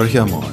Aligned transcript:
Horcher 0.00 0.24
mal. 0.24 0.50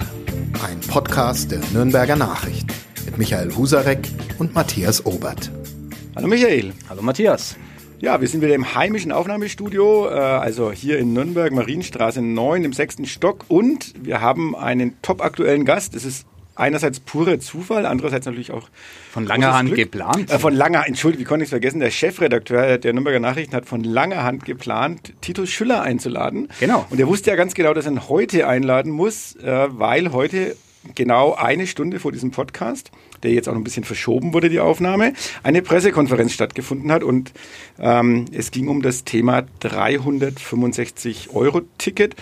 Ein 0.62 0.78
Podcast 0.90 1.52
der 1.52 1.62
Nürnberger 1.72 2.18
Nachrichten 2.18 2.68
mit 3.06 3.18
Michael 3.18 3.56
Husarek 3.56 4.00
und 4.40 4.54
Matthias 4.54 5.06
Obert. 5.06 5.50
Hallo 6.18 6.28
Michael. 6.28 6.74
Hallo 6.90 7.02
Matthias. 7.02 7.56
Ja, 8.02 8.20
wir 8.20 8.28
sind 8.28 8.42
wieder 8.42 8.56
im 8.56 8.76
heimischen 8.76 9.14
Aufnahmestudio, 9.14 10.10
äh, 10.10 10.16
also 10.16 10.74
hier 10.74 11.00
in 11.00 11.14
Nürnberg, 11.14 11.54
Marienstraße 11.54 12.22
9 12.22 12.66
im 12.66 12.74
sechsten 12.74 13.06
Stock 13.06 13.46
und 13.48 13.94
wir 14.06 14.20
haben 14.20 14.54
einen 14.54 15.02
top 15.02 15.24
aktuellen 15.24 15.64
Gast. 15.64 15.96
Das 15.96 16.04
ist 16.04 16.26
einerseits 16.58 17.00
purer 17.00 17.40
Zufall, 17.40 17.86
andererseits 17.86 18.26
natürlich 18.26 18.52
auch 18.52 18.70
von 19.12 19.26
langer 19.26 19.54
Hand 19.54 19.70
Glück. 19.70 19.80
geplant. 19.80 20.32
Äh, 20.32 20.40
von 20.40 20.54
langer, 20.54 20.86
entschuldige, 20.88 21.22
wie 21.22 21.26
konnte 21.26 21.44
ich 21.44 21.48
es 21.48 21.52
vergessen? 21.52 21.80
Der 21.80 21.92
Chefredakteur 21.92 22.78
der 22.78 22.94
Nürnberger 22.94 23.20
Nachrichten 23.20 23.56
hat 23.56 23.66
von 23.66 23.84
langer 23.84 24.24
Hand 24.24 24.46
geplant, 24.46 25.14
Titus 25.22 25.50
Schüller 25.50 25.82
einzuladen. 25.82 26.50
Genau. 26.60 26.86
Und 26.90 27.00
er 27.00 27.08
wusste 27.08 27.30
ja 27.30 27.36
ganz 27.36 27.54
genau, 27.54 27.74
dass 27.74 27.86
er 27.86 27.92
ihn 27.94 28.10
heute 28.10 28.48
einladen 28.48 28.92
muss, 28.92 29.36
äh, 29.38 29.68
weil 29.70 30.12
heute 30.12 30.56
genau 30.96 31.34
eine 31.34 31.68
Stunde 31.68 32.00
vor 32.00 32.12
diesem 32.12 32.32
Podcast, 32.32 32.92
der 33.24 33.32
jetzt 33.32 33.48
auch 33.48 33.54
noch 33.54 33.62
ein 33.62 33.64
bisschen 33.64 33.84
verschoben 33.84 34.34
wurde, 34.34 34.50
die 34.50 34.60
Aufnahme, 34.60 35.14
eine 35.44 35.62
Pressekonferenz 35.62 36.34
stattgefunden 36.34 36.92
hat 36.92 37.04
und 37.04 37.34
ähm, 37.80 38.26
es 38.32 38.52
ging 38.52 38.68
um 38.68 38.82
das 38.82 39.04
Thema 39.04 39.44
365 39.60 41.30
Euro 41.34 41.62
Ticket. 41.78 42.16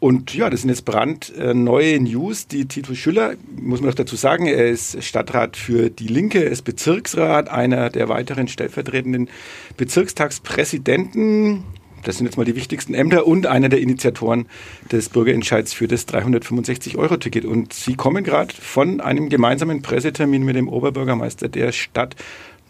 Und 0.00 0.32
ja, 0.34 0.48
das 0.48 0.60
sind 0.60 0.70
jetzt 0.70 0.84
brandneue 0.84 1.94
äh, 1.94 1.98
News. 1.98 2.46
Die 2.46 2.66
Tito 2.66 2.94
Schüller, 2.94 3.34
muss 3.60 3.80
man 3.80 3.90
doch 3.90 3.96
dazu 3.96 4.14
sagen, 4.14 4.46
er 4.46 4.68
ist 4.68 5.02
Stadtrat 5.02 5.56
für 5.56 5.90
die 5.90 6.06
Linke, 6.06 6.44
er 6.44 6.50
ist 6.50 6.62
Bezirksrat, 6.62 7.48
einer 7.48 7.90
der 7.90 8.08
weiteren 8.08 8.46
stellvertretenden 8.46 9.28
Bezirkstagspräsidenten. 9.76 11.64
Das 12.04 12.16
sind 12.16 12.26
jetzt 12.26 12.36
mal 12.36 12.44
die 12.44 12.54
wichtigsten 12.54 12.94
Ämter 12.94 13.26
und 13.26 13.48
einer 13.48 13.68
der 13.68 13.80
Initiatoren 13.80 14.46
des 14.92 15.08
Bürgerentscheids 15.08 15.72
für 15.72 15.88
das 15.88 16.06
365-Euro-Ticket. 16.06 17.44
Und 17.44 17.72
Sie 17.72 17.96
kommen 17.96 18.22
gerade 18.22 18.54
von 18.54 19.00
einem 19.00 19.28
gemeinsamen 19.28 19.82
Pressetermin 19.82 20.44
mit 20.44 20.54
dem 20.54 20.68
Oberbürgermeister 20.68 21.48
der 21.48 21.72
Stadt 21.72 22.14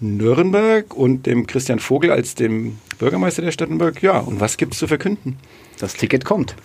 Nürnberg 0.01 0.95
und 0.95 1.27
dem 1.27 1.47
Christian 1.47 1.79
Vogel 1.79 2.11
als 2.11 2.37
dem 2.37 2.79
Bürgermeister 2.99 3.43
der 3.43 3.53
Stadt 3.53 3.69
Nürnberg. 3.69 4.01
Ja, 4.01 4.19
und 4.21 4.41
was 4.41 4.57
gibt 4.57 4.73
es 4.73 4.79
zu 4.79 4.87
verkünden? 4.87 5.37
Das 5.79 5.93
Ticket 5.93 6.25
kommt 6.25 6.57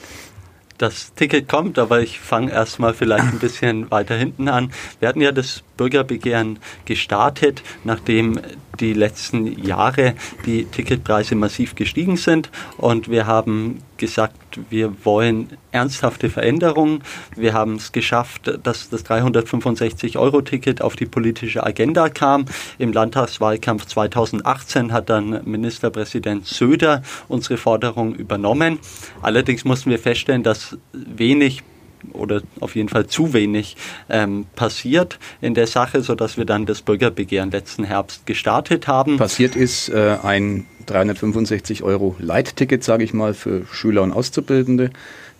das 0.83 1.13
Ticket 1.13 1.47
kommt, 1.47 1.79
aber 1.79 2.01
ich 2.01 2.19
fange 2.19 2.51
erstmal 2.51 2.93
vielleicht 2.93 3.23
ein 3.23 3.39
bisschen 3.39 3.89
weiter 3.89 4.15
hinten 4.15 4.49
an. 4.49 4.71
Wir 4.99 5.07
hatten 5.07 5.21
ja 5.21 5.31
das 5.31 5.63
Bürgerbegehren 5.77 6.59
gestartet, 6.83 7.63
nachdem 7.85 8.39
die 8.81 8.93
letzten 8.93 9.63
Jahre 9.65 10.13
die 10.45 10.65
Ticketpreise 10.65 11.35
massiv 11.35 11.75
gestiegen 11.75 12.17
sind. 12.17 12.49
Und 12.77 13.09
wir 13.09 13.25
haben 13.27 13.79
gesagt, 13.97 14.59
wir 14.69 14.93
wollen 15.05 15.57
ernsthafte 15.71 16.29
Veränderungen. 16.29 17.03
Wir 17.35 17.53
haben 17.53 17.75
es 17.75 17.91
geschafft, 17.91 18.59
dass 18.63 18.89
das 18.89 19.05
365-Euro-Ticket 19.05 20.81
auf 20.81 20.95
die 20.95 21.05
politische 21.05 21.63
Agenda 21.63 22.09
kam. 22.09 22.45
Im 22.77 22.93
Landtagswahlkampf 22.93 23.85
2018 23.85 24.91
hat 24.91 25.09
dann 25.09 25.41
Ministerpräsident 25.45 26.45
Söder 26.45 27.03
unsere 27.27 27.57
Forderung 27.57 28.15
übernommen. 28.15 28.79
Allerdings 29.21 29.65
mussten 29.65 29.89
wir 29.89 29.99
feststellen, 29.99 30.43
dass 30.43 30.77
wenig 30.91 31.63
oder 32.11 32.41
auf 32.59 32.75
jeden 32.75 32.89
Fall 32.89 33.07
zu 33.07 33.33
wenig 33.33 33.77
ähm, 34.09 34.45
passiert 34.55 35.19
in 35.41 35.53
der 35.53 35.67
Sache, 35.67 36.01
sodass 36.01 36.37
wir 36.37 36.45
dann 36.45 36.65
das 36.65 36.81
Bürgerbegehren 36.81 37.51
letzten 37.51 37.83
Herbst 37.83 38.25
gestartet 38.25 38.87
haben. 38.87 39.17
Passiert 39.17 39.55
ist 39.55 39.89
äh, 39.89 40.17
ein 40.21 40.65
365 40.85 41.83
Euro 41.83 42.15
Leitticket, 42.19 42.83
sage 42.83 43.03
ich 43.03 43.13
mal, 43.13 43.33
für 43.33 43.65
Schüler 43.71 44.03
und 44.03 44.11
Auszubildende. 44.11 44.91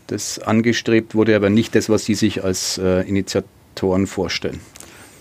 Das 0.07 0.39
angestrebt 0.39 1.15
wurde 1.15 1.35
aber 1.35 1.49
nicht 1.49 1.75
das, 1.75 1.89
was 1.89 2.05
Sie 2.05 2.15
sich 2.15 2.43
als 2.43 2.77
äh, 2.77 3.01
Initiatoren 3.01 4.07
vorstellen. 4.07 4.59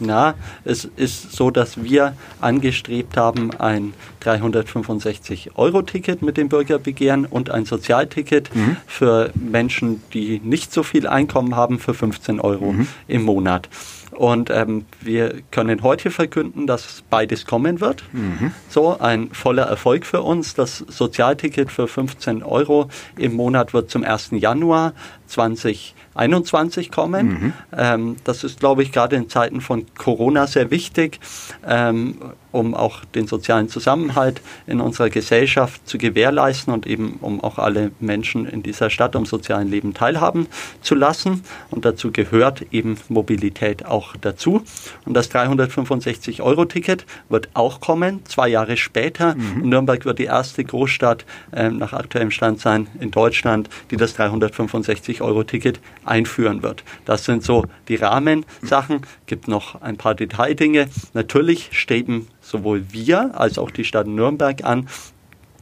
Na, 0.05 0.35
es 0.65 0.89
ist 0.97 1.33
so, 1.33 1.51
dass 1.51 1.83
wir 1.83 2.15
angestrebt 2.41 3.17
haben, 3.17 3.53
ein 3.59 3.95
365-Euro-Ticket 4.23 6.23
mit 6.23 6.37
dem 6.37 6.49
Bürgerbegehren 6.49 7.25
und 7.25 7.51
ein 7.51 7.65
Sozialticket 7.65 8.55
mhm. 8.55 8.77
für 8.87 9.31
Menschen, 9.35 10.03
die 10.13 10.41
nicht 10.43 10.73
so 10.73 10.83
viel 10.83 11.07
Einkommen 11.07 11.55
haben, 11.55 11.79
für 11.79 11.95
15 11.95 12.41
Euro 12.41 12.73
mhm. 12.73 12.89
im 13.07 13.23
Monat. 13.23 13.69
Und 14.13 14.51
ähm, 14.51 14.85
wir 15.01 15.41
können 15.51 15.83
heute 15.83 16.11
verkünden, 16.11 16.67
dass 16.67 17.03
beides 17.09 17.47
kommen 17.47 17.81
wird. 17.81 18.05
Mhm. 18.13 18.53
So 18.69 18.99
ein 18.99 19.31
voller 19.31 19.65
Erfolg 19.65 20.05
für 20.05 20.23
uns. 20.23 20.55
Das 20.55 20.79
Sozialticket 20.79 21.73
für 21.73 21.89
15 21.89 22.43
Euro 22.43 22.89
im 23.17 23.33
Monat 23.35 23.73
wird 23.73 23.91
zum 23.91 24.05
1. 24.05 24.33
Januar 24.33 24.93
2021 25.29 26.91
kommen. 26.91 27.27
Mhm. 27.27 27.53
Ähm, 27.77 28.17
das 28.25 28.45
ist, 28.45 28.61
glaube 28.61 28.83
ich, 28.83 28.93
gerade 28.93 29.17
in 29.17 29.31
Zeiten 29.31 29.63
von 29.63 29.87
Corona 29.97 30.47
sehr 30.47 30.71
wichtig. 30.71 31.19
Ähm, 31.67 32.17
um 32.53 32.75
auch 32.75 33.05
den 33.07 33.27
sozialen 33.27 33.69
Zusammenhalt 33.69 34.41
in 34.67 34.81
unserer 34.81 35.11
Gesellschaft 35.11 35.89
zu 35.89 35.99
gewährleisten 35.99 36.73
und 36.73 36.87
eben 36.87 37.19
um 37.21 37.43
auch 37.43 37.59
alle 37.59 37.91
Menschen 37.99 38.47
in 38.47 38.63
dieser 38.63 38.91
Stadt 38.91 39.17
am 39.17 39.27
sozialen 39.27 39.69
Leben 39.69 39.95
teilhaben 39.95 40.47
zu 40.83 40.95
lassen. 40.95 41.43
Und 41.71 41.85
dazu 41.85 42.13
gehört 42.13 42.67
eben 42.71 42.99
Mobilität 43.09 43.85
auch 43.85 44.15
dazu. 44.21 44.63
Und 45.05 45.15
das 45.15 45.31
365-Euro-Ticket 45.31 47.07
wird 47.29 47.49
auch 47.55 47.81
kommen, 47.81 48.25
zwei 48.27 48.49
Jahre 48.49 48.77
später. 48.77 49.35
Mhm. 49.35 49.69
Nürnberg 49.69 50.05
wird 50.05 50.19
die 50.19 50.25
erste 50.25 50.63
Großstadt 50.63 51.25
äh, 51.53 51.71
nach 51.71 51.93
aktuellem 51.93 52.31
Stand 52.31 52.61
sein 52.61 52.87
in 53.01 53.11
Deutschland, 53.11 53.69
die 53.91 53.97
das 53.97 54.19
365-Euro-Ticket 54.19 55.81
einführen 56.05 56.63
wird. 56.63 56.85
Das 57.05 57.25
sind 57.25 57.43
so 57.43 57.65
die 57.89 57.97
Rahmensachen. 57.97 59.03
Gibt 59.27 59.49
noch 59.49 59.81
ein 59.81 59.97
paar 59.97 60.15
Detaildinge. 60.15 60.89
Natürlich 61.15 61.71
streben 61.73 62.29
sowohl 62.43 62.85
wir 62.91 63.39
als 63.39 63.59
auch 63.59 63.71
die 63.71 63.85
Stadt 63.85 64.07
Nürnberg 64.07 64.65
an, 64.65 64.89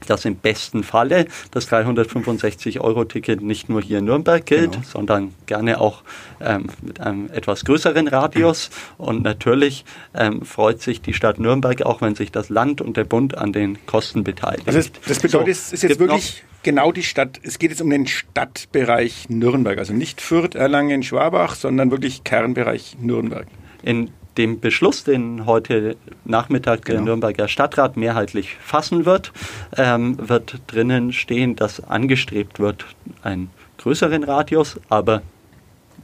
dass 0.06 0.24
im 0.24 0.36
besten 0.36 0.82
Falle 0.82 1.26
das 1.50 1.70
365-Euro-Ticket 1.70 3.42
nicht 3.42 3.68
nur 3.68 3.82
hier 3.82 3.98
in 3.98 4.06
Nürnberg 4.06 4.44
gilt, 4.44 4.72
genau. 4.72 4.84
sondern 4.84 5.34
gerne 5.46 5.80
auch 5.80 6.02
ähm, 6.40 6.68
mit 6.80 7.00
einem 7.00 7.30
etwas 7.30 7.64
größeren 7.64 8.08
Radius. 8.08 8.70
Und 8.98 9.22
natürlich 9.22 9.84
ähm, 10.14 10.42
freut 10.42 10.80
sich 10.80 11.00
die 11.02 11.12
Stadt 11.12 11.38
Nürnberg 11.38 11.82
auch, 11.82 12.00
wenn 12.00 12.14
sich 12.14 12.32
das 12.32 12.48
Land 12.48 12.80
und 12.80 12.96
der 12.96 13.04
Bund 13.04 13.36
an 13.36 13.52
den 13.52 13.84
Kosten 13.86 14.24
beteiligen. 14.24 14.66
Also 14.66 14.78
das, 14.78 14.90
das 15.06 15.18
bedeutet, 15.20 15.46
so, 15.46 15.50
es 15.50 15.72
ist 15.72 15.82
jetzt 15.82 15.98
wirklich 15.98 16.44
genau 16.62 16.92
die 16.92 17.02
Stadt, 17.02 17.40
es 17.42 17.58
geht 17.58 17.70
jetzt 17.70 17.82
um 17.82 17.90
den 17.90 18.06
Stadtbereich 18.06 19.28
Nürnberg, 19.28 19.78
also 19.78 19.92
nicht 19.92 20.20
Fürth, 20.20 20.54
Erlangen, 20.54 21.02
Schwabach, 21.02 21.54
sondern 21.54 21.90
wirklich 21.90 22.24
Kernbereich 22.24 22.96
Nürnberg. 23.00 23.46
In 23.82 24.10
dem 24.36 24.60
Beschluss, 24.60 25.04
den 25.04 25.46
heute 25.46 25.96
Nachmittag 26.24 26.84
genau. 26.84 26.96
der 26.96 27.04
Nürnberger 27.04 27.48
Stadtrat 27.48 27.96
mehrheitlich 27.96 28.56
fassen 28.60 29.04
wird, 29.04 29.32
ähm, 29.76 30.16
wird 30.28 30.60
drinnen 30.66 31.12
stehen, 31.12 31.56
dass 31.56 31.82
angestrebt 31.82 32.58
wird, 32.58 32.84
einen 33.22 33.50
größeren 33.78 34.24
Radius, 34.24 34.78
aber 34.88 35.22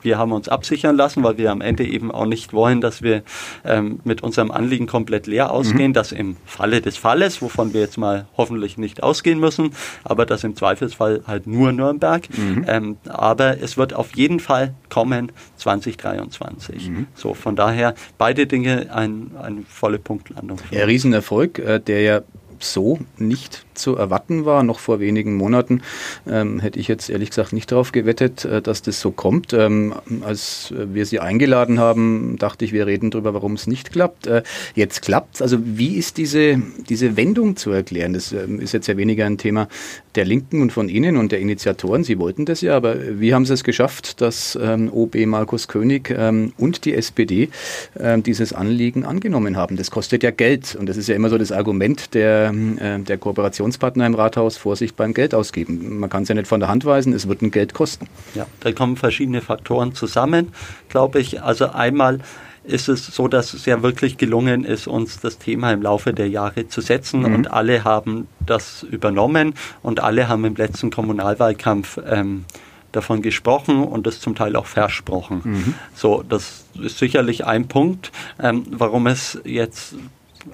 wir 0.02 0.18
haben 0.18 0.32
uns 0.32 0.48
absichern 0.48 0.96
lassen, 0.96 1.22
weil 1.22 1.38
wir 1.38 1.50
am 1.50 1.60
Ende 1.60 1.86
eben 1.86 2.10
auch 2.10 2.26
nicht 2.26 2.52
wollen, 2.52 2.80
dass 2.80 3.02
wir 3.02 3.22
ähm, 3.64 4.00
mit 4.04 4.22
unserem 4.22 4.50
Anliegen 4.50 4.86
komplett 4.86 5.26
leer 5.26 5.50
ausgehen, 5.50 5.90
mhm. 5.90 5.94
dass 5.94 6.12
im 6.12 6.36
Falle 6.44 6.80
des 6.80 6.96
Falles, 6.96 7.42
wovon 7.42 7.72
wir 7.72 7.80
jetzt 7.80 7.98
mal 7.98 8.26
hoffentlich 8.36 8.78
nicht 8.78 9.02
ausgehen 9.02 9.38
müssen, 9.38 9.72
aber 10.04 10.26
das 10.26 10.44
im 10.44 10.56
Zweifelsfall 10.56 11.22
halt 11.26 11.46
nur 11.46 11.72
Nürnberg. 11.72 12.28
Mhm. 12.36 12.64
Ähm, 12.68 12.96
aber 13.08 13.60
es 13.60 13.76
wird 13.76 13.94
auf 13.94 14.16
jeden 14.16 14.40
Fall 14.40 14.74
kommen 14.88 15.32
2023. 15.56 16.90
Mhm. 16.90 17.06
So, 17.14 17.34
von 17.34 17.56
daher 17.56 17.94
beide 18.18 18.46
Dinge 18.46 18.94
ein, 18.94 19.32
eine 19.40 19.62
volle 19.68 19.98
Punktlandung. 19.98 20.58
Ein 20.70 20.78
Riesenerfolg, 20.78 21.58
äh, 21.58 21.80
der 21.80 22.02
ja 22.02 22.20
so 22.64 22.98
nicht 23.18 23.64
zu 23.74 23.96
erwarten 23.96 24.44
war. 24.44 24.62
Noch 24.62 24.78
vor 24.78 25.00
wenigen 25.00 25.36
Monaten 25.36 25.82
ähm, 26.26 26.60
hätte 26.60 26.78
ich 26.78 26.88
jetzt 26.88 27.10
ehrlich 27.10 27.30
gesagt 27.30 27.52
nicht 27.52 27.70
darauf 27.70 27.92
gewettet, 27.92 28.44
äh, 28.44 28.62
dass 28.62 28.82
das 28.82 29.00
so 29.00 29.10
kommt. 29.10 29.52
Ähm, 29.52 29.94
als 30.22 30.72
wir 30.76 31.06
Sie 31.06 31.20
eingeladen 31.20 31.78
haben, 31.78 32.36
dachte 32.38 32.64
ich, 32.64 32.72
wir 32.72 32.86
reden 32.86 33.10
darüber, 33.10 33.34
warum 33.34 33.54
es 33.54 33.66
nicht 33.66 33.92
klappt. 33.92 34.26
Äh, 34.26 34.42
jetzt 34.74 35.02
klappt 35.02 35.36
es. 35.36 35.42
Also 35.42 35.58
wie 35.62 35.96
ist 35.96 36.16
diese, 36.16 36.60
diese 36.88 37.16
Wendung 37.16 37.56
zu 37.56 37.70
erklären? 37.70 38.12
Das 38.12 38.32
ähm, 38.32 38.60
ist 38.60 38.72
jetzt 38.72 38.86
ja 38.86 38.96
weniger 38.96 39.26
ein 39.26 39.38
Thema 39.38 39.68
der 40.16 40.24
Linken 40.24 40.62
und 40.62 40.72
von 40.72 40.88
Ihnen 40.88 41.16
und 41.16 41.32
der 41.32 41.40
Initiatoren. 41.40 42.04
Sie 42.04 42.18
wollten 42.18 42.46
das 42.46 42.60
ja, 42.60 42.76
aber 42.76 43.20
wie 43.20 43.34
haben 43.34 43.44
Sie 43.44 43.52
es 43.52 43.64
geschafft, 43.64 44.20
dass 44.20 44.58
ähm, 44.60 44.90
OB 44.92 45.26
Markus 45.26 45.68
König 45.68 46.14
ähm, 46.16 46.52
und 46.56 46.84
die 46.84 46.94
SPD 46.94 47.50
ähm, 47.98 48.22
dieses 48.22 48.52
Anliegen 48.52 49.04
angenommen 49.04 49.56
haben? 49.56 49.76
Das 49.76 49.90
kostet 49.90 50.22
ja 50.22 50.30
Geld 50.30 50.76
und 50.78 50.88
das 50.88 50.96
ist 50.96 51.08
ja 51.08 51.14
immer 51.14 51.28
so 51.28 51.36
das 51.36 51.52
Argument 51.52 52.14
der, 52.14 52.54
äh, 52.78 52.98
der 53.00 53.18
Kooperation 53.18 53.66
Koalitionspartner 53.66 54.06
im 54.06 54.14
Rathaus 54.14 54.56
Vorsicht 54.56 54.96
beim 54.96 55.14
Geld 55.14 55.34
ausgeben. 55.34 55.98
Man 55.98 56.10
kann 56.10 56.22
es 56.22 56.28
ja 56.28 56.34
nicht 56.34 56.46
von 56.46 56.60
der 56.60 56.68
Hand 56.68 56.84
weisen, 56.84 57.12
es 57.12 57.28
wird 57.28 57.42
ein 57.42 57.50
Geld 57.50 57.74
kosten. 57.74 58.06
Ja, 58.34 58.46
da 58.60 58.72
kommen 58.72 58.96
verschiedene 58.96 59.40
Faktoren 59.40 59.94
zusammen, 59.94 60.52
glaube 60.88 61.20
ich. 61.20 61.42
Also 61.42 61.66
einmal 61.70 62.20
ist 62.66 62.88
es 62.88 63.06
so, 63.06 63.28
dass 63.28 63.54
es 63.54 63.66
ja 63.66 63.82
wirklich 63.82 64.16
gelungen 64.16 64.64
ist, 64.64 64.86
uns 64.86 65.20
das 65.20 65.38
Thema 65.38 65.72
im 65.72 65.82
Laufe 65.82 66.12
der 66.12 66.28
Jahre 66.28 66.68
zu 66.68 66.80
setzen 66.80 67.20
mhm. 67.20 67.34
und 67.34 67.50
alle 67.50 67.84
haben 67.84 68.26
das 68.44 68.82
übernommen 68.82 69.54
und 69.82 70.00
alle 70.00 70.28
haben 70.28 70.44
im 70.44 70.56
letzten 70.56 70.90
Kommunalwahlkampf 70.90 71.98
ähm, 72.08 72.44
davon 72.92 73.22
gesprochen 73.22 73.84
und 73.84 74.06
das 74.06 74.20
zum 74.20 74.34
Teil 74.34 74.56
auch 74.56 74.66
versprochen. 74.66 75.40
Mhm. 75.44 75.74
So, 75.94 76.24
das 76.26 76.64
ist 76.80 76.98
sicherlich 76.98 77.44
ein 77.44 77.68
Punkt, 77.68 78.10
ähm, 78.42 78.64
warum 78.70 79.06
es 79.06 79.38
jetzt 79.44 79.94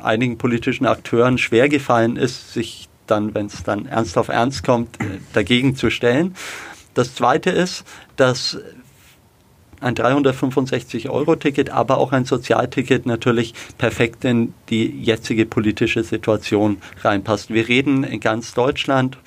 einigen 0.02 0.38
politischen 0.38 0.86
Akteuren 0.86 1.38
schwer 1.38 1.68
gefallen 1.68 2.16
ist, 2.16 2.52
sich 2.52 2.88
dann, 3.06 3.34
wenn 3.34 3.46
es 3.46 3.62
dann 3.62 3.86
ernst 3.86 4.16
auf 4.18 4.28
ernst 4.28 4.64
kommt, 4.64 5.00
äh, 5.00 5.18
dagegen 5.32 5.76
zu 5.76 5.90
stellen. 5.90 6.34
Das 6.94 7.14
Zweite 7.14 7.50
ist, 7.50 7.84
dass 8.16 8.58
ein 9.82 9.94
365-Euro-Ticket, 9.94 11.70
aber 11.70 11.98
auch 11.98 12.12
ein 12.12 12.24
Sozialticket 12.24 13.06
natürlich 13.06 13.54
perfekt 13.78 14.24
in 14.24 14.54
die 14.70 14.86
jetzige 14.86 15.46
politische 15.46 16.02
Situation 16.04 16.78
reinpasst. 17.02 17.52
Wir 17.52 17.68
reden 17.68 18.04
in 18.04 18.20
ganz 18.20 18.54
Deutschland 18.54 19.18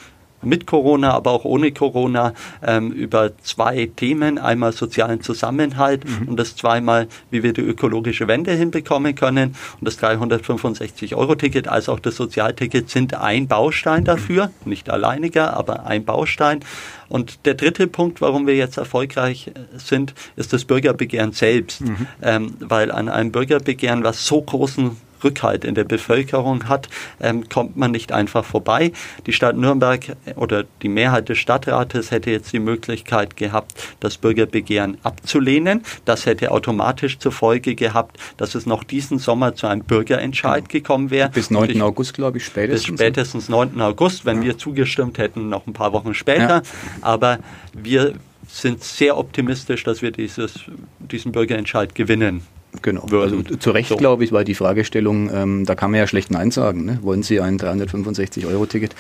mit 0.46 0.66
Corona, 0.66 1.12
aber 1.12 1.32
auch 1.32 1.46
ohne 1.46 1.72
Corona 1.72 2.34
ähm, 2.64 2.92
über 2.92 3.38
zwei 3.40 3.90
Themen. 3.96 4.38
Einmal 4.38 4.72
sozialen 4.72 5.22
Zusammenhalt 5.22 6.06
mhm. 6.06 6.30
und 6.30 6.38
das 6.38 6.56
zweimal, 6.56 7.08
wie 7.32 7.44
wir 7.44 7.54
die 7.54 7.62
ökologische 7.62 8.28
Wende 8.28 8.52
hinbekommen 8.52 9.16
können. 9.16 9.56
Und 9.80 9.88
das 9.88 10.00
365-Euro-Ticket 10.00 11.68
als 11.68 11.90
auch 11.90 12.00
das 12.00 12.16
Sozialticket 12.16 12.90
sind 12.90 13.14
ein 13.14 13.48
Baustein 13.48 14.06
dafür, 14.06 14.52
nicht 14.66 14.90
alleiniger, 14.90 15.56
aber 15.56 15.86
ein 15.86 16.06
Baustein. 16.06 16.62
Und 17.08 17.46
der 17.46 17.54
dritte 17.54 17.88
Punkt, 17.88 18.22
warum 18.22 18.48
wir 18.48 18.56
jetzt 18.56 18.78
erfolgreich 18.78 19.48
äh, 19.48 19.52
sind, 19.78 20.14
ist 20.36 20.54
das 20.54 20.66
Bürgerbegehren 20.66 21.32
selbst. 21.34 21.82
Mhm. 21.82 22.08
Ähm, 22.22 22.54
weil 22.60 22.92
an 22.92 23.10
einem 23.10 23.32
Bürgerbegehren, 23.32 24.04
was 24.04 24.26
so 24.26 24.42
großen 24.42 24.98
Rückhalt 25.24 25.66
in 25.66 25.76
der 25.76 25.84
Bevölkerung 25.84 26.68
hat, 26.70 26.90
ähm, 27.20 27.48
kommt 27.50 27.78
man 27.78 27.92
nicht 27.92 28.12
einfach 28.12 28.46
vorbei. 28.46 28.92
Die 29.26 29.34
Stadt 29.34 29.58
Nürnberg 29.58 30.10
äh, 30.10 30.34
oder 30.36 30.66
die 30.82 30.90
Mehrheit 30.90 31.30
des 31.30 31.38
Stadtrates 31.38 32.12
hätte 32.12 32.32
jetzt 32.32 32.54
die 32.54 32.60
Möglichkeit 32.60 33.38
gehabt, 33.38 33.74
das 34.00 34.18
Bürgerbegehren 34.18 34.98
abzulehnen. 35.04 35.84
Das 36.06 36.26
hätte 36.26 36.52
automatisch 36.52 37.20
zur 37.20 37.32
Folge 37.32 37.76
gehabt, 37.76 38.18
dass 38.38 38.56
es 38.56 38.66
noch 38.66 38.84
diesen 38.84 39.20
Sommer 39.20 39.56
zu 39.56 39.68
einem 39.68 39.84
Bürgerentscheid 39.84 40.70
genau. 40.70 40.72
gekommen 40.72 41.12
wäre. 41.12 41.30
Bis 41.30 41.50
9. 41.50 41.70
Ich, 41.70 41.82
August, 41.82 42.14
glaube 42.14 42.38
ich, 42.38 42.46
spätestens. 42.46 42.92
Bis 42.92 43.00
spätestens 43.00 43.50
9. 43.50 43.82
August, 43.82 44.26
wenn 44.26 44.38
ja. 44.38 44.50
wir 44.50 44.58
zugestimmt 44.58 45.18
hätten, 45.18 45.50
noch 45.50 45.68
ein 45.68 45.74
paar 45.74 45.94
Wochen 45.94 46.14
später. 46.14 46.48
Ja. 46.48 46.62
Aber 47.02 47.40
wir 47.74 48.14
sind 48.48 48.84
sehr 48.84 49.18
optimistisch, 49.18 49.84
dass 49.84 50.02
wir 50.02 50.12
dieses, 50.12 50.60
diesen 51.00 51.32
Bürgerentscheid 51.32 51.96
gewinnen. 51.96 52.42
Genau, 52.86 53.08
also 53.12 53.42
zu 53.42 53.72
Recht 53.72 53.90
so. 53.90 53.96
glaube 53.96 54.24
ich, 54.24 54.32
weil 54.32 54.46
die 54.46 54.54
Fragestellung, 54.54 55.32
ähm, 55.34 55.66
da 55.66 55.74
kann 55.74 55.90
man 55.90 56.00
ja 56.00 56.06
schlecht 56.06 56.30
Nein 56.30 56.52
sagen. 56.52 56.86
Ne? 56.86 57.00
Wollen 57.02 57.24
Sie 57.24 57.42
ein 57.42 57.58
365-Euro-Ticket? 57.58 58.96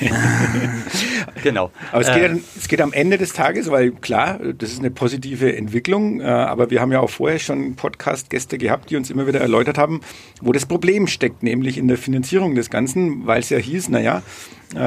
genau. 1.42 1.70
Aber 1.92 2.00
es 2.00 2.06
geht, 2.06 2.22
äh, 2.22 2.36
es 2.56 2.68
geht, 2.68 2.80
am 2.80 2.94
Ende 2.94 3.18
des 3.18 3.34
Tages, 3.34 3.70
weil 3.70 3.90
klar, 3.90 4.38
das 4.56 4.70
ist 4.70 4.78
eine 4.78 4.90
positive 4.90 5.54
Entwicklung, 5.54 6.22
äh, 6.22 6.24
aber 6.24 6.70
wir 6.70 6.80
haben 6.80 6.90
ja 6.90 7.00
auch 7.00 7.10
vorher 7.10 7.38
schon 7.38 7.76
Podcast-Gäste 7.76 8.56
gehabt, 8.56 8.88
die 8.88 8.96
uns 8.96 9.10
immer 9.10 9.26
wieder 9.26 9.40
erläutert 9.40 9.76
haben, 9.76 10.00
wo 10.40 10.52
das 10.52 10.64
Problem 10.64 11.06
steckt, 11.06 11.42
nämlich 11.42 11.76
in 11.76 11.86
der 11.86 11.98
Finanzierung 11.98 12.54
des 12.54 12.70
Ganzen, 12.70 13.26
weil 13.26 13.40
es 13.40 13.50
ja 13.50 13.58
hieß, 13.58 13.90
naja, 13.90 14.22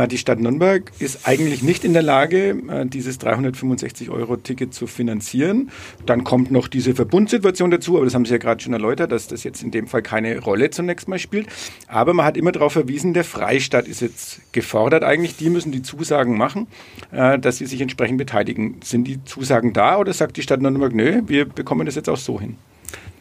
die 0.07 0.17
Stadt 0.17 0.39
Nürnberg 0.39 0.91
ist 0.99 1.27
eigentlich 1.27 1.63
nicht 1.63 1.83
in 1.83 1.93
der 1.93 2.03
Lage, 2.03 2.49
äh, 2.69 2.85
dieses 2.85 3.19
365-Euro-Ticket 3.19 4.73
zu 4.73 4.85
finanzieren. 4.85 5.71
Dann 6.05 6.23
kommt 6.23 6.51
noch 6.51 6.67
diese 6.67 6.93
Verbundsituation 6.93 7.71
dazu, 7.71 7.95
aber 7.95 8.05
das 8.05 8.13
haben 8.13 8.25
Sie 8.25 8.31
ja 8.31 8.37
gerade 8.37 8.61
schon 8.61 8.73
erläutert, 8.73 9.11
dass 9.11 9.27
das 9.27 9.43
jetzt 9.43 9.63
in 9.63 9.71
dem 9.71 9.87
Fall 9.87 10.03
keine 10.03 10.39
Rolle 10.39 10.69
zunächst 10.69 11.07
mal 11.07 11.19
spielt. 11.19 11.47
Aber 11.87 12.13
man 12.13 12.25
hat 12.25 12.37
immer 12.37 12.51
darauf 12.51 12.73
verwiesen, 12.73 13.13
der 13.13 13.23
Freistaat 13.23 13.87
ist 13.87 14.01
jetzt 14.01 14.41
gefordert 14.51 15.03
eigentlich. 15.03 15.35
Die 15.37 15.49
müssen 15.49 15.71
die 15.71 15.81
Zusagen 15.81 16.37
machen, 16.37 16.67
äh, 17.11 17.39
dass 17.39 17.57
sie 17.57 17.65
sich 17.65 17.81
entsprechend 17.81 18.17
beteiligen. 18.17 18.77
Sind 18.83 19.05
die 19.05 19.23
Zusagen 19.23 19.73
da 19.73 19.97
oder 19.97 20.13
sagt 20.13 20.37
die 20.37 20.43
Stadt 20.43 20.61
Nürnberg, 20.61 20.93
nö, 20.93 21.21
wir 21.25 21.45
bekommen 21.45 21.85
das 21.85 21.95
jetzt 21.95 22.09
auch 22.09 22.17
so 22.17 22.39
hin? 22.39 22.57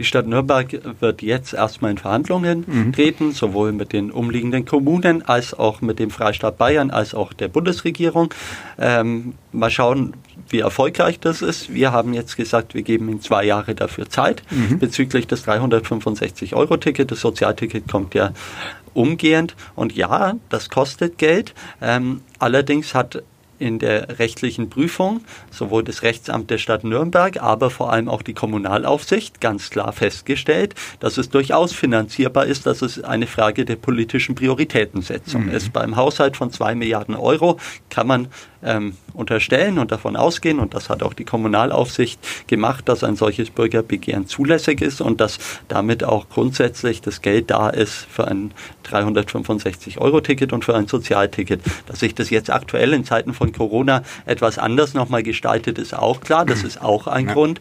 Die 0.00 0.06
Stadt 0.06 0.26
Nürnberg 0.26 0.80
wird 1.00 1.20
jetzt 1.20 1.52
erstmal 1.52 1.90
in 1.90 1.98
Verhandlungen 1.98 2.64
mhm. 2.66 2.92
treten, 2.94 3.32
sowohl 3.32 3.72
mit 3.72 3.92
den 3.92 4.10
umliegenden 4.10 4.64
Kommunen 4.64 5.20
als 5.28 5.52
auch 5.52 5.82
mit 5.82 5.98
dem 5.98 6.08
Freistaat 6.08 6.56
Bayern 6.56 6.90
als 6.90 7.12
auch 7.12 7.34
der 7.34 7.48
Bundesregierung. 7.48 8.32
Ähm, 8.78 9.34
mal 9.52 9.70
schauen, 9.70 10.14
wie 10.48 10.60
erfolgreich 10.60 11.20
das 11.20 11.42
ist. 11.42 11.74
Wir 11.74 11.92
haben 11.92 12.14
jetzt 12.14 12.38
gesagt, 12.38 12.72
wir 12.72 12.80
geben 12.80 13.10
Ihnen 13.10 13.20
zwei 13.20 13.44
Jahre 13.44 13.74
dafür 13.74 14.08
Zeit 14.08 14.42
mhm. 14.50 14.78
bezüglich 14.78 15.26
des 15.26 15.46
365-Euro-Ticket. 15.46 17.10
Das 17.10 17.20
Sozialticket 17.20 17.86
kommt 17.86 18.14
ja 18.14 18.32
umgehend. 18.94 19.54
Und 19.76 19.94
ja, 19.94 20.36
das 20.48 20.70
kostet 20.70 21.18
Geld. 21.18 21.52
Ähm, 21.82 22.22
allerdings 22.38 22.94
hat 22.94 23.22
in 23.60 23.78
der 23.78 24.18
rechtlichen 24.18 24.70
Prüfung 24.70 25.20
sowohl 25.50 25.84
das 25.84 26.02
Rechtsamt 26.02 26.50
der 26.50 26.58
Stadt 26.58 26.82
Nürnberg, 26.82 27.40
aber 27.42 27.70
vor 27.70 27.92
allem 27.92 28.08
auch 28.08 28.22
die 28.22 28.34
Kommunalaufsicht 28.34 29.40
ganz 29.40 29.70
klar 29.70 29.92
festgestellt, 29.92 30.74
dass 30.98 31.18
es 31.18 31.28
durchaus 31.28 31.72
finanzierbar 31.72 32.46
ist, 32.46 32.66
dass 32.66 32.82
es 32.82 33.04
eine 33.04 33.26
Frage 33.26 33.64
der 33.64 33.76
politischen 33.76 34.34
Prioritätensetzung 34.34 35.46
mhm. 35.46 35.52
ist. 35.52 35.72
Beim 35.72 35.96
Haushalt 35.96 36.36
von 36.36 36.50
zwei 36.50 36.74
Milliarden 36.74 37.14
Euro 37.14 37.58
kann 37.90 38.06
man 38.06 38.28
ähm, 38.62 38.96
unterstellen 39.14 39.78
und 39.78 39.92
davon 39.92 40.16
ausgehen, 40.16 40.58
und 40.58 40.74
das 40.74 40.88
hat 40.88 41.02
auch 41.02 41.14
die 41.14 41.24
Kommunalaufsicht 41.24 42.20
gemacht, 42.46 42.88
dass 42.88 43.04
ein 43.04 43.16
solches 43.16 43.50
Bürgerbegehren 43.50 44.26
zulässig 44.26 44.80
ist 44.80 45.00
und 45.00 45.20
dass 45.20 45.38
damit 45.68 46.04
auch 46.04 46.28
grundsätzlich 46.28 47.00
das 47.00 47.22
Geld 47.22 47.50
da 47.50 47.70
ist 47.70 48.06
für 48.10 48.28
ein 48.28 48.52
365-Euro-Ticket 48.86 50.52
und 50.52 50.64
für 50.64 50.74
ein 50.74 50.86
Sozialticket. 50.86 51.62
Dass 51.86 52.00
sich 52.00 52.14
das 52.14 52.30
jetzt 52.30 52.50
aktuell 52.50 52.92
in 52.92 53.04
Zeiten 53.04 53.34
von 53.34 53.52
Corona 53.52 54.02
etwas 54.26 54.58
anders 54.58 54.94
nochmal 54.94 55.22
gestaltet, 55.22 55.78
ist 55.78 55.94
auch 55.94 56.20
klar. 56.20 56.44
Das 56.44 56.62
ist 56.62 56.80
auch 56.82 57.06
ein 57.06 57.26
ja. 57.26 57.32
Grund, 57.32 57.60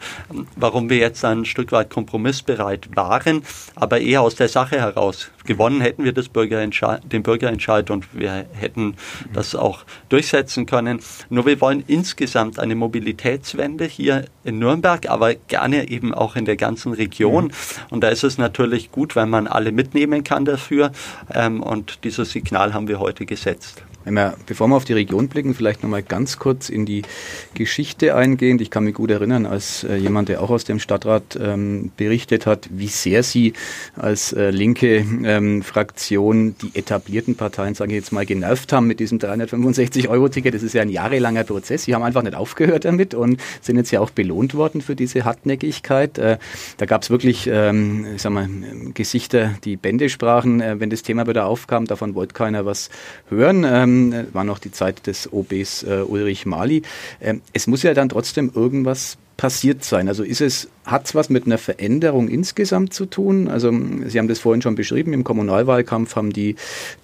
warum 0.55 0.89
wir 0.89 0.97
jetzt 0.97 1.23
ein 1.25 1.45
Stück 1.45 1.71
weit 1.71 1.89
kompromissbereit 1.89 2.89
waren, 2.95 3.43
aber 3.75 3.99
eher 3.99 4.21
aus 4.21 4.35
der 4.35 4.49
Sache 4.49 4.79
heraus. 4.79 5.29
Gewonnen 5.49 5.81
hätten 5.81 6.03
wir 6.03 6.13
das 6.13 6.29
Bürgerentscheid, 6.29 7.01
den 7.11 7.23
Bürgerentscheid 7.23 7.89
und 7.89 8.05
wir 8.13 8.45
hätten 8.53 8.93
das 9.33 9.55
auch 9.55 9.83
durchsetzen 10.07 10.67
können. 10.67 10.99
Nur 11.31 11.47
wir 11.47 11.59
wollen 11.59 11.83
insgesamt 11.87 12.59
eine 12.59 12.75
Mobilitätswende 12.75 13.85
hier 13.85 14.25
in 14.43 14.59
Nürnberg, 14.59 15.09
aber 15.09 15.33
gerne 15.33 15.89
eben 15.89 16.13
auch 16.13 16.35
in 16.35 16.45
der 16.45 16.55
ganzen 16.55 16.93
Region. 16.93 17.45
Mhm. 17.45 17.51
Und 17.89 18.03
da 18.03 18.09
ist 18.09 18.23
es 18.23 18.37
natürlich 18.37 18.91
gut, 18.91 19.15
wenn 19.15 19.31
man 19.31 19.47
alle 19.47 19.71
mitnehmen 19.71 20.23
kann 20.23 20.45
dafür. 20.45 20.91
Ähm, 21.33 21.63
und 21.63 22.03
dieses 22.03 22.29
Signal 22.29 22.75
haben 22.75 22.87
wir 22.87 22.99
heute 22.99 23.25
gesetzt. 23.25 23.81
Wenn 24.09 24.31
bevor 24.47 24.67
wir 24.67 24.75
auf 24.75 24.85
die 24.85 24.93
Region 24.93 25.27
blicken, 25.27 25.53
vielleicht 25.53 25.83
nochmal 25.83 26.01
ganz 26.01 26.39
kurz 26.39 26.69
in 26.69 26.87
die 26.87 27.03
Geschichte 27.53 28.15
eingehen. 28.15 28.59
Ich 28.59 28.71
kann 28.71 28.83
mich 28.83 28.95
gut 28.95 29.11
erinnern, 29.11 29.45
als 29.45 29.83
äh, 29.83 29.97
jemand, 29.97 30.29
der 30.29 30.41
auch 30.41 30.49
aus 30.49 30.63
dem 30.63 30.79
Stadtrat 30.79 31.37
ähm, 31.39 31.91
berichtet 31.95 32.47
hat, 32.47 32.69
wie 32.71 32.87
sehr 32.87 33.21
Sie 33.21 33.53
als 33.95 34.33
äh, 34.33 34.49
linke 34.49 35.05
ähm, 35.23 35.61
Fraktion 35.61 36.55
die 36.59 36.75
etablierten 36.75 37.35
Parteien, 37.35 37.75
sage 37.75 37.91
ich 37.91 37.97
jetzt 37.97 38.11
mal, 38.11 38.25
genervt 38.25 38.73
haben 38.73 38.87
mit 38.87 38.99
diesem 38.99 39.19
365-Euro-Ticket. 39.19 40.55
Das 40.55 40.63
ist 40.63 40.73
ja 40.73 40.81
ein 40.81 40.89
jahrelanger 40.89 41.43
Prozess. 41.43 41.83
Sie 41.83 41.93
haben 41.93 42.03
einfach 42.03 42.23
nicht 42.23 42.35
aufgehört 42.35 42.85
damit 42.85 43.13
und 43.13 43.39
sind 43.61 43.77
jetzt 43.77 43.91
ja 43.91 43.99
auch 43.99 44.09
belohnt 44.09 44.55
worden 44.55 44.81
für 44.81 44.95
diese 44.95 45.23
Hartnäckigkeit. 45.23 46.17
Äh, 46.17 46.39
da 46.77 46.85
gab 46.87 47.03
es 47.03 47.11
wirklich, 47.11 47.47
ähm, 47.51 48.07
ich 48.15 48.23
sag 48.23 48.31
mal, 48.31 48.49
Gesichter, 48.95 49.51
die 49.63 49.77
Bände 49.77 50.09
sprachen, 50.09 50.61
äh, 50.61 50.79
wenn 50.79 50.89
das 50.89 51.03
Thema 51.03 51.27
wieder 51.27 51.45
aufkam. 51.45 51.85
Davon 51.85 52.15
wollte 52.15 52.33
keiner 52.33 52.65
was 52.65 52.89
hören. 53.29 53.65
Ähm, 53.99 54.27
war 54.33 54.43
noch 54.43 54.59
die 54.59 54.71
Zeit 54.71 55.05
des 55.07 55.31
OBs 55.31 55.83
äh, 55.83 56.03
Ulrich 56.07 56.45
Mali. 56.45 56.81
Ähm, 57.21 57.41
es 57.53 57.67
muss 57.67 57.83
ja 57.83 57.93
dann 57.93 58.09
trotzdem 58.09 58.51
irgendwas 58.53 59.17
passiert 59.39 59.85
sein? 59.85 60.09
Also 60.09 60.23
ist 60.23 60.41
es, 60.41 60.67
hat 60.83 61.05
es 61.05 61.15
was 61.15 61.29
mit 61.29 61.45
einer 61.45 61.57
Veränderung 61.57 62.27
insgesamt 62.27 62.93
zu 62.93 63.05
tun? 63.05 63.47
Also 63.47 63.71
Sie 64.05 64.19
haben 64.19 64.27
das 64.27 64.39
vorhin 64.39 64.61
schon 64.61 64.75
beschrieben, 64.75 65.13
im 65.13 65.23
Kommunalwahlkampf 65.23 66.17
haben 66.17 66.33
die 66.33 66.57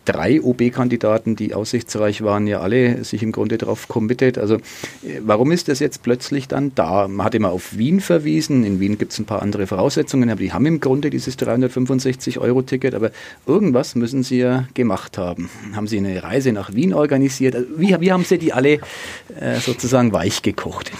drei 0.03 0.41
OB-Kandidaten, 0.41 1.37
die 1.37 1.53
aussichtsreich 1.53 2.23
waren, 2.23 2.45
ja 2.45 2.59
alle 2.59 3.05
sich 3.05 3.23
im 3.23 3.31
Grunde 3.31 3.57
darauf 3.57 3.87
committed. 3.87 4.37
Also 4.37 4.55
äh, 4.55 5.21
warum 5.23 5.53
ist 5.53 5.69
das 5.69 5.79
jetzt 5.79 6.03
plötzlich 6.03 6.49
dann 6.49 6.75
da? 6.75 7.07
Man 7.07 7.25
hat 7.25 7.35
immer 7.35 7.51
auf 7.51 7.77
Wien 7.77 8.01
verwiesen, 8.01 8.65
in 8.65 8.81
Wien 8.81 8.97
gibt 8.97 9.13
es 9.13 9.19
ein 9.19 9.25
paar 9.25 9.41
andere 9.41 9.65
Voraussetzungen, 9.65 10.29
aber 10.29 10.41
die 10.41 10.51
haben 10.51 10.65
im 10.65 10.81
Grunde 10.81 11.09
dieses 11.09 11.39
365-Euro-Ticket, 11.39 12.95
aber 12.95 13.11
irgendwas 13.47 13.95
müssen 13.95 14.23
Sie 14.23 14.39
ja 14.39 14.67
gemacht 14.73 15.17
haben. 15.17 15.49
Haben 15.73 15.87
Sie 15.87 15.99
eine 15.99 16.21
Reise 16.21 16.51
nach 16.51 16.73
Wien 16.73 16.93
organisiert? 16.93 17.55
Also 17.55 17.67
wie, 17.77 17.95
wie 18.01 18.11
haben 18.11 18.25
Sie 18.25 18.37
die 18.37 18.51
alle 18.51 18.79
äh, 19.39 19.57
sozusagen 19.61 20.11
weich 20.11 20.41
gekocht? 20.41 20.91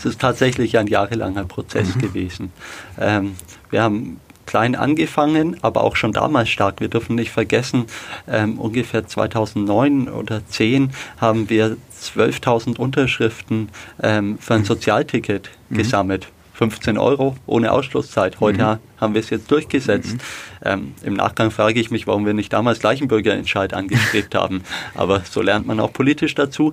Es 0.00 0.06
ist 0.06 0.20
tatsächlich 0.20 0.78
ein 0.78 0.86
jahrelanger 0.86 1.44
Prozess 1.44 1.94
mhm. 1.94 2.00
gewesen. 2.00 2.52
Ähm, 2.98 3.36
wir 3.68 3.82
haben 3.82 4.18
klein 4.46 4.74
angefangen, 4.74 5.58
aber 5.60 5.84
auch 5.84 5.94
schon 5.94 6.12
damals 6.12 6.48
stark. 6.48 6.80
Wir 6.80 6.88
dürfen 6.88 7.16
nicht 7.16 7.30
vergessen, 7.30 7.84
ähm, 8.26 8.58
ungefähr 8.58 9.06
2009 9.06 10.08
oder 10.08 10.38
2010 10.46 10.90
haben 11.20 11.50
wir 11.50 11.76
12.000 12.02 12.78
Unterschriften 12.78 13.68
ähm, 14.02 14.38
für 14.38 14.54
ein 14.54 14.64
Sozialticket 14.64 15.50
mhm. 15.68 15.76
gesammelt 15.76 16.28
15 16.54 16.96
Euro 16.96 17.36
ohne 17.46 17.70
Ausschlusszeit. 17.70 18.40
Heute 18.40 18.62
mhm. 18.62 19.00
haben 19.00 19.14
wir 19.14 19.20
es 19.20 19.28
jetzt 19.28 19.50
durchgesetzt. 19.50 20.14
Mhm. 20.14 20.20
Ähm, 20.62 20.94
Im 21.04 21.14
Nachgang 21.14 21.50
frage 21.50 21.78
ich 21.78 21.90
mich, 21.90 22.06
warum 22.06 22.24
wir 22.24 22.34
nicht 22.34 22.52
damals 22.54 22.80
gleich 22.80 23.00
einen 23.00 23.08
Bürgerentscheid 23.08 23.74
angestrebt 23.74 24.34
haben. 24.34 24.62
Aber 24.94 25.20
so 25.20 25.42
lernt 25.42 25.66
man 25.66 25.78
auch 25.80 25.92
politisch 25.92 26.34
dazu. 26.34 26.72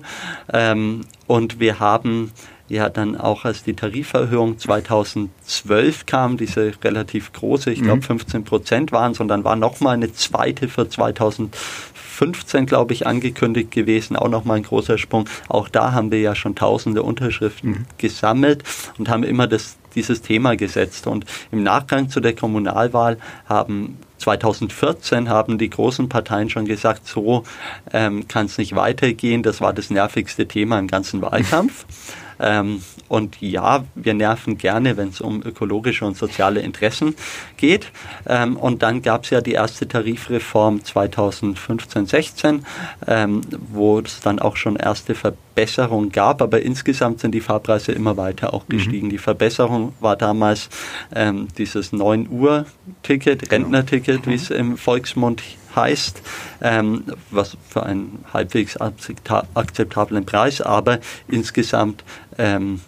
Ähm, 0.52 1.02
und 1.26 1.60
wir 1.60 1.78
haben 1.80 2.32
ja 2.68 2.88
dann 2.88 3.16
auch 3.16 3.44
als 3.44 3.64
die 3.64 3.74
Tariferhöhung 3.74 4.58
2012 4.58 6.06
kam, 6.06 6.36
diese 6.36 6.72
relativ 6.82 7.32
große, 7.32 7.70
ich 7.70 7.82
glaube 7.82 8.02
15 8.02 8.40
mhm. 8.40 8.44
Prozent 8.44 8.92
waren 8.92 9.12
es, 9.12 9.20
und 9.20 9.28
dann 9.28 9.44
war 9.44 9.56
nochmal 9.56 9.94
eine 9.94 10.12
zweite 10.12 10.68
für 10.68 10.88
2015, 10.88 12.66
glaube 12.66 12.92
ich, 12.92 13.06
angekündigt 13.06 13.70
gewesen, 13.70 14.16
auch 14.16 14.28
nochmal 14.28 14.58
ein 14.58 14.62
großer 14.64 14.98
Sprung. 14.98 15.28
Auch 15.48 15.68
da 15.68 15.92
haben 15.92 16.10
wir 16.10 16.20
ja 16.20 16.34
schon 16.34 16.54
tausende 16.54 17.02
Unterschriften 17.02 17.70
mhm. 17.70 17.86
gesammelt 17.96 18.64
und 18.98 19.08
haben 19.08 19.22
immer 19.22 19.46
das, 19.46 19.76
dieses 19.94 20.20
Thema 20.20 20.56
gesetzt. 20.56 21.06
Und 21.06 21.24
im 21.50 21.62
Nachgang 21.62 22.10
zu 22.10 22.20
der 22.20 22.34
Kommunalwahl 22.34 23.18
haben 23.46 23.98
2014 24.18 25.28
haben 25.28 25.58
die 25.58 25.70
großen 25.70 26.08
Parteien 26.08 26.50
schon 26.50 26.64
gesagt, 26.64 27.06
so 27.06 27.44
ähm, 27.92 28.26
kann 28.28 28.46
es 28.46 28.58
nicht 28.58 28.74
weitergehen. 28.74 29.42
Das 29.42 29.60
war 29.60 29.72
das 29.72 29.90
nervigste 29.90 30.46
Thema 30.46 30.78
im 30.78 30.88
ganzen 30.88 31.22
Wahlkampf. 31.22 31.86
Ähm, 32.40 32.82
und 33.08 33.40
ja, 33.40 33.84
wir 33.94 34.14
nerven 34.14 34.58
gerne, 34.58 34.96
wenn 34.96 35.08
es 35.08 35.20
um 35.20 35.42
ökologische 35.42 36.04
und 36.04 36.16
soziale 36.16 36.60
Interessen 36.60 37.14
geht. 37.56 37.90
Ähm, 38.26 38.56
und 38.56 38.82
dann 38.82 39.02
gab 39.02 39.24
es 39.24 39.30
ja 39.30 39.40
die 39.40 39.52
erste 39.52 39.88
Tarifreform 39.88 40.78
2015-16, 40.78 42.60
ähm, 43.06 43.40
wo 43.72 44.00
es 44.00 44.20
dann 44.20 44.38
auch 44.38 44.56
schon 44.56 44.76
erste 44.76 45.14
Verbesserungen 45.14 46.12
gab. 46.12 46.42
Aber 46.42 46.60
insgesamt 46.60 47.20
sind 47.20 47.32
die 47.32 47.40
Fahrpreise 47.40 47.92
immer 47.92 48.16
weiter 48.16 48.52
auch 48.54 48.64
mhm. 48.68 48.72
gestiegen. 48.72 49.06
Mhm. 49.06 49.10
Die 49.10 49.18
Verbesserung 49.18 49.94
war 50.00 50.16
damals 50.16 50.68
ähm, 51.14 51.48
dieses 51.56 51.92
9 51.92 52.28
Uhr 52.28 52.66
Ticket, 53.02 53.48
genau. 53.48 53.64
Rentnerticket, 53.64 54.26
wie 54.26 54.34
es 54.34 54.50
im 54.50 54.76
Volksmund 54.76 55.42
heißt, 55.78 56.22
ähm, 56.60 57.04
was 57.30 57.56
für 57.68 57.84
einen 57.84 58.24
halbwegs 58.32 58.76
akzeptablen 58.76 60.26
Preis, 60.26 60.60
aber 60.60 60.98
insgesamt 61.28 62.04
ähm, 62.36 62.80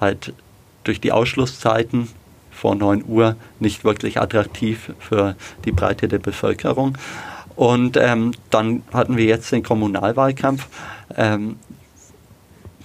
halt 0.00 0.32
durch 0.84 1.00
die 1.00 1.12
Ausschlusszeiten 1.12 2.08
vor 2.50 2.74
9 2.74 3.04
Uhr 3.06 3.36
nicht 3.60 3.84
wirklich 3.84 4.20
attraktiv 4.20 4.92
für 4.98 5.36
die 5.64 5.72
Breite 5.72 6.08
der 6.08 6.18
Bevölkerung. 6.18 6.96
Und 7.54 7.96
ähm, 7.96 8.32
dann 8.50 8.82
hatten 8.92 9.16
wir 9.16 9.24
jetzt 9.24 9.50
den 9.52 9.62
Kommunalwahlkampf. 9.62 10.66
Ähm, 11.16 11.56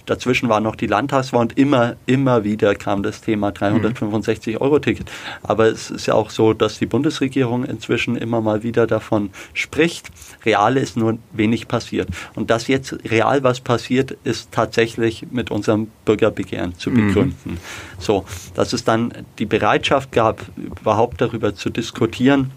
Dazwischen 0.05 0.49
war 0.49 0.59
noch 0.59 0.75
die 0.75 0.87
Landtagswahl 0.87 1.41
und 1.41 1.57
immer, 1.57 1.95
immer 2.05 2.43
wieder 2.43 2.75
kam 2.75 3.03
das 3.03 3.21
Thema 3.21 3.49
365-Euro-Ticket. 3.49 5.09
Aber 5.43 5.67
es 5.67 5.91
ist 5.91 6.05
ja 6.05 6.13
auch 6.13 6.29
so, 6.29 6.53
dass 6.53 6.79
die 6.79 6.85
Bundesregierung 6.85 7.63
inzwischen 7.63 8.15
immer 8.15 8.41
mal 8.41 8.63
wieder 8.63 8.87
davon 8.87 9.29
spricht. 9.53 10.09
Real 10.45 10.77
ist 10.77 10.97
nur 10.97 11.17
wenig 11.31 11.67
passiert. 11.67 12.09
Und 12.35 12.49
dass 12.49 12.67
jetzt 12.67 12.97
real 13.05 13.43
was 13.43 13.59
passiert, 13.59 14.17
ist 14.23 14.51
tatsächlich 14.51 15.27
mit 15.31 15.51
unserem 15.51 15.87
Bürgerbegehren 16.05 16.77
zu 16.77 16.89
mhm. 16.89 17.07
begründen. 17.07 17.51
Mhm. 17.51 17.57
So, 17.99 18.25
dass 18.55 18.73
es 18.73 18.83
dann 18.83 19.13
die 19.39 19.45
Bereitschaft 19.45 20.11
gab, 20.11 20.41
überhaupt 20.57 21.21
darüber 21.21 21.55
zu 21.55 21.69
diskutieren, 21.69 22.51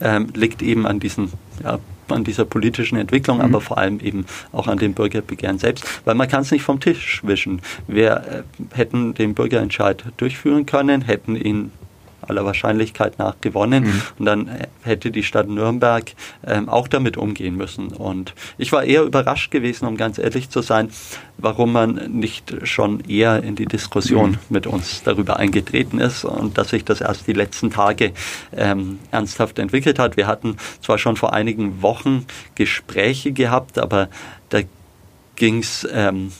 ähm, 0.00 0.28
liegt 0.34 0.62
eben 0.62 0.86
an 0.86 1.00
diesen 1.00 1.32
ja, 1.62 1.78
an 2.12 2.24
dieser 2.24 2.44
politischen 2.44 2.98
Entwicklung, 2.98 3.38
mhm. 3.38 3.44
aber 3.44 3.60
vor 3.60 3.78
allem 3.78 4.00
eben 4.00 4.26
auch 4.52 4.66
an 4.66 4.78
dem 4.78 4.94
Bürgerbegehren 4.94 5.58
selbst, 5.58 5.84
weil 6.04 6.14
man 6.14 6.28
kann 6.28 6.42
es 6.42 6.50
nicht 6.50 6.62
vom 6.62 6.80
Tisch 6.80 7.20
wischen. 7.24 7.60
Wir 7.86 8.44
äh, 8.72 8.76
hätten 8.76 9.14
den 9.14 9.34
Bürgerentscheid 9.34 10.04
durchführen 10.16 10.66
können, 10.66 11.02
hätten 11.02 11.36
ihn 11.36 11.72
aller 12.28 12.44
Wahrscheinlichkeit 12.44 13.18
nach 13.18 13.36
gewonnen. 13.40 13.84
Mhm. 13.84 14.02
Und 14.18 14.26
dann 14.26 14.50
hätte 14.82 15.10
die 15.10 15.22
Stadt 15.22 15.48
Nürnberg 15.48 16.12
ähm, 16.46 16.68
auch 16.68 16.88
damit 16.88 17.16
umgehen 17.16 17.56
müssen. 17.56 17.88
Und 17.88 18.34
ich 18.56 18.72
war 18.72 18.84
eher 18.84 19.02
überrascht 19.02 19.50
gewesen, 19.50 19.86
um 19.86 19.96
ganz 19.96 20.18
ehrlich 20.18 20.50
zu 20.50 20.62
sein, 20.62 20.90
warum 21.38 21.72
man 21.72 21.94
nicht 22.12 22.54
schon 22.64 23.00
eher 23.00 23.42
in 23.42 23.54
die 23.54 23.66
Diskussion 23.66 24.32
mhm. 24.32 24.38
mit 24.48 24.66
uns 24.66 25.02
darüber 25.04 25.36
eingetreten 25.38 26.00
ist 26.00 26.24
und 26.24 26.58
dass 26.58 26.70
sich 26.70 26.84
das 26.84 27.00
erst 27.00 27.26
die 27.26 27.32
letzten 27.32 27.70
Tage 27.70 28.12
ähm, 28.56 28.98
ernsthaft 29.10 29.58
entwickelt 29.58 29.98
hat. 29.98 30.16
Wir 30.16 30.26
hatten 30.26 30.56
zwar 30.82 30.98
schon 30.98 31.16
vor 31.16 31.32
einigen 31.32 31.82
Wochen 31.82 32.26
Gespräche 32.54 33.32
gehabt, 33.32 33.78
aber 33.78 34.08
da 34.48 34.60
ging 35.36 35.58
es 35.60 35.86
ähm, 35.92 36.32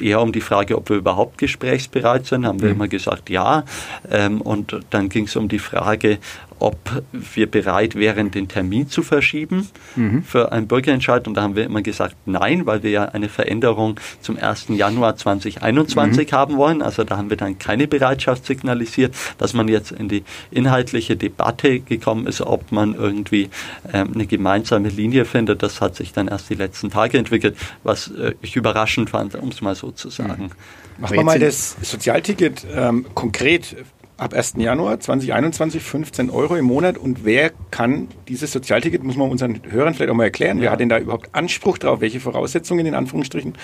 eher 0.00 0.20
um 0.20 0.32
die 0.32 0.40
Frage, 0.40 0.76
ob 0.76 0.88
wir 0.88 0.96
überhaupt 0.96 1.38
gesprächsbereit 1.38 2.26
sind, 2.26 2.46
haben 2.46 2.60
wir 2.60 2.68
mhm. 2.68 2.74
immer 2.76 2.88
gesagt 2.88 3.30
ja. 3.30 3.64
Ähm, 4.10 4.40
und 4.40 4.80
dann 4.90 5.08
ging 5.08 5.24
es 5.24 5.36
um 5.36 5.48
die 5.48 5.58
Frage, 5.58 6.18
ob 6.58 7.02
wir 7.12 7.50
bereit 7.50 7.94
wären, 7.94 8.30
den 8.30 8.48
Termin 8.48 8.88
zu 8.88 9.02
verschieben 9.02 9.68
mhm. 9.96 10.22
für 10.22 10.52
einen 10.52 10.66
Bürgerentscheid. 10.66 11.26
Und 11.26 11.34
da 11.34 11.42
haben 11.42 11.56
wir 11.56 11.64
immer 11.64 11.82
gesagt 11.82 12.16
nein, 12.26 12.66
weil 12.66 12.82
wir 12.82 12.90
ja 12.90 13.04
eine 13.06 13.28
Veränderung 13.28 13.98
zum 14.20 14.38
1. 14.38 14.66
Januar 14.68 15.16
2021 15.16 16.30
mhm. 16.30 16.36
haben 16.36 16.56
wollen. 16.56 16.82
Also 16.82 17.04
da 17.04 17.16
haben 17.16 17.30
wir 17.30 17.36
dann 17.36 17.58
keine 17.58 17.86
Bereitschaft 17.86 18.46
signalisiert, 18.46 19.14
dass 19.38 19.52
man 19.52 19.68
jetzt 19.68 19.92
in 19.92 20.08
die 20.08 20.24
inhaltliche 20.50 21.16
Debatte 21.16 21.80
gekommen 21.80 22.26
ist, 22.26 22.40
ob 22.40 22.72
man 22.72 22.94
irgendwie 22.94 23.50
ähm, 23.92 24.12
eine 24.14 24.26
gemeinsame 24.26 24.88
Linie 24.88 25.24
findet. 25.24 25.62
Das 25.62 25.80
hat 25.80 25.96
sich 25.96 26.12
dann 26.12 26.28
erst 26.28 26.50
die 26.50 26.54
letzten 26.54 26.90
Tage 26.90 27.18
entwickelt, 27.18 27.56
was 27.82 28.08
äh, 28.08 28.34
ich 28.42 28.56
überraschend 28.56 29.10
fand, 29.10 29.34
um 29.34 29.48
es 29.48 29.60
mal 29.60 29.74
so 29.74 29.90
zu 29.90 30.10
sagen. 30.10 30.44
Mhm. 30.44 30.50
Machen 30.98 31.16
wir 31.16 31.24
mal 31.24 31.38
das 31.38 31.76
Sozialticket 31.82 32.64
ähm, 32.72 33.06
konkret 33.14 33.76
ab 34.16 34.34
1. 34.34 34.54
Januar 34.58 35.00
2021 35.00 35.82
15 35.82 36.30
Euro 36.30 36.56
im 36.56 36.64
Monat. 36.64 36.98
Und 36.98 37.24
wer 37.24 37.50
kann 37.70 38.08
dieses 38.28 38.52
Sozialticket, 38.52 39.02
muss 39.02 39.16
man 39.16 39.30
unseren 39.30 39.60
Hörern 39.68 39.94
vielleicht 39.94 40.10
auch 40.10 40.16
mal 40.16 40.24
erklären, 40.24 40.60
wer 40.60 40.70
hat 40.70 40.80
denn 40.80 40.88
da 40.88 40.98
überhaupt 40.98 41.30
Anspruch 41.32 41.78
drauf? 41.78 42.00
Welche 42.00 42.20
Voraussetzungen 42.20 42.86
in 42.86 42.94
Anführungsstrichen 42.94 43.54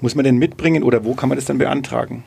muss 0.00 0.14
man 0.14 0.24
denn 0.24 0.36
mitbringen 0.36 0.82
oder 0.82 1.04
wo 1.04 1.14
kann 1.14 1.28
man 1.28 1.36
das 1.36 1.46
dann 1.46 1.58
beantragen? 1.58 2.24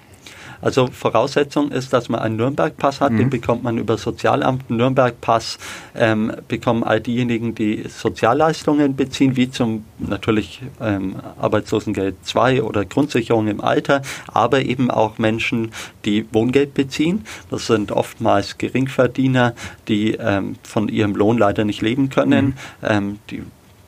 Also 0.62 0.88
Voraussetzung 0.88 1.72
ist, 1.72 1.94
dass 1.94 2.10
man 2.10 2.22
einen 2.22 2.36
Nürnberg-Pass 2.38 3.02
hat, 3.02 3.12
mhm. 3.12 3.18
den 3.18 3.30
bekommt 3.30 3.64
man 3.64 3.78
über 3.78 3.98
Sozialamt. 3.98 4.70
Nürnberg-Pass 4.70 5.58
ähm, 5.96 6.32
bekommen 6.48 6.84
all 6.84 7.02
diejenigen, 7.02 7.56
die 7.56 7.86
Sozialleistungen 7.88 8.96
beziehen, 8.96 9.36
wie 9.36 9.50
zum 9.50 9.86
natürlich 10.00 10.62
ähm, 10.82 11.18
Arbeitslosengeld 11.40 12.16
2 12.24 12.64
oder 12.64 12.86
Grundsicherung 12.86 13.48
im 13.48 13.62
Alter, 13.62 14.02
aber 14.28 14.62
eben 14.62 14.90
auch 14.90 15.18
Menschen, 15.18 15.72
die 16.06 16.26
Wohngeld 16.32 16.74
beziehen. 16.74 17.26
Das 17.50 17.68
sind 17.68 17.92
oftmals 17.92 18.58
Geringverdiener, 18.58 19.54
die 19.88 20.14
ähm, 20.14 20.56
von 20.64 20.90
ihrem 20.90 21.16
Lohn 21.16 21.38
leider 21.38 21.66
nicht 21.66 21.82
leben 21.82 22.10
können, 22.10 22.46
mhm. 22.46 22.54
Ähm, 22.84 23.20
die 23.30 23.44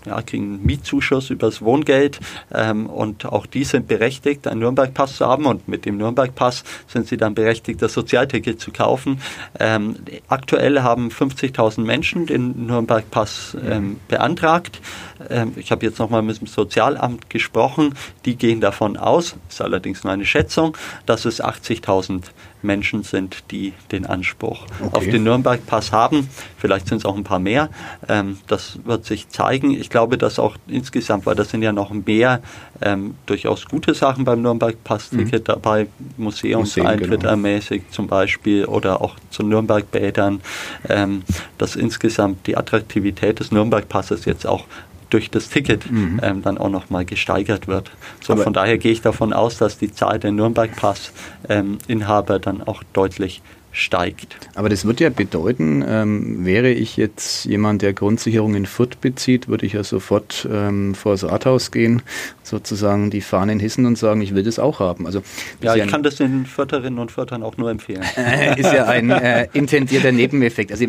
ja, 0.09 0.21
kriegen 0.21 0.65
Mietzuschuss 0.65 1.29
übers 1.29 1.61
Wohngeld 1.61 2.19
ähm, 2.53 2.87
und 2.87 3.25
auch 3.25 3.45
die 3.45 3.63
sind 3.63 3.87
berechtigt, 3.87 4.47
einen 4.47 4.59
Nürnberg-Pass 4.59 5.17
zu 5.17 5.25
haben 5.25 5.45
und 5.45 5.67
mit 5.67 5.85
dem 5.85 5.97
Nürnberg-Pass 5.97 6.63
sind 6.87 7.07
sie 7.07 7.17
dann 7.17 7.35
berechtigt, 7.35 7.81
das 7.81 7.93
Sozialticket 7.93 8.59
zu 8.59 8.71
kaufen. 8.71 9.21
Ähm, 9.59 9.95
aktuell 10.27 10.81
haben 10.81 11.09
50.000 11.09 11.81
Menschen 11.81 12.25
den 12.25 12.65
Nürnberg-Pass 12.65 13.57
ähm, 13.63 13.99
beantragt. 14.07 14.81
Ähm, 15.29 15.53
ich 15.55 15.71
habe 15.71 15.85
jetzt 15.85 15.99
nochmal 15.99 16.23
mit 16.23 16.39
dem 16.39 16.47
Sozialamt 16.47 17.29
gesprochen, 17.29 17.93
die 18.25 18.35
gehen 18.35 18.61
davon 18.61 18.97
aus, 18.97 19.35
ist 19.47 19.61
allerdings 19.61 20.03
nur 20.03 20.13
eine 20.13 20.25
Schätzung, 20.25 20.75
dass 21.05 21.25
es 21.25 21.43
80.000 21.43 22.23
Menschen 22.61 23.03
sind, 23.03 23.43
die 23.51 23.73
den 23.91 24.05
Anspruch 24.05 24.65
okay. 24.81 24.89
auf 24.97 25.03
den 25.03 25.23
Nürnberg-Pass 25.23 25.91
haben. 25.91 26.29
Vielleicht 26.57 26.87
sind 26.87 26.97
es 26.97 27.05
auch 27.05 27.15
ein 27.15 27.23
paar 27.23 27.39
mehr. 27.39 27.69
Ähm, 28.07 28.37
das 28.47 28.79
wird 28.85 29.05
sich 29.05 29.29
zeigen. 29.29 29.71
Ich 29.71 29.89
glaube, 29.89 30.17
dass 30.17 30.39
auch 30.39 30.57
insgesamt, 30.67 31.25
weil 31.25 31.35
das 31.35 31.49
sind 31.49 31.61
ja 31.61 31.71
noch 31.71 31.91
mehr 31.91 32.41
ähm, 32.81 33.15
durchaus 33.25 33.65
gute 33.65 33.93
Sachen 33.93 34.25
beim 34.25 34.41
Nürnberg-Pass-Ticket 34.41 35.41
mhm. 35.41 35.45
dabei, 35.45 35.87
Museumseintritt 36.17 37.21
genau. 37.21 37.29
ermäßigt 37.29 37.93
zum 37.93 38.07
Beispiel 38.07 38.65
oder 38.65 39.01
auch 39.01 39.15
zu 39.29 39.43
Nürnberg-Bädern, 39.43 40.41
ähm, 40.87 41.23
dass 41.57 41.75
insgesamt 41.75 42.47
die 42.47 42.57
Attraktivität 42.57 43.39
des 43.39 43.51
Nürnberg-Passes 43.51 44.25
jetzt 44.25 44.45
auch 44.45 44.65
durch 45.09 45.29
das 45.29 45.49
Ticket 45.49 45.91
mhm. 45.91 46.19
ähm, 46.23 46.41
dann 46.41 46.57
auch 46.57 46.69
nochmal 46.69 47.05
gesteigert 47.05 47.67
wird. 47.67 47.91
So, 48.21 48.35
von 48.35 48.53
daher 48.53 48.77
gehe 48.77 48.91
ich 48.91 49.01
davon 49.01 49.33
aus, 49.33 49.57
dass 49.57 49.77
die 49.77 49.91
Zahl 49.91 50.19
der 50.19 50.31
Nürnberg-Pass-Inhaber 50.31 52.35
ähm, 52.35 52.41
dann 52.41 52.63
auch 52.63 52.83
deutlich 52.93 53.41
steigt. 53.71 54.35
Aber 54.55 54.69
das 54.69 54.85
würde 54.85 55.03
ja 55.03 55.09
bedeuten, 55.09 55.83
ähm, 55.87 56.45
wäre 56.45 56.71
ich 56.71 56.97
jetzt 56.97 57.45
jemand, 57.45 57.81
der 57.81 57.93
Grundsicherung 57.93 58.55
in 58.55 58.65
Fürth 58.65 58.99
bezieht, 58.99 59.47
würde 59.47 59.65
ich 59.65 59.73
ja 59.73 59.83
sofort 59.83 60.47
ähm, 60.51 60.95
vor 60.95 61.13
das 61.13 61.23
Rathaus 61.23 61.71
gehen, 61.71 62.01
sozusagen 62.43 63.11
die 63.11 63.21
Fahnen 63.21 63.59
hissen 63.59 63.85
und 63.85 63.97
sagen, 63.97 64.21
ich 64.21 64.33
will 64.33 64.43
das 64.43 64.57
auch 64.57 64.79
haben. 64.79 65.05
Also, 65.05 65.21
ja, 65.61 65.75
ich 65.75 65.79
ja 65.79 65.85
kann 65.85 66.01
das 66.01 66.15
den 66.15 66.45
Förterinnen 66.45 66.99
und 66.99 67.11
Förtern 67.11 67.43
auch 67.43 67.57
nur 67.57 67.69
empfehlen. 67.69 68.03
ist 68.57 68.73
ja 68.73 68.85
ein 68.85 69.11
äh, 69.11 69.47
intendierter 69.53 70.11
Nebeneffekt. 70.11 70.71
Also 70.71 70.85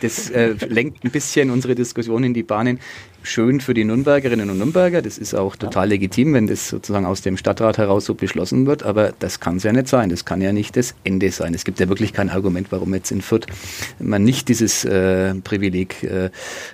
das 0.00 0.30
äh, 0.30 0.54
lenkt 0.68 1.04
ein 1.04 1.10
bisschen 1.10 1.50
unsere 1.50 1.74
Diskussion 1.74 2.22
in 2.22 2.34
die 2.34 2.44
Bahnen. 2.44 2.78
Schön 3.22 3.60
für 3.60 3.74
die 3.74 3.84
Nürnbergerinnen 3.84 4.50
und 4.50 4.58
Nürnberger. 4.58 5.02
Das 5.02 5.18
ist 5.18 5.34
auch 5.34 5.56
total 5.56 5.88
legitim, 5.88 6.34
wenn 6.34 6.46
das 6.46 6.68
sozusagen 6.68 7.06
aus 7.06 7.22
dem 7.22 7.36
Stadtrat 7.36 7.78
heraus 7.78 8.04
so 8.04 8.14
beschlossen 8.14 8.66
wird. 8.66 8.82
Aber 8.82 9.12
das 9.18 9.40
kann 9.40 9.56
es 9.56 9.62
ja 9.62 9.72
nicht 9.72 9.88
sein. 9.88 10.08
Das 10.08 10.24
kann 10.24 10.40
ja 10.40 10.52
nicht 10.52 10.76
das 10.76 10.94
Ende 11.04 11.30
sein. 11.30 11.54
Es 11.54 11.64
gibt 11.64 11.80
ja 11.80 11.88
wirklich 11.88 12.12
kein 12.12 12.30
Argument, 12.30 12.68
warum 12.70 12.94
jetzt 12.94 13.10
in 13.10 13.20
Fürth 13.20 13.46
man 13.98 14.24
nicht 14.24 14.48
dieses 14.48 14.84
äh, 14.84 15.34
Privileg 15.34 16.02
äh, 16.02 16.30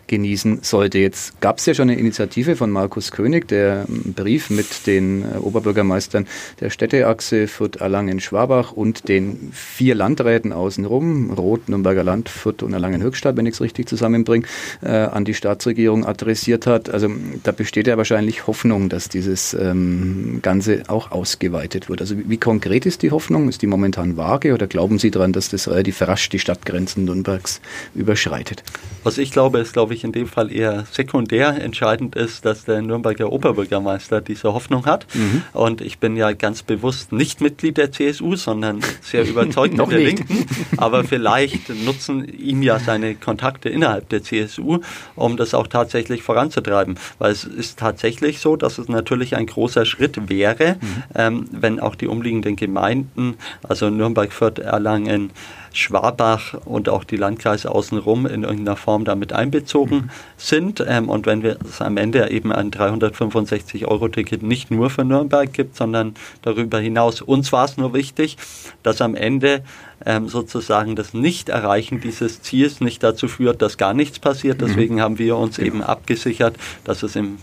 genießen 0.06 0.60
sollte. 0.62 0.98
Jetzt 0.98 1.40
gab 1.40 1.58
es 1.58 1.66
ja 1.66 1.74
schon 1.74 1.90
eine 1.90 1.98
Initiative 1.98 2.56
von 2.56 2.70
Markus 2.70 3.10
König, 3.10 3.48
der 3.48 3.86
einen 3.88 4.14
Brief 4.14 4.50
mit 4.50 4.86
den 4.86 5.22
äh, 5.22 5.38
Oberbürgermeistern 5.38 6.26
der 6.60 6.70
Städteachse 6.70 7.48
Fürth, 7.48 7.76
Erlangen, 7.76 8.20
Schwabach 8.20 8.72
und 8.72 9.08
den 9.08 9.50
vier 9.52 9.94
Landräten 9.94 10.52
außenrum, 10.52 11.32
Rot, 11.32 11.68
Nürnberger 11.68 12.04
Land, 12.04 12.28
Fürth 12.28 12.62
und 12.62 12.72
Erlangen-Höchstadt, 12.72 13.36
wenn 13.36 13.46
ich 13.46 13.54
es 13.54 13.60
richtig 13.60 13.88
zusammenbringe, 13.88 14.46
äh, 14.82 14.88
an 14.88 15.24
die 15.24 15.34
Staatsregierung 15.34 16.04
adressiert 16.04 16.35
adressiert 16.36 16.66
hat. 16.66 16.90
Also 16.90 17.08
da 17.42 17.52
besteht 17.52 17.86
ja 17.86 17.96
wahrscheinlich 17.96 18.46
Hoffnung, 18.46 18.90
dass 18.90 19.08
dieses 19.08 19.54
ähm, 19.54 20.40
Ganze 20.42 20.82
auch 20.88 21.10
ausgeweitet 21.10 21.88
wird. 21.88 22.02
Also 22.02 22.18
wie, 22.18 22.28
wie, 22.28 22.36
konkret 22.36 22.84
ist 22.84 23.02
die 23.02 23.10
Hoffnung? 23.10 23.48
Ist 23.48 23.62
die 23.62 23.66
momentan 23.66 24.18
vage 24.18 24.52
oder 24.52 24.66
glauben 24.66 24.98
Sie 24.98 25.10
daran, 25.10 25.32
dass 25.32 25.48
das 25.48 25.66
relativ 25.68 26.02
rasch 26.02 26.28
die 26.28 26.38
Stadtgrenzen 26.38 27.06
Nürnbergs 27.06 27.62
überschreitet? 27.94 28.62
Was 29.02 29.16
ich 29.16 29.30
glaube, 29.30 29.60
ist, 29.60 29.72
glaube 29.72 29.94
ich, 29.94 30.04
in 30.04 30.12
dem 30.12 30.26
Fall 30.26 30.52
eher 30.52 30.84
sekundär 30.92 31.62
entscheidend 31.62 32.16
ist, 32.16 32.44
dass 32.44 32.64
der 32.64 32.82
Nürnberger 32.82 33.32
Oberbürgermeister 33.32 34.20
diese 34.20 34.52
Hoffnung 34.52 34.84
hat. 34.84 35.06
Mhm. 35.14 35.42
Und 35.54 35.80
ich 35.80 35.98
bin 35.98 36.16
ja 36.16 36.32
ganz 36.32 36.62
bewusst 36.62 37.12
nicht 37.12 37.40
Mitglied 37.40 37.78
der 37.78 37.92
CSU, 37.92 38.36
sondern 38.36 38.80
sehr 39.00 39.24
überzeugt 39.28 39.78
der 39.78 39.98
Linken. 39.98 40.44
Aber 40.76 41.04
vielleicht 41.04 41.70
nutzen 41.84 42.26
ihm 42.28 42.62
ja 42.62 42.78
seine 42.78 43.14
Kontakte 43.14 43.70
innerhalb 43.70 44.08
der 44.10 44.22
CSU, 44.22 44.80
um 45.14 45.36
das 45.36 45.54
auch 45.54 45.66
tatsächlich 45.66 46.25
voranzutreiben. 46.26 46.98
Weil 47.18 47.32
es 47.32 47.44
ist 47.44 47.78
tatsächlich 47.78 48.40
so, 48.40 48.56
dass 48.56 48.78
es 48.78 48.88
natürlich 48.88 49.36
ein 49.36 49.46
großer 49.46 49.86
Schritt 49.86 50.28
wäre, 50.28 50.76
mhm. 50.80 51.02
ähm, 51.14 51.48
wenn 51.52 51.80
auch 51.80 51.94
die 51.94 52.08
umliegenden 52.08 52.56
Gemeinden, 52.56 53.36
also 53.66 53.88
Nürnberg, 53.88 54.32
Fürth, 54.32 54.58
Erlangen, 54.58 55.30
Schwabach 55.72 56.54
und 56.64 56.88
auch 56.88 57.04
die 57.04 57.16
Landkreise 57.16 57.70
außenrum 57.70 58.26
in 58.26 58.42
irgendeiner 58.42 58.76
Form 58.76 59.04
damit 59.04 59.32
einbezogen 59.32 59.96
mhm. 59.96 60.10
sind. 60.36 60.84
Ähm, 60.86 61.08
und 61.08 61.26
wenn 61.26 61.42
wir 61.42 61.58
es 61.68 61.80
am 61.80 61.96
Ende 61.96 62.30
eben 62.30 62.52
ein 62.52 62.70
365-Euro-Ticket 62.70 64.42
nicht 64.42 64.70
nur 64.70 64.90
für 64.90 65.04
Nürnberg 65.04 65.52
gibt, 65.52 65.76
sondern 65.76 66.14
darüber 66.42 66.80
hinaus. 66.80 67.20
Uns 67.20 67.52
war 67.52 67.66
es 67.66 67.76
nur 67.76 67.94
wichtig, 67.94 68.36
dass 68.82 69.00
am 69.00 69.14
Ende 69.14 69.62
ähm, 70.06 70.28
sozusagen 70.28 70.96
das 70.96 71.12
Nicht-Erreichen 71.12 72.00
dieses 72.00 72.40
Ziels 72.40 72.80
nicht 72.80 73.02
dazu 73.02 73.28
führt, 73.28 73.60
dass 73.60 73.76
gar 73.76 73.92
nichts 73.92 74.18
passiert. 74.18 74.60
Mhm. 74.60 74.66
Deswegen 74.66 75.00
haben 75.02 75.18
wir 75.18 75.36
uns 75.36 75.56
genau. 75.56 75.66
eben 75.66 75.82
abgesichert, 75.82 76.56
dass 76.84 77.02
es 77.02 77.16
im 77.16 77.38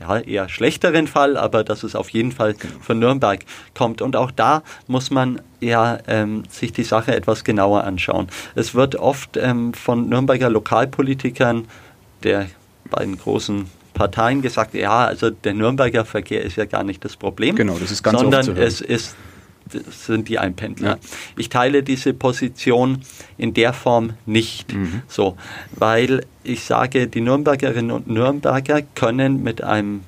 ja, 0.00 0.18
eher 0.18 0.48
schlechteren 0.48 1.06
Fall, 1.06 1.36
aber 1.36 1.64
dass 1.64 1.82
es 1.82 1.94
auf 1.94 2.10
jeden 2.10 2.32
Fall 2.32 2.54
genau. 2.54 2.74
von 2.80 2.98
Nürnberg 2.98 3.40
kommt. 3.74 4.02
Und 4.02 4.16
auch 4.16 4.30
da 4.30 4.62
muss 4.86 5.10
man 5.10 5.40
ja 5.60 5.98
ähm, 6.06 6.44
sich 6.48 6.72
die 6.72 6.84
Sache 6.84 7.14
etwas 7.14 7.44
genauer 7.44 7.84
anschauen. 7.84 8.28
Es 8.54 8.74
wird 8.74 8.96
oft 8.96 9.36
ähm, 9.36 9.74
von 9.74 10.08
Nürnberger 10.08 10.50
Lokalpolitikern 10.50 11.66
der 12.22 12.48
beiden 12.90 13.18
großen 13.18 13.66
Parteien 13.94 14.42
gesagt, 14.42 14.74
ja, 14.74 15.04
also 15.04 15.30
der 15.30 15.54
Nürnberger 15.54 16.04
Verkehr 16.04 16.42
ist 16.42 16.56
ja 16.56 16.64
gar 16.64 16.82
nicht 16.82 17.04
das 17.04 17.16
Problem, 17.16 17.56
genau, 17.56 17.78
das 17.78 17.90
ist 17.90 18.02
ganz 18.02 18.20
sondern 18.20 18.56
es 18.56 18.80
ist 18.80 19.14
sind 19.90 20.28
die 20.28 20.38
Einpendler. 20.38 20.90
Ja. 20.90 20.98
Ich 21.36 21.48
teile 21.48 21.82
diese 21.82 22.14
Position 22.14 23.02
in 23.38 23.54
der 23.54 23.72
Form 23.72 24.14
nicht 24.26 24.72
mhm. 24.72 25.02
so, 25.08 25.36
weil 25.72 26.24
ich 26.44 26.64
sage, 26.64 27.06
die 27.06 27.20
Nürnbergerinnen 27.20 27.90
und 27.90 28.08
Nürnberger 28.08 28.82
können 28.82 29.42
mit 29.42 29.62
einem 29.62 30.02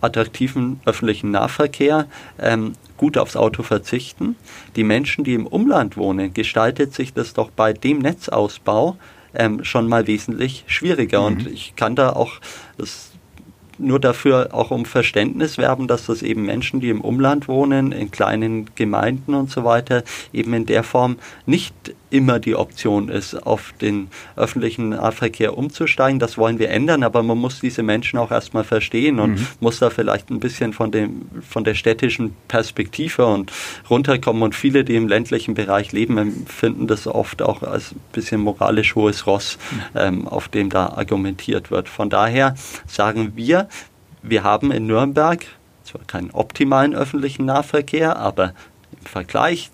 attraktiven 0.00 0.80
öffentlichen 0.84 1.30
Nahverkehr 1.30 2.06
ähm, 2.38 2.74
gut 2.96 3.18
aufs 3.18 3.36
Auto 3.36 3.62
verzichten. 3.62 4.36
Die 4.76 4.84
Menschen, 4.84 5.24
die 5.24 5.34
im 5.34 5.46
Umland 5.46 5.96
wohnen, 5.96 6.32
gestaltet 6.34 6.94
sich 6.94 7.12
das 7.12 7.32
doch 7.32 7.50
bei 7.50 7.72
dem 7.72 7.98
Netzausbau 7.98 8.96
ähm, 9.34 9.64
schon 9.64 9.88
mal 9.88 10.06
wesentlich 10.06 10.64
schwieriger. 10.66 11.20
Mhm. 11.20 11.26
Und 11.26 11.46
ich 11.48 11.74
kann 11.76 11.96
da 11.96 12.10
auch, 12.10 12.34
das 12.76 13.10
nur 13.78 14.00
dafür 14.00 14.48
auch 14.52 14.70
um 14.70 14.84
Verständnis 14.84 15.58
werben, 15.58 15.88
dass 15.88 16.06
das 16.06 16.22
eben 16.22 16.44
Menschen, 16.44 16.80
die 16.80 16.90
im 16.90 17.00
Umland 17.00 17.48
wohnen, 17.48 17.92
in 17.92 18.10
kleinen 18.10 18.70
Gemeinden 18.74 19.34
und 19.34 19.50
so 19.50 19.64
weiter, 19.64 20.04
eben 20.32 20.54
in 20.54 20.66
der 20.66 20.82
Form 20.82 21.16
nicht 21.46 21.74
immer 22.14 22.38
die 22.38 22.54
Option 22.54 23.08
ist, 23.08 23.34
auf 23.44 23.74
den 23.80 24.08
öffentlichen 24.36 24.90
Nahverkehr 24.90 25.58
umzusteigen. 25.58 26.20
Das 26.20 26.38
wollen 26.38 26.60
wir 26.60 26.70
ändern, 26.70 27.02
aber 27.02 27.24
man 27.24 27.36
muss 27.38 27.58
diese 27.58 27.82
Menschen 27.82 28.20
auch 28.20 28.30
erstmal 28.30 28.62
verstehen 28.62 29.18
und 29.18 29.32
mhm. 29.32 29.46
muss 29.58 29.80
da 29.80 29.90
vielleicht 29.90 30.30
ein 30.30 30.38
bisschen 30.38 30.72
von, 30.72 30.92
dem, 30.92 31.22
von 31.42 31.64
der 31.64 31.74
städtischen 31.74 32.36
Perspektive 32.46 33.26
und 33.26 33.50
runterkommen. 33.90 34.44
Und 34.44 34.54
viele, 34.54 34.84
die 34.84 34.94
im 34.94 35.08
ländlichen 35.08 35.54
Bereich 35.54 35.90
leben, 35.90 36.16
empfinden 36.16 36.86
das 36.86 37.08
oft 37.08 37.42
auch 37.42 37.64
als 37.64 37.90
ein 37.90 38.00
bisschen 38.12 38.40
moralisch 38.40 38.94
hohes 38.94 39.26
Ross, 39.26 39.58
mhm. 39.72 39.80
ähm, 39.96 40.28
auf 40.28 40.46
dem 40.46 40.70
da 40.70 40.90
argumentiert 40.90 41.72
wird. 41.72 41.88
Von 41.88 42.10
daher 42.10 42.54
sagen 42.86 43.32
wir, 43.34 43.68
wir 44.22 44.44
haben 44.44 44.70
in 44.70 44.86
Nürnberg 44.86 45.44
zwar 45.82 46.02
keinen 46.06 46.30
optimalen 46.30 46.94
öffentlichen 46.94 47.44
Nahverkehr, 47.44 48.16
aber 48.16 48.54
im 49.00 49.06
Vergleich 49.06 49.72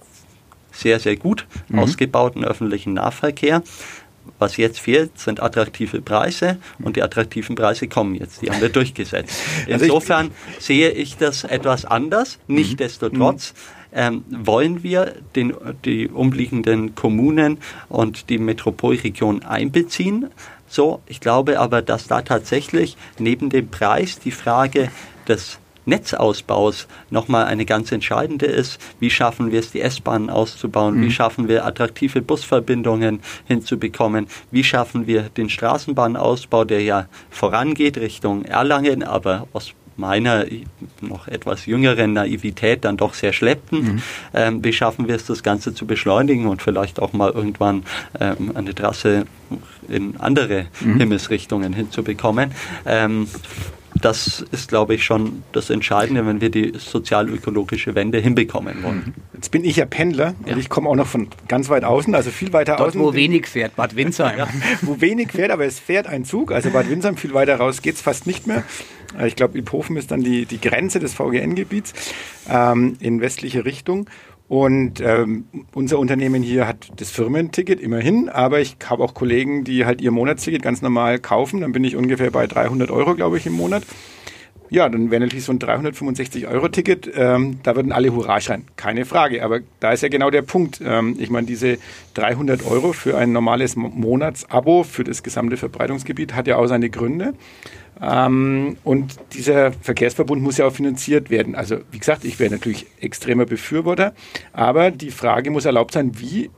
sehr, 0.72 1.00
sehr 1.00 1.16
gut 1.16 1.46
mhm. 1.68 1.80
ausgebauten 1.80 2.44
öffentlichen 2.44 2.94
Nahverkehr. 2.94 3.62
Was 4.38 4.56
jetzt 4.56 4.80
fehlt, 4.80 5.18
sind 5.18 5.42
attraktive 5.42 6.00
Preise 6.00 6.58
und 6.78 6.96
die 6.96 7.02
attraktiven 7.02 7.56
Preise 7.56 7.88
kommen 7.88 8.14
jetzt. 8.14 8.42
Die 8.42 8.50
haben 8.50 8.60
wir 8.60 8.68
durchgesetzt. 8.80 9.34
Also 9.70 9.84
Insofern 9.84 10.30
sehe 10.58 10.90
ich 10.90 11.16
das 11.16 11.44
etwas 11.44 11.84
anders. 11.84 12.38
Mhm. 12.46 12.54
Nichtsdestotrotz 12.56 13.54
ähm, 13.92 14.24
wollen 14.30 14.82
wir 14.82 15.14
den, 15.34 15.54
die 15.84 16.08
umliegenden 16.08 16.94
Kommunen 16.94 17.58
und 17.88 18.30
die 18.30 18.38
Metropolregion 18.38 19.42
einbeziehen. 19.42 20.26
So, 20.68 21.00
ich 21.06 21.20
glaube 21.20 21.58
aber, 21.58 21.82
dass 21.82 22.06
da 22.06 22.22
tatsächlich 22.22 22.96
neben 23.18 23.50
dem 23.50 23.68
Preis 23.68 24.20
die 24.20 24.30
Frage 24.30 24.90
des 25.26 25.58
Netzausbaus 25.90 26.86
nochmal 27.10 27.44
eine 27.44 27.66
ganz 27.66 27.92
entscheidende 27.92 28.46
ist. 28.46 28.80
Wie 28.98 29.10
schaffen 29.10 29.52
wir 29.52 29.60
es, 29.60 29.70
die 29.70 29.82
S-Bahnen 29.82 30.30
auszubauen? 30.30 30.96
Mhm. 30.96 31.02
Wie 31.02 31.10
schaffen 31.10 31.48
wir 31.48 31.66
attraktive 31.66 32.22
Busverbindungen 32.22 33.20
hinzubekommen? 33.46 34.26
Wie 34.50 34.64
schaffen 34.64 35.06
wir 35.06 35.24
den 35.24 35.50
Straßenbahnausbau, 35.50 36.64
der 36.64 36.82
ja 36.82 37.06
vorangeht 37.28 37.98
Richtung 37.98 38.44
Erlangen, 38.46 39.02
aber 39.02 39.46
aus 39.52 39.74
meiner 40.00 40.46
noch 41.00 41.28
etwas 41.28 41.66
jüngeren 41.66 42.14
Naivität 42.14 42.84
dann 42.84 42.96
doch 42.96 43.14
sehr 43.14 43.32
schleppend. 43.32 43.84
Mhm. 43.84 44.02
Ähm, 44.34 44.64
wie 44.64 44.72
schaffen 44.72 45.06
wir 45.06 45.14
es, 45.14 45.26
das 45.26 45.42
Ganze 45.42 45.74
zu 45.74 45.86
beschleunigen 45.86 46.46
und 46.46 46.62
vielleicht 46.62 47.00
auch 47.00 47.12
mal 47.12 47.30
irgendwann 47.30 47.84
ähm, 48.18 48.52
eine 48.54 48.74
Trasse 48.74 49.26
in 49.88 50.16
andere 50.18 50.66
mhm. 50.80 50.98
Himmelsrichtungen 50.98 51.72
hinzubekommen? 51.72 52.52
Ähm, 52.86 53.28
das 54.00 54.44
ist, 54.52 54.68
glaube 54.68 54.94
ich, 54.94 55.04
schon 55.04 55.42
das 55.52 55.70
Entscheidende, 55.70 56.26
wenn 56.26 56.40
wir 56.40 56.50
die 56.50 56.72
sozial-ökologische 56.76 57.94
Wende 57.94 58.18
hinbekommen 58.18 58.82
wollen. 58.82 59.02
Mhm. 59.06 59.22
Jetzt 59.34 59.50
bin 59.50 59.64
ich 59.64 59.76
ja 59.76 59.86
Pendler 59.86 60.34
ja. 60.46 60.54
und 60.54 60.60
ich 60.60 60.68
komme 60.68 60.88
auch 60.88 60.96
noch 60.96 61.06
von 61.06 61.28
ganz 61.48 61.68
weit 61.68 61.84
außen, 61.84 62.14
also 62.14 62.30
viel 62.30 62.52
weiter 62.52 62.76
Dort, 62.76 62.90
außen. 62.90 63.00
wo 63.00 63.14
wenig 63.14 63.46
fährt, 63.46 63.76
Bad 63.76 63.96
Windsheim. 63.96 64.38
ja, 64.38 64.48
wo 64.82 65.00
wenig 65.00 65.32
fährt, 65.32 65.50
aber 65.50 65.64
es 65.64 65.78
fährt 65.78 66.06
ein 66.06 66.24
Zug. 66.24 66.52
Also 66.52 66.70
Bad 66.70 66.88
Windsheim, 66.90 67.16
viel 67.16 67.34
weiter 67.34 67.56
raus 67.56 67.82
geht 67.82 67.96
es 67.96 68.00
fast 68.00 68.26
nicht 68.26 68.46
mehr. 68.46 68.64
Ich 69.26 69.34
glaube, 69.34 69.58
Iphofen 69.58 69.96
ist 69.96 70.12
dann 70.12 70.22
die, 70.22 70.46
die 70.46 70.60
Grenze 70.60 71.00
des 71.00 71.14
VGN-Gebiets 71.14 71.94
ähm, 72.48 72.96
in 73.00 73.20
westliche 73.20 73.64
Richtung. 73.64 74.08
Und 74.50 75.00
ähm, 75.00 75.44
unser 75.74 76.00
Unternehmen 76.00 76.42
hier 76.42 76.66
hat 76.66 76.90
das 76.96 77.08
Firmenticket 77.12 77.78
immerhin, 77.78 78.28
aber 78.28 78.58
ich 78.58 78.78
habe 78.84 79.04
auch 79.04 79.14
Kollegen, 79.14 79.62
die 79.62 79.86
halt 79.86 80.00
ihr 80.00 80.10
Monatsticket 80.10 80.60
ganz 80.60 80.82
normal 80.82 81.20
kaufen. 81.20 81.60
Dann 81.60 81.70
bin 81.70 81.84
ich 81.84 81.94
ungefähr 81.94 82.32
bei 82.32 82.48
300 82.48 82.90
Euro, 82.90 83.14
glaube 83.14 83.38
ich, 83.38 83.46
im 83.46 83.52
Monat. 83.52 83.84
Ja, 84.70 84.88
dann 84.88 85.10
wäre 85.10 85.20
natürlich 85.20 85.44
so 85.44 85.52
ein 85.52 85.58
365-Euro-Ticket, 85.58 87.10
ähm, 87.16 87.58
da 87.64 87.74
würden 87.74 87.90
alle 87.90 88.14
Hurra 88.14 88.40
schreien. 88.40 88.64
Keine 88.76 89.04
Frage. 89.04 89.44
Aber 89.44 89.60
da 89.80 89.90
ist 89.90 90.02
ja 90.04 90.08
genau 90.08 90.30
der 90.30 90.42
Punkt. 90.42 90.80
Ähm, 90.84 91.16
ich 91.18 91.28
meine, 91.28 91.48
diese 91.48 91.78
300 92.14 92.64
Euro 92.64 92.92
für 92.92 93.18
ein 93.18 93.32
normales 93.32 93.74
Monatsabo 93.74 94.84
für 94.84 95.02
das 95.02 95.24
gesamte 95.24 95.56
Verbreitungsgebiet 95.56 96.34
hat 96.34 96.46
ja 96.46 96.56
auch 96.56 96.68
seine 96.68 96.88
Gründe. 96.88 97.34
Ähm, 98.00 98.76
und 98.84 99.16
dieser 99.34 99.72
Verkehrsverbund 99.72 100.40
muss 100.40 100.56
ja 100.56 100.66
auch 100.66 100.72
finanziert 100.72 101.30
werden. 101.30 101.56
Also 101.56 101.78
wie 101.90 101.98
gesagt, 101.98 102.24
ich 102.24 102.38
wäre 102.38 102.52
natürlich 102.52 102.86
extremer 103.00 103.46
Befürworter, 103.46 104.14
aber 104.52 104.92
die 104.92 105.10
Frage 105.10 105.50
muss 105.50 105.64
erlaubt 105.64 105.92
sein, 105.92 106.12
wie 106.18 106.48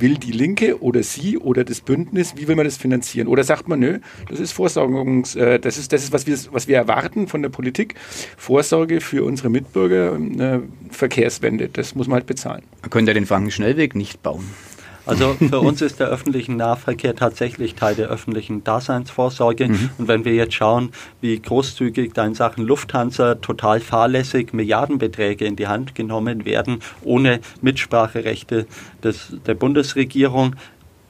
will 0.00 0.16
die 0.16 0.32
Linke 0.32 0.82
oder 0.82 1.02
Sie 1.02 1.38
oder 1.38 1.64
das 1.64 1.80
Bündnis, 1.80 2.34
wie 2.36 2.48
will 2.48 2.56
man 2.56 2.64
das 2.64 2.76
finanzieren? 2.76 3.28
Oder 3.28 3.44
sagt 3.44 3.68
man, 3.68 3.80
nö, 3.80 3.98
das 4.28 4.40
ist 4.40 4.52
Vorsorgungs, 4.52 5.36
äh, 5.36 5.58
das 5.58 5.78
ist, 5.78 5.92
das 5.92 6.02
ist 6.04 6.12
was 6.12 6.26
wir, 6.26 6.38
was 6.52 6.68
wir 6.68 6.76
erwarten 6.76 7.28
von 7.28 7.42
der 7.42 7.48
Politik, 7.48 7.94
Vorsorge 8.36 9.00
für 9.00 9.24
unsere 9.24 9.50
Mitbürger, 9.50 10.16
äh, 10.16 10.60
Verkehrswende, 10.90 11.68
das 11.68 11.94
muss 11.94 12.08
man 12.08 12.16
halt 12.16 12.26
bezahlen. 12.26 12.62
Man 12.82 12.90
könnte 12.90 13.14
den 13.14 13.26
Frankenschnellweg 13.26 13.94
nicht 13.94 14.22
bauen. 14.22 14.44
Also 15.06 15.34
für 15.48 15.60
uns 15.60 15.82
ist 15.82 16.00
der 16.00 16.08
öffentliche 16.08 16.52
Nahverkehr 16.52 17.14
tatsächlich 17.14 17.74
Teil 17.74 17.94
der 17.94 18.08
öffentlichen 18.08 18.64
Daseinsvorsorge. 18.64 19.68
Mhm. 19.68 19.90
Und 19.98 20.08
wenn 20.08 20.24
wir 20.24 20.34
jetzt 20.34 20.54
schauen, 20.54 20.90
wie 21.20 21.38
großzügig 21.38 22.12
da 22.14 22.26
in 22.26 22.34
Sachen 22.34 22.64
Lufthansa 22.64 23.36
total 23.36 23.80
fahrlässig 23.80 24.52
Milliardenbeträge 24.52 25.44
in 25.44 25.56
die 25.56 25.66
Hand 25.66 25.94
genommen 25.94 26.44
werden, 26.44 26.80
ohne 27.02 27.40
Mitspracherechte 27.60 28.66
des, 29.02 29.32
der 29.46 29.54
Bundesregierung, 29.54 30.56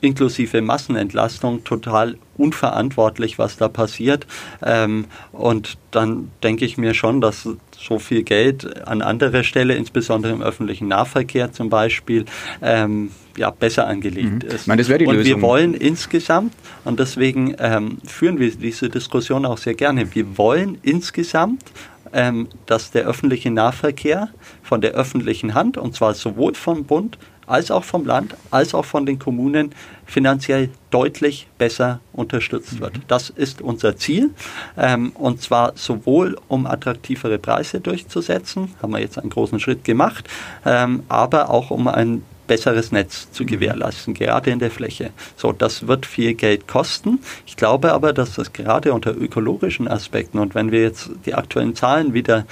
inklusive 0.01 0.63
Massenentlastung 0.63 1.65
total 1.65 2.17
unverantwortlich, 2.37 3.39
was 3.39 3.57
da 3.57 3.69
passiert. 3.69 4.27
Ähm, 4.63 5.07
und 5.33 5.77
dann 5.91 6.31
denke 6.43 6.65
ich 6.65 6.79
mir 6.79 6.95
schon, 6.95 7.21
dass 7.21 7.49
so 7.81 7.99
viel 7.99 8.23
Geld 8.23 8.87
an 8.87 9.03
anderer 9.03 9.43
Stelle, 9.43 9.75
insbesondere 9.75 10.33
im 10.33 10.43
öffentlichen 10.43 10.89
Nahverkehr 10.89 11.53
zum 11.53 11.71
Beispiel, 11.71 12.25
ähm, 12.63 13.11
ja, 13.37 13.51
besser 13.51 13.87
angelegt 13.87 14.45
mhm. 14.45 14.51
ist. 14.51 14.67
Meine, 14.67 14.83
und 14.83 14.91
Lösung. 14.91 15.25
wir 15.25 15.41
wollen 15.41 15.75
insgesamt, 15.75 16.53
und 16.85 17.01
deswegen 17.01 17.55
ähm, 17.59 17.99
führen 18.05 18.39
wir 18.39 18.51
diese 18.51 18.89
Diskussion 18.89 19.47
auch 19.47 19.59
sehr 19.59 19.75
gerne, 19.75 20.15
wir 20.15 20.37
wollen 20.37 20.79
insgesamt 20.83 21.65
ähm, 22.13 22.49
dass 22.67 22.91
der 22.91 23.07
öffentliche 23.07 23.51
Nahverkehr 23.51 24.31
von 24.63 24.81
der 24.81 24.93
öffentlichen 24.93 25.55
Hand, 25.55 25.77
und 25.77 25.95
zwar 25.95 26.15
sowohl 26.15 26.55
vom 26.55 26.85
Bund 26.85 27.19
als 27.51 27.71
auch 27.71 27.85
vom 27.85 28.07
Land, 28.07 28.37
als 28.51 28.75
auch 28.75 28.85
von 28.85 29.07
den 29.07 29.19
Kommunen 29.19 29.75
finanziell 30.07 30.71
deutlich 30.91 31.49
besser 31.59 32.01
unterstützt 32.13 32.81
wird. 32.81 32.99
Mhm. 32.99 33.03
Das 33.09 33.31
ist 33.31 33.61
unser 33.61 33.97
Ziel. 33.97 34.31
Ähm, 34.77 35.13
und 35.15 35.43
zwar 35.43 35.73
sowohl 35.75 36.39
um 36.49 36.67
attraktivere 36.67 37.39
Preise 37.39 37.81
durchzusetzen, 37.81 38.75
haben 38.81 38.93
wir 38.93 39.01
jetzt 39.01 39.19
einen 39.19 39.31
großen 39.31 39.61
Schritt 39.61 39.85
gemacht, 39.85 40.29
ähm, 40.65 41.03
aber 41.09 41.51
auch 41.51 41.71
um 41.71 41.89
ein 41.89 42.23
besseres 42.47 42.91
Netz 42.91 43.31
zu 43.31 43.45
mhm. 43.45 43.49
gewährleisten, 43.49 44.15
gerade 44.15 44.51
in 44.51 44.59
der 44.59 44.73
Fläche. 44.73 45.11
So, 45.37 45.53
das 45.53 45.87
wird 45.87 46.05
viel 46.05 46.35
Geld 46.35 46.67
kosten. 46.67 47.21
Ich 47.47 47.57
glaube 47.57 47.93
aber, 47.93 48.13
dass 48.13 48.35
das 48.35 48.53
gerade 48.53 48.93
unter 48.93 49.17
ökologischen 49.17 49.87
Aspekten 49.87 50.39
und 50.39 50.57
wenn 50.57 50.73
wir 50.73 50.83
jetzt 50.83 51.11
die 51.27 51.35
aktuellen 51.35 51.77
Zahlen 51.77 52.13
wieder 52.13 52.47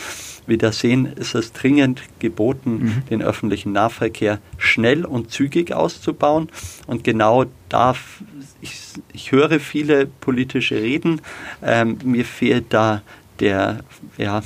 wieder 0.48 0.72
sehen, 0.72 1.06
ist 1.06 1.34
es 1.34 1.52
dringend 1.52 2.02
geboten, 2.18 2.70
mhm. 2.70 3.02
den 3.10 3.22
öffentlichen 3.22 3.72
Nahverkehr 3.72 4.38
schnell 4.56 5.04
und 5.04 5.30
zügig 5.30 5.72
auszubauen. 5.72 6.48
Und 6.86 7.04
genau 7.04 7.44
da, 7.68 7.94
ich, 8.60 8.78
ich 9.12 9.32
höre 9.32 9.60
viele 9.60 10.06
politische 10.06 10.76
Reden, 10.76 11.20
ähm, 11.62 11.98
mir 12.04 12.24
fehlt 12.24 12.66
da 12.70 13.02
der, 13.40 13.80
ja, 14.16 14.42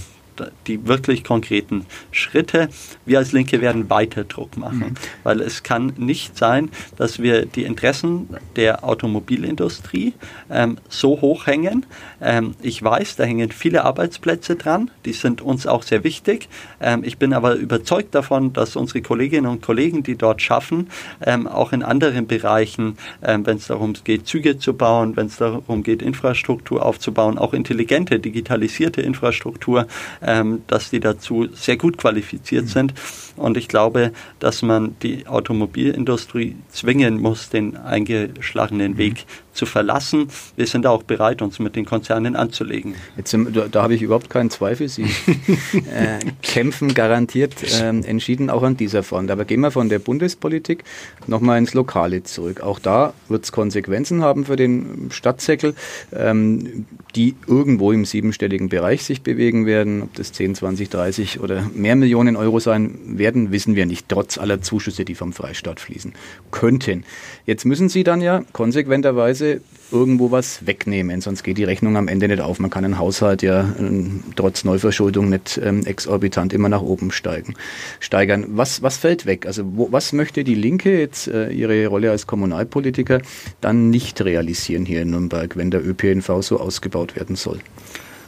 die 0.66 0.86
wirklich 0.86 1.24
konkreten 1.24 1.86
Schritte. 2.10 2.68
Wir 3.04 3.18
als 3.18 3.32
Linke 3.32 3.60
werden 3.60 3.90
weiter 3.90 4.24
Druck 4.24 4.56
machen, 4.56 4.78
mhm. 4.78 4.94
weil 5.22 5.40
es 5.40 5.62
kann 5.62 5.92
nicht 5.96 6.36
sein, 6.36 6.70
dass 6.96 7.20
wir 7.20 7.46
die 7.46 7.64
Interessen 7.64 8.28
der 8.56 8.84
Automobilindustrie 8.84 10.14
ähm, 10.50 10.78
so 10.88 11.20
hoch 11.20 11.46
hängen. 11.46 11.86
Ähm, 12.20 12.54
ich 12.62 12.82
weiß, 12.82 13.16
da 13.16 13.24
hängen 13.24 13.52
viele 13.52 13.84
Arbeitsplätze 13.84 14.56
dran, 14.56 14.90
die 15.04 15.12
sind 15.12 15.42
uns 15.42 15.66
auch 15.66 15.82
sehr 15.82 16.04
wichtig. 16.04 16.48
Ähm, 16.80 17.02
ich 17.04 17.18
bin 17.18 17.32
aber 17.32 17.54
überzeugt 17.54 18.14
davon, 18.14 18.52
dass 18.52 18.76
unsere 18.76 19.02
Kolleginnen 19.02 19.46
und 19.46 19.62
Kollegen, 19.62 20.02
die 20.02 20.16
dort 20.16 20.42
schaffen, 20.42 20.88
ähm, 21.24 21.46
auch 21.46 21.72
in 21.72 21.82
anderen 21.82 22.26
Bereichen, 22.26 22.96
ähm, 23.22 23.46
wenn 23.46 23.56
es 23.56 23.66
darum 23.66 23.94
geht, 24.04 24.26
Züge 24.26 24.58
zu 24.58 24.74
bauen, 24.74 25.16
wenn 25.16 25.26
es 25.26 25.36
darum 25.36 25.82
geht, 25.82 26.02
Infrastruktur 26.02 26.84
aufzubauen, 26.84 27.38
auch 27.38 27.54
intelligente, 27.54 28.18
digitalisierte 28.18 29.02
Infrastruktur, 29.02 29.86
ähm, 30.24 30.62
dass 30.66 30.90
die 30.90 31.00
dazu 31.00 31.48
sehr 31.52 31.76
gut 31.76 31.98
qualifiziert 31.98 32.64
mhm. 32.64 32.68
sind. 32.68 32.94
Und 33.36 33.56
ich 33.56 33.68
glaube, 33.68 34.12
dass 34.38 34.62
man 34.62 34.96
die 35.02 35.26
Automobilindustrie 35.26 36.56
zwingen 36.70 37.20
muss, 37.20 37.48
den 37.50 37.76
eingeschlagenen 37.76 38.98
Weg 38.98 39.26
zu 39.52 39.66
verlassen. 39.66 40.28
Wir 40.56 40.66
sind 40.66 40.86
auch 40.86 41.02
bereit, 41.02 41.42
uns 41.42 41.58
mit 41.58 41.76
den 41.76 41.84
Konzernen 41.84 42.36
anzulegen. 42.36 42.94
Jetzt, 43.16 43.34
da, 43.52 43.68
da 43.70 43.82
habe 43.82 43.94
ich 43.94 44.02
überhaupt 44.02 44.30
keinen 44.30 44.50
Zweifel. 44.50 44.88
Sie 44.88 45.02
äh, 45.72 46.18
kämpfen 46.42 46.94
garantiert 46.94 47.54
äh, 47.62 47.88
entschieden 47.88 48.50
auch 48.50 48.62
an 48.62 48.76
dieser 48.76 49.02
Front. 49.02 49.30
Aber 49.30 49.44
gehen 49.44 49.60
wir 49.60 49.70
von 49.70 49.88
der 49.88 49.98
Bundespolitik 49.98 50.84
nochmal 51.26 51.58
ins 51.58 51.74
Lokale 51.74 52.22
zurück. 52.22 52.60
Auch 52.62 52.78
da 52.78 53.12
wird 53.28 53.44
es 53.44 53.52
Konsequenzen 53.52 54.22
haben 54.22 54.46
für 54.46 54.56
den 54.56 55.10
Stadtsäckel, 55.10 55.74
ähm, 56.16 56.86
die 57.14 57.34
irgendwo 57.46 57.92
im 57.92 58.04
siebenstelligen 58.04 58.68
Bereich 58.68 59.04
sich 59.04 59.22
bewegen 59.22 59.66
werden. 59.66 60.02
Ob 60.02 60.14
das 60.14 60.32
10, 60.32 60.54
20, 60.54 60.88
30 60.88 61.40
oder 61.40 61.62
mehr 61.74 61.96
Millionen 61.96 62.36
Euro 62.36 62.58
sein 62.58 62.98
werden, 63.04 63.21
wissen 63.50 63.76
wir 63.76 63.86
nicht, 63.86 64.08
trotz 64.08 64.38
aller 64.38 64.60
Zuschüsse, 64.62 65.04
die 65.04 65.14
vom 65.14 65.32
Freistaat 65.32 65.80
fließen 65.80 66.12
könnten. 66.50 67.04
Jetzt 67.46 67.64
müssen 67.64 67.88
Sie 67.88 68.04
dann 68.04 68.20
ja 68.20 68.42
konsequenterweise 68.52 69.32
Weise 69.32 69.60
irgendwo 69.90 70.30
was 70.30 70.66
wegnehmen, 70.66 71.20
sonst 71.20 71.42
geht 71.42 71.58
die 71.58 71.64
Rechnung 71.64 71.96
am 71.96 72.08
Ende 72.08 72.28
nicht 72.28 72.40
auf. 72.40 72.58
Man 72.58 72.70
kann 72.70 72.84
einen 72.84 72.98
Haushalt 72.98 73.42
ja 73.42 73.74
ähm, 73.78 74.22
trotz 74.36 74.64
Neuverschuldung 74.64 75.28
nicht 75.28 75.60
ähm, 75.62 75.84
exorbitant 75.84 76.52
immer 76.52 76.68
nach 76.68 76.82
oben 76.82 77.10
steigen, 77.12 77.54
steigern. 78.00 78.46
Was, 78.48 78.82
was 78.82 78.96
fällt 78.96 79.26
weg? 79.26 79.46
Also 79.46 79.64
wo, 79.76 79.92
was 79.92 80.12
möchte 80.12 80.44
die 80.44 80.54
Linke 80.54 80.98
jetzt 80.98 81.28
äh, 81.28 81.50
ihre 81.50 81.86
Rolle 81.86 82.10
als 82.10 82.26
Kommunalpolitiker 82.26 83.20
dann 83.60 83.90
nicht 83.90 84.22
realisieren 84.22 84.86
hier 84.86 85.02
in 85.02 85.10
Nürnberg, 85.10 85.56
wenn 85.56 85.70
der 85.70 85.86
ÖPNV 85.86 86.42
so 86.42 86.58
ausgebaut 86.58 87.16
werden 87.16 87.36
soll? 87.36 87.58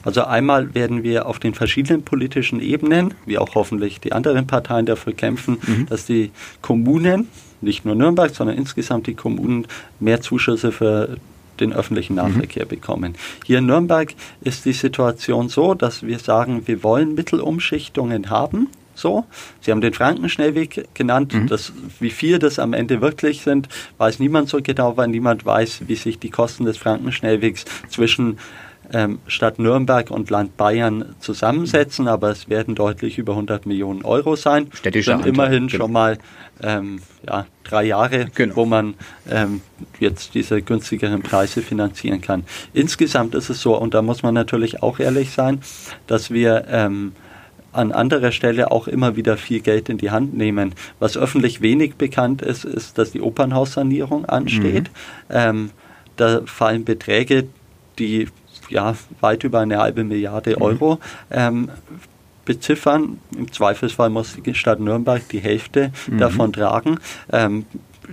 Also 0.04 0.24
einmal 0.24 0.74
werden 0.74 1.02
wir 1.02 1.26
auf 1.26 1.38
den 1.38 1.54
verschiedenen 1.54 2.02
politischen 2.02 2.60
Ebenen, 2.60 3.14
wie 3.26 3.38
auch 3.38 3.54
hoffentlich 3.54 4.00
die 4.00 4.12
anderen 4.12 4.46
Parteien 4.46 4.86
dafür 4.86 5.14
kämpfen, 5.14 5.58
mhm. 5.66 5.86
dass 5.86 6.06
die 6.06 6.30
Kommunen 6.60 7.28
nicht 7.60 7.84
nur 7.84 7.94
Nürnberg, 7.94 8.34
sondern 8.34 8.56
insgesamt 8.56 9.06
die 9.06 9.14
Kommunen 9.14 9.66
mehr 9.98 10.20
Zuschüsse 10.20 10.70
für 10.70 11.16
den 11.60 11.72
öffentlichen 11.72 12.14
mhm. 12.14 12.18
Nahverkehr 12.18 12.64
mhm. 12.64 12.68
bekommen. 12.68 13.14
Hier 13.44 13.58
in 13.58 13.66
Nürnberg 13.66 14.14
ist 14.42 14.64
die 14.64 14.72
Situation 14.72 15.48
so, 15.48 15.74
dass 15.74 16.02
wir 16.02 16.18
sagen, 16.18 16.66
wir 16.66 16.82
wollen 16.82 17.14
Mittelumschichtungen 17.14 18.30
haben. 18.30 18.68
So, 18.96 19.24
Sie 19.60 19.72
haben 19.72 19.80
den 19.80 19.92
Frankenschnellweg 19.92 20.88
genannt. 20.94 21.34
Mhm. 21.34 21.48
Das, 21.48 21.72
wie 21.98 22.10
viel 22.10 22.38
das 22.38 22.60
am 22.60 22.72
Ende 22.72 23.00
wirklich 23.00 23.42
sind, 23.42 23.68
weiß 23.98 24.20
niemand 24.20 24.48
so 24.48 24.60
genau, 24.62 24.96
weil 24.96 25.08
niemand 25.08 25.44
weiß, 25.44 25.82
wie 25.88 25.96
sich 25.96 26.20
die 26.20 26.30
Kosten 26.30 26.64
des 26.64 26.76
Frankenschnellwegs 26.76 27.64
zwischen 27.88 28.38
Stadt 29.26 29.58
Nürnberg 29.58 30.10
und 30.10 30.30
Land 30.30 30.56
Bayern 30.56 31.14
zusammensetzen, 31.20 32.08
aber 32.08 32.30
es 32.30 32.48
werden 32.48 32.74
deutlich 32.74 33.18
über 33.18 33.32
100 33.32 33.66
Millionen 33.66 34.04
Euro 34.04 34.36
sein. 34.36 34.68
Städtischer 34.72 35.16
sind 35.16 35.26
immerhin 35.26 35.66
genau. 35.66 35.84
schon 35.84 35.92
mal 35.92 36.18
ähm, 36.62 37.00
ja, 37.26 37.46
drei 37.64 37.84
Jahre, 37.84 38.26
genau. 38.34 38.56
wo 38.56 38.64
man 38.64 38.94
ähm, 39.30 39.60
jetzt 39.98 40.34
diese 40.34 40.62
günstigeren 40.62 41.22
Preise 41.22 41.62
finanzieren 41.62 42.20
kann. 42.20 42.44
Insgesamt 42.72 43.34
ist 43.34 43.50
es 43.50 43.60
so, 43.60 43.76
und 43.76 43.94
da 43.94 44.02
muss 44.02 44.22
man 44.22 44.34
natürlich 44.34 44.82
auch 44.82 44.98
ehrlich 44.98 45.30
sein, 45.30 45.60
dass 46.06 46.30
wir 46.30 46.66
ähm, 46.68 47.12
an 47.72 47.90
anderer 47.90 48.30
Stelle 48.30 48.70
auch 48.70 48.86
immer 48.86 49.16
wieder 49.16 49.36
viel 49.36 49.60
Geld 49.60 49.88
in 49.88 49.98
die 49.98 50.10
Hand 50.10 50.34
nehmen. 50.34 50.74
Was 51.00 51.16
öffentlich 51.16 51.60
wenig 51.60 51.96
bekannt 51.96 52.40
ist, 52.40 52.64
ist, 52.64 52.98
dass 52.98 53.10
die 53.10 53.20
Opernhaussanierung 53.20 54.24
ansteht. 54.26 54.84
Mhm. 55.28 55.30
Ähm, 55.30 55.70
da 56.16 56.42
fallen 56.46 56.84
Beträge, 56.84 57.48
die 57.98 58.28
ja, 58.68 58.94
weit 59.20 59.44
über 59.44 59.60
eine 59.60 59.78
halbe 59.78 60.04
Milliarde 60.04 60.56
mhm. 60.56 60.62
Euro 60.62 60.98
ähm, 61.30 61.70
beziffern. 62.44 63.18
Im 63.36 63.50
Zweifelsfall 63.52 64.10
muss 64.10 64.36
die 64.44 64.54
Stadt 64.54 64.80
Nürnberg 64.80 65.26
die 65.28 65.40
Hälfte 65.40 65.92
mhm. 66.06 66.18
davon 66.18 66.52
tragen. 66.52 66.98
Ähm, 67.32 67.66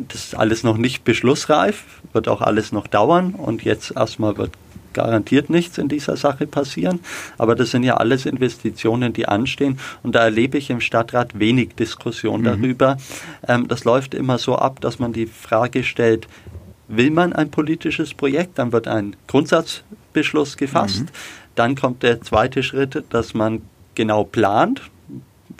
das 0.08 0.26
ist 0.26 0.36
alles 0.36 0.64
noch 0.64 0.78
nicht 0.78 1.04
beschlussreif, 1.04 1.84
wird 2.14 2.30
auch 2.30 2.42
alles 2.42 2.72
noch 2.72 2.88
dauern 2.88 3.34
und 3.34 3.64
jetzt 3.64 3.92
erstmal 3.96 4.38
wird 4.38 4.52
garantiert 4.94 5.50
nichts 5.50 5.78
in 5.78 5.88
dieser 5.88 6.18
Sache 6.18 6.48
passieren. 6.48 7.00
Aber 7.38 7.56
das 7.56 7.72
sind 7.72 7.84
ja 7.84 7.98
alles 7.98 8.26
Investitionen, 8.26 9.14
die 9.14 9.28
anstehen. 9.28 9.80
Und 10.04 10.16
da 10.16 10.24
erlebe 10.24 10.58
ich 10.58 10.70
im 10.70 10.82
Stadtrat 10.82 11.40
wenig 11.40 11.76
Diskussion 11.76 12.42
mhm. 12.42 12.46
darüber. 12.46 12.98
Ähm, 13.48 13.68
das 13.68 13.84
läuft 13.84 14.14
immer 14.14 14.38
so 14.38 14.56
ab, 14.56 14.82
dass 14.82 15.00
man 15.00 15.14
die 15.14 15.28
Frage 15.28 15.84
stellt, 15.84 16.28
will 16.88 17.10
man 17.10 17.34
ein 17.34 17.50
politisches 17.50 18.14
Projekt, 18.14 18.60
dann 18.60 18.72
wird 18.72 18.88
ein 18.88 19.16
Grundsatzbeschluss 20.12 20.58
gefasst. 20.58 21.02
Mhm. 21.02 21.08
Dann 21.56 21.76
kommt 21.76 22.04
der 22.04 22.21
zweite 22.21 22.63
Schritt, 22.63 23.04
dass 23.10 23.34
man 23.34 23.62
genau 23.95 24.24
plant, 24.24 24.82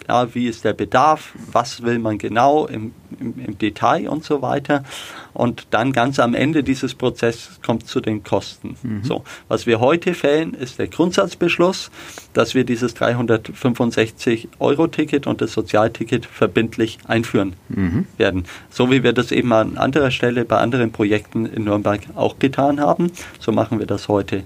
ja, 0.08 0.34
wie 0.34 0.46
ist 0.46 0.64
der 0.64 0.72
Bedarf, 0.72 1.32
was 1.50 1.82
will 1.82 1.98
man 1.98 2.18
genau 2.18 2.66
im, 2.66 2.92
im, 3.18 3.34
im, 3.44 3.58
Detail 3.58 4.08
und 4.08 4.24
so 4.24 4.42
weiter. 4.42 4.84
Und 5.32 5.66
dann 5.70 5.92
ganz 5.92 6.18
am 6.18 6.34
Ende 6.34 6.62
dieses 6.62 6.94
Prozesses 6.94 7.60
kommt 7.64 7.86
zu 7.86 8.00
den 8.00 8.22
Kosten. 8.22 8.76
Mhm. 8.82 9.04
So, 9.04 9.24
was 9.48 9.66
wir 9.66 9.80
heute 9.80 10.14
fällen, 10.14 10.54
ist 10.54 10.78
der 10.78 10.88
Grundsatzbeschluss, 10.88 11.90
dass 12.32 12.54
wir 12.54 12.64
dieses 12.64 12.96
365-Euro-Ticket 12.96 15.26
und 15.26 15.40
das 15.40 15.52
Sozialticket 15.52 16.26
verbindlich 16.26 16.98
einführen 17.06 17.54
mhm. 17.68 18.06
werden. 18.16 18.44
So 18.70 18.90
wie 18.90 19.02
wir 19.02 19.12
das 19.12 19.32
eben 19.32 19.52
an 19.52 19.78
anderer 19.78 20.10
Stelle 20.10 20.44
bei 20.44 20.58
anderen 20.58 20.92
Projekten 20.92 21.46
in 21.46 21.64
Nürnberg 21.64 22.00
auch 22.14 22.38
getan 22.38 22.80
haben, 22.80 23.12
so 23.38 23.52
machen 23.52 23.78
wir 23.78 23.86
das 23.86 24.08
heute 24.08 24.44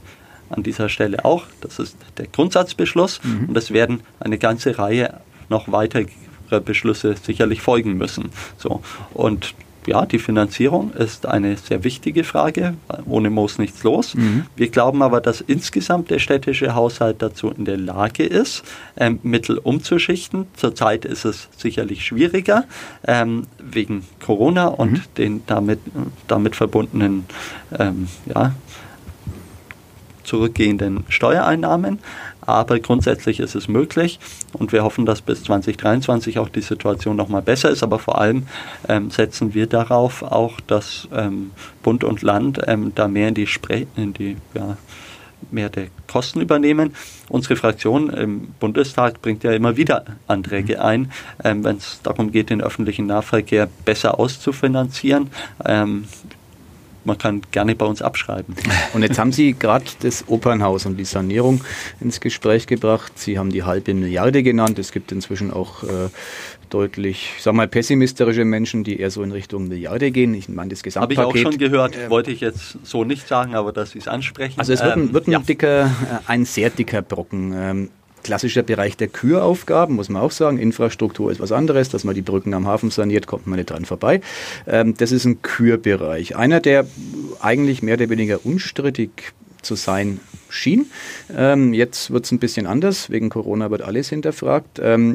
an 0.51 0.63
dieser 0.63 0.89
Stelle 0.89 1.25
auch. 1.25 1.45
Das 1.61 1.79
ist 1.79 1.97
der 2.19 2.27
Grundsatzbeschluss 2.27 3.21
mhm. 3.23 3.49
und 3.49 3.57
es 3.57 3.73
werden 3.73 4.01
eine 4.21 4.39
ganze 4.39 4.79
Reihe 4.79 5.21
noch 5.49 5.71
weitere 5.71 6.07
Beschlüsse 6.65 7.17
sicherlich 7.17 7.61
folgen 7.61 7.97
müssen. 7.97 8.31
So 8.59 8.83
und 9.15 9.55
ja, 9.87 10.05
die 10.05 10.19
Finanzierung 10.19 10.93
ist 10.95 11.27
eine 11.27 11.57
sehr 11.57 11.85
wichtige 11.85 12.25
Frage. 12.25 12.75
Ohne 13.07 13.31
Moos 13.31 13.59
nichts 13.59 13.85
los. 13.85 14.15
Mhm. 14.15 14.47
Wir 14.57 14.69
glauben 14.69 15.03
aber, 15.03 15.21
dass 15.21 15.41
insgesamt 15.41 16.11
der 16.11 16.19
städtische 16.19 16.75
Haushalt 16.75 17.23
dazu 17.23 17.51
in 17.51 17.65
der 17.65 17.77
Lage 17.77 18.25
ist, 18.25 18.65
ähm, 18.97 19.21
Mittel 19.23 19.59
umzuschichten. 19.59 20.47
Zurzeit 20.57 21.05
ist 21.05 21.25
es 21.25 21.49
sicherlich 21.57 22.05
schwieriger 22.05 22.65
ähm, 23.07 23.47
wegen 23.59 24.05
Corona 24.25 24.67
und 24.67 24.93
mhm. 24.93 25.03
den 25.17 25.43
damit, 25.47 25.79
damit 26.27 26.57
verbundenen 26.57 27.27
ähm, 27.79 28.09
ja, 28.35 28.55
zurückgehenden 30.25 31.05
Steuereinnahmen. 31.09 32.01
Aber 32.47 32.79
grundsätzlich 32.79 33.41
ist 33.41 33.55
es 33.55 33.69
möglich 33.69 34.19
und 34.53 34.73
wir 34.73 34.85
hoffen, 34.85 35.05
dass 35.05 35.21
bis 35.21 35.43
2023 35.45 36.39
auch 36.39 36.49
die 36.49 36.63
Situation 36.63 37.17
nochmal 37.17 37.43
besser 37.43 37.71
ist. 37.71 37.83
Aber 37.83 37.99
vor 37.99 38.21
allem 38.21 38.47
ähm, 38.89 39.11
setzen 39.11 39.55
wir 39.55 39.67
darauf 39.67 40.23
auch, 40.23 40.61
dass 40.61 41.09
ähm, 41.13 41.51
Bund 41.83 42.05
und 42.05 42.23
Land 42.23 42.61
ähm, 42.67 42.93
da 42.95 43.09
mehr 43.09 43.29
in 43.29 43.35
die, 43.35 43.47
Spre 43.47 43.87
in 43.97 44.13
die 44.15 44.37
ja, 44.55 44.77
mehr 45.51 45.69
der 45.69 45.89
Kosten 46.07 46.41
übernehmen. 46.41 46.95
Unsere 47.29 47.57
Fraktion 47.57 48.11
im 48.11 48.49
Bundestag 48.61 49.23
bringt 49.23 49.45
ja 49.45 49.53
immer 49.53 49.77
wieder 49.77 50.05
Anträge 50.27 50.75
mhm. 50.77 50.81
ein, 50.81 51.13
ähm, 51.45 51.65
wenn 51.65 51.77
es 51.77 52.01
darum 52.03 52.33
geht, 52.33 52.51
den 52.51 52.63
öffentlichen 52.63 53.07
Nahverkehr 53.07 53.69
besser 53.85 54.19
auszufinanzieren. 54.19 55.31
Ähm, 55.65 56.05
man 57.07 57.19
kann 57.19 57.43
gerne 57.53 57.75
bei 57.75 57.87
uns 57.87 58.03
abschreiben. 58.03 58.55
Und 58.93 59.03
jetzt 59.03 59.19
haben 59.19 59.33
Sie 59.33 59.55
gerade 59.55 59.85
das 60.01 60.25
Opernhaus 60.29 60.87
und 60.87 60.97
die 60.97 61.05
Sanierung 61.05 61.63
ins 62.01 62.21
Gespräch 62.21 62.67
gebracht. 62.67 63.19
Sie 63.19 63.39
haben 63.39 63.51
die 63.51 63.63
halbe 63.63 63.95
Milliarde 63.95 64.43
genannt. 64.43 64.79
Es 64.79 64.93
gibt 64.93 65.13
inzwischen 65.13 65.53
auch 65.53 65.85
äh, 65.85 66.09
deutlich, 66.71 67.35
sag 67.39 67.55
mal, 67.55 67.69
pessimistische 67.69 68.45
Menschen, 68.45 68.85
die 68.85 68.99
eher 68.99 69.11
so 69.11 69.23
in 69.23 69.33
Richtung 69.33 69.69
Milliarde 69.69 70.11
gehen. 70.11 70.35
Ich 70.35 70.49
meine, 70.49 70.71
das 70.71 70.83
Gesamtpaket. 70.83 71.19
Habe 71.19 71.39
ich 71.39 71.47
auch 71.47 71.53
schon 71.53 71.59
gehört, 71.59 71.97
ähm, 71.97 72.11
wollte 72.11 72.31
ich 72.31 72.41
jetzt 72.41 72.79
so 72.83 73.05
nicht 73.05 73.27
sagen, 73.27 73.55
aber 73.55 73.73
dass 73.73 73.93
Sie 73.93 73.99
es 73.99 74.09
ansprechen. 74.09 74.59
Also 74.59 74.73
es 74.73 74.83
wird, 74.83 74.93
ein, 74.93 75.01
ähm, 75.01 75.15
wird 75.15 75.29
ein 75.29 75.33
ja. 75.33 75.39
dicker, 75.39 75.87
äh, 75.87 75.89
ein 76.27 76.45
sehr 76.45 76.71
dicker 76.71 77.03
Brocken. 77.03 77.53
Ähm, 77.55 77.91
klassischer 78.27 78.65
Bereich 78.65 78.97
der 78.97 79.07
Küraufgaben, 79.07 79.95
muss 79.95 80.09
man 80.09 80.21
auch 80.21 80.33
sagen. 80.33 80.59
Infrastruktur 80.59 81.31
ist 81.31 81.41
was 81.41 81.53
anderes, 81.53 81.89
dass 81.89 82.03
man 82.03 82.17
die 82.17 82.23
Brücken 82.23 82.55
am 82.55 82.67
Hafen 82.67 82.91
saniert, 82.91 83.29
kommt 83.29 83.47
man 83.47 83.57
nicht 83.57 83.71
dran 83.71 83.85
vorbei. 83.85 84.21
Ähm, 84.67 84.95
das 84.99 85.13
ist 85.13 85.25
ein 85.25 85.43
Kürbereich. 85.43 86.37
Einer, 86.37 86.61
der 86.61 86.87
eigentlich 87.41 87.83
mehr 87.83 87.95
oder 87.95 88.09
weniger 88.11 88.45
unstrittig 88.45 89.33
zu 89.63 89.77
sein 89.77 90.21
schien. 90.49 90.87
Ähm, 91.37 91.73
jetzt 91.73 92.11
wird 92.11 92.25
es 92.25 92.33
ein 92.33 92.41
bisschen 92.41 92.67
anders. 92.67 93.11
Wegen 93.11 93.29
Corona 93.29 93.71
wird 93.71 93.83
alles 93.83 94.09
hinterfragt. 94.09 94.81
Ähm, 94.83 95.15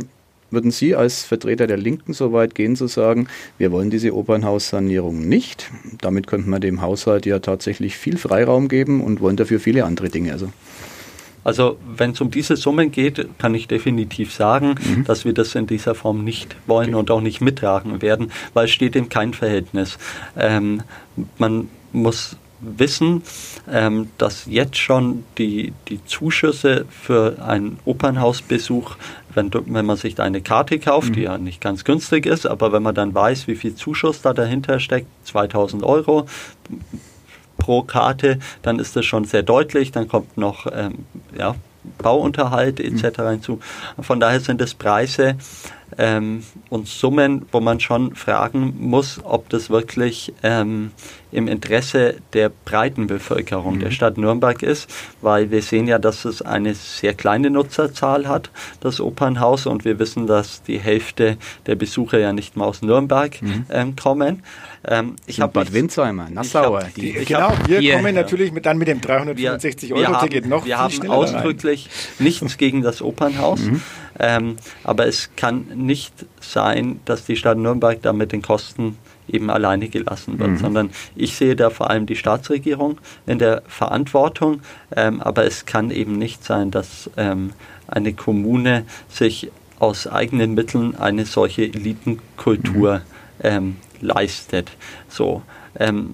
würden 0.50 0.72
Sie 0.72 0.96
als 0.96 1.24
Vertreter 1.24 1.68
der 1.68 1.78
Linken 1.78 2.14
so 2.14 2.32
weit 2.32 2.56
gehen 2.56 2.76
zu 2.76 2.88
sagen, 2.88 3.28
wir 3.58 3.72
wollen 3.72 3.90
diese 3.90 4.14
Opernhaussanierung 4.14 5.28
nicht? 5.28 5.70
Damit 6.00 6.28
könnte 6.28 6.50
man 6.50 6.62
dem 6.62 6.82
Haushalt 6.82 7.26
ja 7.26 7.40
tatsächlich 7.40 7.98
viel 7.98 8.18
Freiraum 8.18 8.68
geben 8.68 9.02
und 9.02 9.22
wollen 9.22 9.38
dafür 9.38 9.60
viele 9.60 9.86
andere 9.86 10.10
Dinge. 10.10 10.34
Also 10.34 10.52
also 11.44 11.78
wenn 11.86 12.12
es 12.12 12.22
um 12.22 12.32
diese 12.32 12.56
Summen 12.56 12.92
geht, 12.92 13.28
kann 13.38 13.56
ich 13.56 13.68
definitiv 13.68 14.34
sagen, 14.34 14.76
mhm. 14.84 15.06
dass 15.06 15.26
wir 15.26 15.34
das 15.34 15.56
in 15.56 15.68
dieser 15.68 15.96
Form 15.96 16.24
nicht 16.24 16.56
wollen 16.68 16.90
okay. 16.90 17.00
und 17.00 17.12
auch 17.12 17.22
nicht 17.22 17.42
mittragen 17.42 18.02
werden, 18.02 18.32
weil 18.54 18.66
es 18.66 18.72
steht 18.72 18.96
in 18.96 19.10
kein 19.10 19.34
Verhältnis. 19.34 19.98
Ähm, 20.38 20.84
man 21.38 21.70
muss 21.92 22.38
wissen, 22.62 23.24
ähm, 23.70 24.10
dass 24.18 24.46
jetzt 24.46 24.78
schon 24.78 25.24
die, 25.38 25.74
die 25.88 26.04
Zuschüsse 26.06 26.86
für 26.90 27.38
einen 27.44 27.80
Opernhausbesuch, 27.86 28.96
wenn, 29.34 29.52
wenn 29.52 29.86
man 29.86 29.98
sich 29.98 30.16
da 30.16 30.24
eine 30.24 30.42
Karte 30.42 30.80
kauft, 30.80 31.10
mhm. 31.10 31.14
die 31.14 31.22
ja 31.22 31.38
nicht 31.38 31.60
ganz 31.60 31.84
günstig 31.84 32.26
ist, 32.26 32.46
aber 32.46 32.72
wenn 32.72 32.84
man 32.84 32.96
dann 32.96 33.14
weiß, 33.14 33.48
wie 33.48 33.56
viel 33.56 33.76
Zuschuss 33.76 34.22
da 34.22 34.34
dahinter 34.34 34.80
steckt, 34.80 35.08
2000 35.26 35.84
Euro, 35.84 36.28
pro 37.62 37.84
Karte, 37.84 38.40
dann 38.64 38.80
ist 38.80 38.96
das 38.96 39.06
schon 39.06 39.26
sehr 39.26 39.44
deutlich. 39.44 39.92
Dann 39.92 40.08
kommt 40.08 40.36
noch 40.36 40.66
ähm, 40.74 41.06
ja, 41.38 41.56
Bauunterhalt 42.00 42.80
etc. 42.80 43.20
Mhm. 43.20 43.30
hinzu. 43.30 43.60
Von 44.02 44.20
daher 44.20 44.40
sind 44.40 44.62
es 44.62 44.74
Preise 44.74 45.36
ähm, 45.98 46.44
und 46.70 46.88
Summen, 46.88 47.46
wo 47.52 47.60
man 47.60 47.80
schon 47.80 48.16
fragen 48.16 48.76
muss, 48.80 49.20
ob 49.24 49.50
das 49.50 49.70
wirklich 49.70 50.34
ähm, 50.44 50.92
im 51.32 51.48
Interesse 51.48 52.16
der 52.34 52.50
breiten 52.50 53.08
Bevölkerung 53.08 53.76
mhm. 53.76 53.80
der 53.80 53.92
Stadt 53.92 54.18
Nürnberg 54.18 54.62
ist, 54.64 54.90
weil 55.22 55.52
wir 55.52 55.62
sehen 55.62 55.88
ja, 55.88 55.98
dass 55.98 56.26
es 56.26 56.42
eine 56.42 56.74
sehr 56.74 57.14
kleine 57.14 57.50
Nutzerzahl 57.50 58.28
hat, 58.28 58.50
das 58.82 59.00
Opernhaus, 59.00 59.66
und 59.66 59.86
wir 59.86 60.00
wissen, 60.00 60.28
dass 60.28 60.64
die 60.64 60.80
Hälfte 60.80 61.38
der 61.66 61.76
Besucher 61.76 62.20
ja 62.20 62.34
nicht 62.34 62.58
mal 62.58 62.66
aus 62.66 62.82
Nürnberg 62.82 63.42
mhm. 63.42 63.66
ähm, 63.70 63.96
kommen. 63.96 64.44
Ähm, 64.88 65.16
ich 65.28 65.40
habe 65.40 65.54
Bad 65.54 65.74
Windzheimer, 65.74 66.30
Nassauer. 66.30 66.84
Hab, 66.84 66.94
die, 66.96 67.12
genau, 67.12 67.54
wir 67.68 67.80
hier, 67.80 67.96
kommen 67.96 68.16
natürlich 68.16 68.52
mit, 68.52 68.66
dann 68.66 68.78
mit 68.78 68.88
dem 68.88 69.00
365-Euro-Ticket 69.00 70.48
noch 70.48 70.66
Wir 70.66 70.80
haben 70.80 71.10
ausdrücklich 71.10 71.88
rein. 71.88 72.26
nichts 72.26 72.58
gegen 72.58 72.82
das 72.82 73.02
Opernhaus, 73.02 73.60
mhm. 73.60 73.82
Ähm, 74.22 74.58
aber 74.84 75.08
es 75.08 75.32
kann 75.36 75.66
nicht 75.74 76.14
sein, 76.40 77.00
dass 77.06 77.26
die 77.26 77.36
Stadt 77.36 77.58
Nürnberg 77.58 78.02
da 78.04 78.14
mit 78.14 78.32
den 78.32 78.44
Kosten 78.44 78.98
eben 79.28 79.50
alleine 79.50 79.90
gelassen 79.90 80.38
wird, 80.38 80.52
mhm. 80.52 80.58
sondern 80.58 80.90
ich 81.16 81.36
sehe 81.36 81.56
da 81.56 81.72
vor 81.72 81.90
allem 81.90 82.06
die 82.06 82.16
Staatsregierung 82.16 83.00
in 83.26 83.40
der 83.40 83.64
Verantwortung, 83.68 84.62
ähm, 84.96 85.22
aber 85.22 85.46
es 85.46 85.66
kann 85.66 85.90
eben 85.90 86.18
nicht 86.20 86.44
sein, 86.44 86.70
dass 86.70 87.10
ähm, 87.18 87.54
eine 87.88 88.14
Kommune 88.14 88.86
sich 89.10 89.52
aus 89.80 90.06
eigenen 90.06 90.54
Mitteln 90.54 90.96
eine 90.96 91.26
solche 91.26 91.64
Elitenkultur 91.64 93.00
mhm. 93.00 93.02
ähm, 93.42 93.76
leistet. 94.02 94.70
So, 95.10 95.42
ähm, 95.80 96.14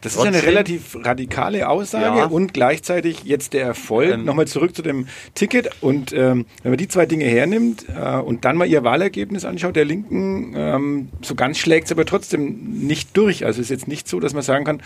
das 0.00 0.14
Trotzdem, 0.14 0.34
ist 0.34 0.42
ja 0.42 0.42
eine 0.42 0.52
relativ 0.52 0.96
radikale 1.02 1.68
Aussage 1.68 2.18
ja. 2.18 2.26
und 2.26 2.54
gleichzeitig 2.54 3.24
jetzt 3.24 3.52
der 3.52 3.64
Erfolg. 3.64 4.14
Ähm, 4.14 4.24
Nochmal 4.24 4.46
zurück 4.46 4.74
zu 4.76 4.82
dem 4.82 5.08
Ticket 5.34 5.70
und 5.80 6.12
ähm, 6.12 6.46
wenn 6.62 6.72
man 6.72 6.78
die 6.78 6.86
zwei 6.86 7.06
Dinge 7.06 7.24
hernimmt 7.24 7.86
äh, 7.88 8.16
und 8.16 8.44
dann 8.44 8.56
mal 8.56 8.68
ihr 8.68 8.84
Wahlergebnis 8.84 9.44
anschaut, 9.44 9.74
der 9.74 9.84
Linken, 9.84 10.54
ähm, 10.56 11.08
so 11.22 11.34
ganz 11.34 11.58
schlägt 11.58 11.86
es 11.86 11.92
aber 11.92 12.04
trotzdem 12.04 12.86
nicht 12.86 13.16
durch. 13.16 13.44
Also 13.44 13.60
es 13.60 13.66
ist 13.66 13.70
jetzt 13.70 13.88
nicht 13.88 14.06
so, 14.06 14.20
dass 14.20 14.34
man 14.34 14.42
sagen 14.42 14.64
kann, 14.64 14.82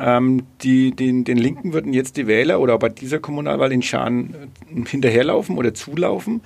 ähm, 0.00 0.42
die, 0.62 0.92
den, 0.92 1.24
den 1.24 1.38
Linken 1.38 1.72
würden 1.72 1.92
jetzt 1.92 2.16
die 2.16 2.26
Wähler 2.26 2.60
oder 2.60 2.76
bei 2.78 2.88
dieser 2.88 3.20
Kommunalwahl 3.20 3.72
in 3.72 3.82
Schaan 3.82 4.34
äh, 4.74 4.88
hinterherlaufen 4.88 5.58
oder 5.58 5.74
zulaufen. 5.74 6.40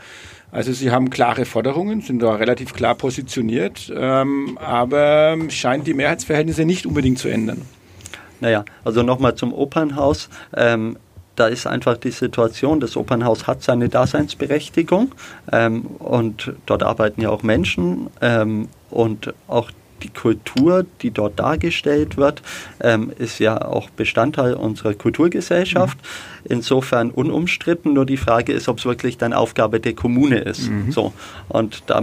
Also 0.50 0.72
sie 0.72 0.90
haben 0.90 1.10
klare 1.10 1.46
Forderungen, 1.46 2.00
sind 2.00 2.22
da 2.22 2.34
relativ 2.34 2.74
klar 2.74 2.94
positioniert, 2.94 3.92
ähm, 3.96 4.56
aber 4.60 5.36
scheint 5.48 5.86
die 5.86 5.94
Mehrheitsverhältnisse 5.94 6.64
nicht 6.64 6.86
unbedingt 6.86 7.18
zu 7.18 7.28
ändern. 7.28 7.62
Naja, 8.40 8.64
also 8.84 9.02
nochmal 9.02 9.34
zum 9.34 9.52
Opernhaus. 9.52 10.28
Ähm, 10.56 10.96
da 11.36 11.48
ist 11.48 11.66
einfach 11.66 11.96
die 11.96 12.10
Situation, 12.10 12.80
das 12.80 12.96
Opernhaus 12.96 13.46
hat 13.46 13.62
seine 13.62 13.88
Daseinsberechtigung 13.88 15.12
ähm, 15.50 15.82
und 15.98 16.52
dort 16.66 16.82
arbeiten 16.82 17.20
ja 17.20 17.30
auch 17.30 17.42
Menschen 17.42 18.08
ähm, 18.20 18.68
und 18.90 19.34
auch 19.48 19.70
die 20.02 20.10
Kultur, 20.10 20.84
die 21.02 21.10
dort 21.10 21.38
dargestellt 21.38 22.16
wird, 22.16 22.42
ähm, 22.80 23.10
ist 23.18 23.38
ja 23.38 23.64
auch 23.64 23.90
Bestandteil 23.90 24.54
unserer 24.54 24.94
Kulturgesellschaft. 24.94 25.98
Mhm. 25.98 26.50
Insofern 26.50 27.10
unumstritten. 27.10 27.94
Nur 27.94 28.04
die 28.04 28.18
Frage 28.18 28.52
ist, 28.52 28.68
ob 28.68 28.78
es 28.78 28.84
wirklich 28.84 29.16
dann 29.16 29.32
Aufgabe 29.32 29.80
der 29.80 29.94
Kommune 29.94 30.38
ist. 30.38 30.68
Mhm. 30.68 30.92
So. 30.92 31.14
Und 31.48 31.84
da 31.86 32.02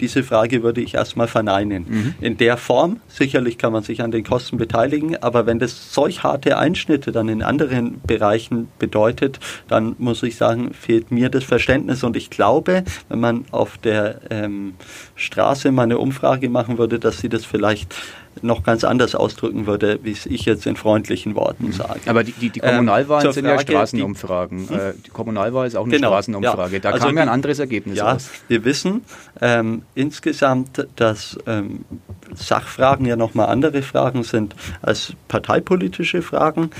diese 0.00 0.22
Frage 0.22 0.62
würde 0.62 0.80
ich 0.80 0.94
erstmal 0.94 1.28
verneinen. 1.28 1.86
Mhm. 1.88 2.14
In 2.20 2.36
der 2.36 2.56
Form, 2.56 3.00
sicherlich 3.08 3.58
kann 3.58 3.72
man 3.72 3.82
sich 3.82 4.02
an 4.02 4.10
den 4.10 4.24
Kosten 4.24 4.56
beteiligen, 4.56 5.16
aber 5.22 5.46
wenn 5.46 5.58
das 5.58 5.92
solch 5.92 6.22
harte 6.22 6.58
Einschnitte 6.58 7.12
dann 7.12 7.28
in 7.28 7.42
anderen 7.42 8.00
Bereichen 8.06 8.68
bedeutet, 8.78 9.40
dann 9.68 9.96
muss 9.98 10.22
ich 10.22 10.36
sagen, 10.36 10.72
fehlt 10.72 11.10
mir 11.10 11.28
das 11.28 11.44
Verständnis. 11.44 12.04
Und 12.04 12.16
ich 12.16 12.30
glaube, 12.30 12.84
wenn 13.08 13.20
man 13.20 13.44
auf 13.50 13.78
der 13.78 14.20
ähm, 14.30 14.74
Straße 15.14 15.72
mal 15.72 15.82
eine 15.82 15.98
Umfrage 15.98 16.48
machen 16.48 16.78
würde, 16.78 16.98
dass 16.98 17.18
sie 17.18 17.28
das 17.28 17.44
vielleicht 17.44 17.94
noch 18.42 18.62
ganz 18.62 18.84
anders 18.84 19.14
ausdrücken 19.14 19.66
würde, 19.66 19.98
wie 20.02 20.12
es 20.12 20.26
ich 20.26 20.44
jetzt 20.44 20.66
in 20.66 20.76
freundlichen 20.76 21.34
Worten 21.34 21.66
mhm. 21.66 21.72
sage. 21.72 22.00
Aber 22.06 22.24
die, 22.24 22.32
die, 22.32 22.50
die 22.50 22.60
Kommunalwahlen 22.60 23.26
ähm, 23.26 23.32
sind 23.32 23.44
Frage, 23.44 23.56
ja 23.56 23.62
Straßenumfragen. 23.62 24.68
Die, 24.68 24.74
äh, 24.74 24.94
die, 25.06 25.10
Kommunalwahl 25.10 25.66
ist 25.66 25.76
auch 25.76 25.84
eine 25.84 25.96
genau, 25.96 26.08
Straßenumfrage. 26.08 26.76
Ja. 26.76 26.80
Da 26.80 26.90
also 26.90 27.06
kam 27.06 27.16
ja 27.16 27.22
ein 27.22 27.28
anderes 27.28 27.58
Ergebnis 27.58 27.98
ja, 27.98 28.12
raus. 28.12 28.30
Wir 28.48 28.64
wissen 28.64 29.02
ähm, 29.40 29.82
insgesamt, 29.94 30.86
dass 30.96 31.38
ähm, 31.46 31.84
Sachfragen 32.34 33.06
ja 33.06 33.16
nochmal 33.16 33.48
andere 33.48 33.82
Fragen 33.82 34.22
sind 34.22 34.54
als 34.82 35.12
parteipolitische 35.28 36.22
Fragen. 36.22 36.70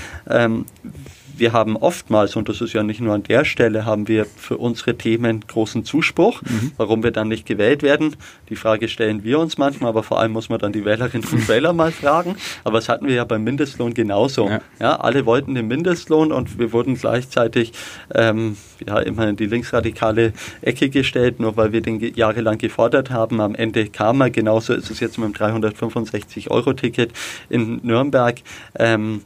Wir 1.39 1.53
haben 1.53 1.77
oftmals, 1.77 2.35
und 2.35 2.49
das 2.49 2.61
ist 2.61 2.73
ja 2.73 2.83
nicht 2.83 2.99
nur 2.99 3.13
an 3.13 3.23
der 3.23 3.45
Stelle, 3.45 3.85
haben 3.85 4.07
wir 4.07 4.25
für 4.25 4.57
unsere 4.57 4.97
Themen 4.97 5.41
großen 5.47 5.85
Zuspruch, 5.85 6.41
mhm. 6.41 6.71
warum 6.77 7.01
wir 7.03 7.11
dann 7.11 7.29
nicht 7.29 7.45
gewählt 7.45 7.81
werden. 7.81 8.15
Die 8.49 8.55
Frage 8.55 8.87
stellen 8.89 9.23
wir 9.23 9.39
uns 9.39 9.57
manchmal, 9.57 9.89
aber 9.89 10.03
vor 10.03 10.19
allem 10.19 10.33
muss 10.33 10.49
man 10.49 10.59
dann 10.59 10.73
die 10.73 10.83
Wählerinnen 10.83 11.27
und 11.31 11.47
Wähler 11.47 11.73
mal 11.73 11.91
fragen. 11.91 12.35
Aber 12.63 12.77
das 12.77 12.89
hatten 12.89 13.07
wir 13.07 13.15
ja 13.15 13.23
beim 13.23 13.43
Mindestlohn 13.43 13.93
genauso. 13.93 14.49
Ja. 14.49 14.61
ja 14.79 14.95
alle 14.99 15.25
wollten 15.25 15.55
den 15.55 15.67
Mindestlohn 15.67 16.31
und 16.31 16.59
wir 16.59 16.73
wurden 16.73 16.95
gleichzeitig 16.95 17.71
ähm, 18.13 18.57
ja, 18.85 18.99
immer 18.99 19.29
in 19.29 19.35
die 19.35 19.45
linksradikale 19.45 20.33
Ecke 20.61 20.89
gestellt, 20.89 21.39
nur 21.39 21.57
weil 21.57 21.71
wir 21.71 21.81
den 21.81 21.99
jahrelang 22.15 22.57
gefordert 22.57 23.11
haben. 23.11 23.39
Am 23.39 23.55
Ende 23.55 23.87
kam 23.87 24.21
er, 24.21 24.29
genauso 24.29 24.73
ist 24.73 24.91
es 24.91 24.99
jetzt 24.99 25.17
mit 25.17 25.29
dem 25.29 25.33
365-Euro-Ticket 25.33 27.13
in 27.49 27.79
Nürnberg. 27.83 28.41
Ähm, 28.77 29.21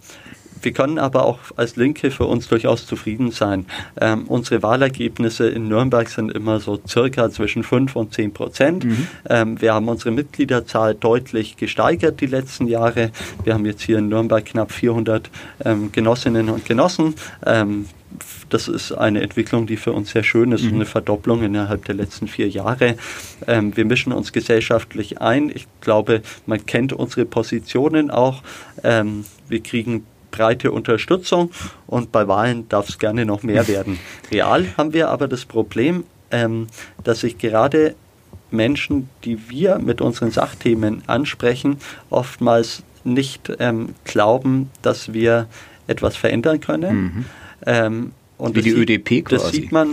wir 0.64 0.74
können 0.74 1.00
aber 1.00 1.26
auch 1.26 1.40
als 1.56 1.76
Linke 1.76 2.12
für 2.12 2.26
uns 2.26 2.48
durchaus 2.48 2.86
zufrieden 2.86 3.32
sein. 3.32 3.66
Ähm, 4.00 4.26
unsere 4.28 4.64
Wahlergebnisse 4.64 5.48
in 5.48 5.68
Nürnberg 5.68 6.10
sind 6.10 6.32
immer 6.32 6.60
so 6.60 6.80
circa 6.88 7.30
zwischen 7.30 7.64
5 7.64 7.96
und 7.96 8.14
10 8.14 8.34
Prozent. 8.34 8.86
Mhm. 8.86 9.08
Ähm, 9.30 9.62
wir 9.62 9.74
haben 9.74 9.88
unsere 9.88 10.12
Mitgliederzahl 10.12 10.96
deutlich 10.96 11.58
gesteigert 11.58 12.22
die 12.22 12.28
letzten 12.28 12.68
Jahre. 12.68 13.12
Wir 13.44 13.54
haben 13.54 13.66
jetzt 13.66 13.82
hier 13.82 13.98
in 14.00 14.10
Nürnberg 14.10 14.46
knapp 14.46 14.72
400 14.72 15.30
ähm, 15.66 15.92
Genossinnen 15.92 16.50
und 16.50 16.66
Genossen. 16.66 17.16
Ähm, 17.46 17.86
das 18.50 18.68
ist 18.68 18.92
eine 18.92 19.22
Entwicklung, 19.22 19.66
die 19.66 19.78
für 19.78 19.92
uns 19.92 20.12
sehr 20.12 20.24
schön 20.24 20.52
ist, 20.52 20.64
mhm. 20.64 20.76
eine 20.76 20.86
Verdopplung 20.86 21.44
innerhalb 21.44 21.86
der 21.86 21.96
letzten 21.96 22.28
vier 22.28 22.48
Jahre. 22.48 22.98
Ähm, 23.48 23.76
wir 23.76 23.86
mischen 23.86 24.14
uns 24.14 24.32
gesellschaftlich 24.32 25.22
ein. 25.22 25.50
Ich 25.54 25.68
glaube, 25.82 26.22
man 26.46 26.66
kennt 26.66 26.94
unsere 26.94 27.26
Positionen 27.26 28.12
auch. 28.12 28.44
Ähm, 28.84 29.26
wir 29.50 29.62
kriegen 29.62 30.06
breite 30.34 30.72
Unterstützung 30.72 31.52
und 31.88 32.12
bei 32.12 32.28
Wahlen 32.28 32.68
darf 32.68 32.90
es 32.90 33.00
gerne 33.00 33.26
noch 33.26 33.44
mehr 33.44 33.68
werden. 33.70 34.00
Real 34.32 34.66
haben 34.76 34.92
wir 34.92 35.10
aber 35.10 35.30
das 35.30 35.46
Problem, 35.46 36.04
ähm, 36.32 36.68
dass 37.04 37.22
sich 37.22 37.38
gerade 37.38 37.96
Menschen, 38.52 39.10
die 39.24 39.50
wir 39.50 39.80
mit 39.80 40.02
unseren 40.02 40.32
Sachthemen 40.32 41.04
ansprechen, 41.08 41.78
oftmals 42.10 42.84
nicht 43.04 43.52
ähm, 43.60 43.96
glauben, 44.04 44.70
dass 44.82 45.14
wir 45.14 45.48
etwas 45.88 46.16
verändern 46.16 46.60
können. 46.60 46.96
Mhm. 46.96 47.26
Ähm, 47.66 48.12
und 48.38 48.56
Wie 48.56 48.62
die 48.62 48.72
ÖDP 48.72 49.26
quasi. 49.26 49.44
Das 49.44 49.52
sieht, 49.52 49.72
man, 49.72 49.90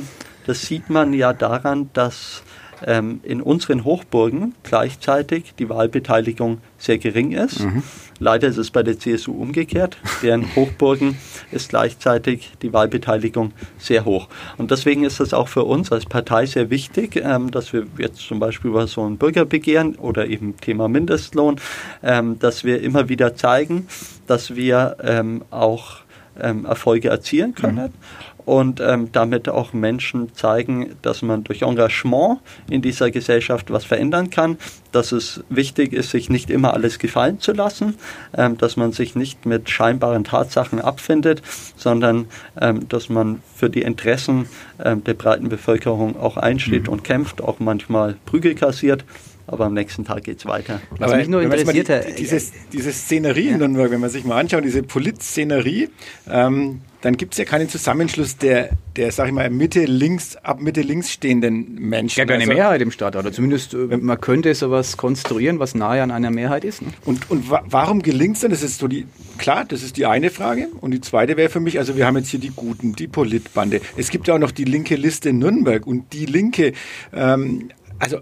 das 0.46 0.62
sieht 0.62 0.90
man 0.90 1.12
ja 1.12 1.32
daran, 1.32 1.90
dass 1.92 2.42
ähm, 2.86 3.20
in 3.22 3.40
unseren 3.40 3.84
Hochburgen 3.84 4.54
gleichzeitig 4.62 5.54
die 5.58 5.68
Wahlbeteiligung 5.68 6.58
sehr 6.78 6.98
gering 6.98 7.32
ist. 7.32 7.60
Mhm. 7.60 7.82
Leider 8.18 8.48
ist 8.48 8.56
es 8.56 8.70
bei 8.70 8.82
der 8.82 8.98
CSU 8.98 9.32
umgekehrt. 9.32 9.96
Deren 10.22 10.54
Hochburgen 10.56 11.16
ist 11.52 11.70
gleichzeitig 11.70 12.52
die 12.62 12.72
Wahlbeteiligung 12.72 13.52
sehr 13.78 14.04
hoch. 14.04 14.28
Und 14.58 14.70
deswegen 14.70 15.04
ist 15.04 15.20
es 15.20 15.32
auch 15.34 15.48
für 15.48 15.64
uns 15.64 15.92
als 15.92 16.06
Partei 16.06 16.46
sehr 16.46 16.70
wichtig, 16.70 17.16
ähm, 17.16 17.50
dass 17.50 17.72
wir 17.72 17.86
jetzt 17.98 18.18
zum 18.18 18.38
Beispiel 18.38 18.70
über 18.70 18.86
so 18.86 19.06
ein 19.06 19.16
Bürgerbegehren 19.16 19.96
oder 19.96 20.26
eben 20.26 20.56
Thema 20.58 20.88
Mindestlohn, 20.88 21.56
ähm, 22.02 22.38
dass 22.38 22.64
wir 22.64 22.82
immer 22.82 23.08
wieder 23.08 23.34
zeigen, 23.36 23.86
dass 24.26 24.54
wir 24.54 24.96
ähm, 25.02 25.42
auch 25.50 25.98
ähm, 26.40 26.64
Erfolge 26.64 27.08
erzielen 27.08 27.54
können. 27.54 27.76
Mhm 27.76 28.29
und 28.44 28.80
ähm, 28.80 29.10
damit 29.12 29.48
auch 29.48 29.72
Menschen 29.72 30.34
zeigen, 30.34 30.96
dass 31.02 31.22
man 31.22 31.44
durch 31.44 31.62
Engagement 31.62 32.40
in 32.68 32.82
dieser 32.82 33.10
Gesellschaft 33.10 33.70
was 33.70 33.84
verändern 33.84 34.30
kann, 34.30 34.58
dass 34.92 35.12
es 35.12 35.42
wichtig 35.48 35.92
ist, 35.92 36.10
sich 36.10 36.30
nicht 36.30 36.50
immer 36.50 36.74
alles 36.74 36.98
gefallen 36.98 37.40
zu 37.40 37.52
lassen, 37.52 37.94
ähm, 38.36 38.58
dass 38.58 38.76
man 38.76 38.92
sich 38.92 39.14
nicht 39.14 39.46
mit 39.46 39.70
scheinbaren 39.70 40.24
Tatsachen 40.24 40.80
abfindet, 40.80 41.42
sondern 41.76 42.26
ähm, 42.60 42.88
dass 42.88 43.08
man 43.08 43.42
für 43.54 43.70
die 43.70 43.82
Interessen 43.82 44.46
ähm, 44.82 45.04
der 45.04 45.14
breiten 45.14 45.48
Bevölkerung 45.48 46.18
auch 46.18 46.36
einsteht 46.36 46.84
mhm. 46.84 46.94
und 46.94 47.04
kämpft, 47.04 47.40
auch 47.42 47.60
manchmal 47.60 48.16
Prügel 48.26 48.54
kassiert 48.54 49.04
aber 49.50 49.64
am 49.64 49.74
nächsten 49.74 50.04
Tag 50.04 50.22
geht 50.22 50.38
es 50.38 50.46
weiter. 50.46 50.80
Was 50.98 51.12
mich 51.12 51.26
nur 51.26 51.42
interessiert, 51.42 51.88
die, 51.88 52.14
diese, 52.14 52.40
diese 52.72 52.92
Szenerie 52.92 53.46
ja. 53.46 53.52
in 53.54 53.58
Nürnberg, 53.58 53.90
wenn 53.90 54.00
man 54.00 54.10
sich 54.10 54.24
mal 54.24 54.38
anschaut, 54.38 54.64
diese 54.64 54.84
Politszenerie, 54.84 55.88
ähm, 56.30 56.82
dann 57.02 57.16
gibt 57.16 57.34
es 57.34 57.38
ja 57.38 57.44
keinen 57.44 57.68
Zusammenschluss 57.68 58.36
der, 58.36 58.70
der, 58.96 59.10
sag 59.12 59.26
ich 59.26 59.32
mal, 59.32 59.48
Mitte 59.50 59.84
links, 59.84 60.36
ab 60.36 60.60
Mitte 60.60 60.82
links 60.82 61.10
stehenden 61.10 61.74
Menschen. 61.76 62.18
Ja, 62.18 62.26
keine 62.26 62.42
also, 62.42 62.52
Mehrheit 62.52 62.82
im 62.82 62.90
Staat, 62.90 63.16
oder 63.16 63.32
zumindest 63.32 63.74
äh, 63.74 63.96
man 63.96 64.20
könnte 64.20 64.54
sowas 64.54 64.96
konstruieren, 64.96 65.58
was 65.58 65.74
nahe 65.74 66.02
an 66.02 66.10
einer 66.10 66.30
Mehrheit 66.30 66.64
ist. 66.64 66.82
Ne? 66.82 66.88
Und, 67.04 67.30
und 67.30 67.50
wa 67.50 67.62
warum 67.66 68.02
gelingt 68.02 68.36
es 68.36 68.42
dann? 68.42 68.50
Das 68.50 68.62
ist 68.62 68.78
so 68.78 68.88
die, 68.88 69.06
klar, 69.38 69.64
das 69.64 69.82
ist 69.82 69.96
die 69.96 70.06
eine 70.06 70.30
Frage. 70.30 70.68
Und 70.80 70.92
die 70.92 71.00
zweite 71.00 71.36
wäre 71.36 71.48
für 71.48 71.60
mich, 71.60 71.78
also 71.78 71.96
wir 71.96 72.06
haben 72.06 72.16
jetzt 72.16 72.28
hier 72.28 72.40
die 72.40 72.52
Guten, 72.54 72.94
die 72.94 73.08
Politbande. 73.08 73.80
Es 73.96 74.10
gibt 74.10 74.28
ja 74.28 74.34
auch 74.34 74.38
noch 74.38 74.50
die 74.52 74.64
linke 74.64 74.96
Liste 74.96 75.30
in 75.30 75.38
Nürnberg 75.38 75.86
und 75.86 76.12
die 76.12 76.26
Linke, 76.26 76.72
ähm, 77.12 77.70
also 77.98 78.18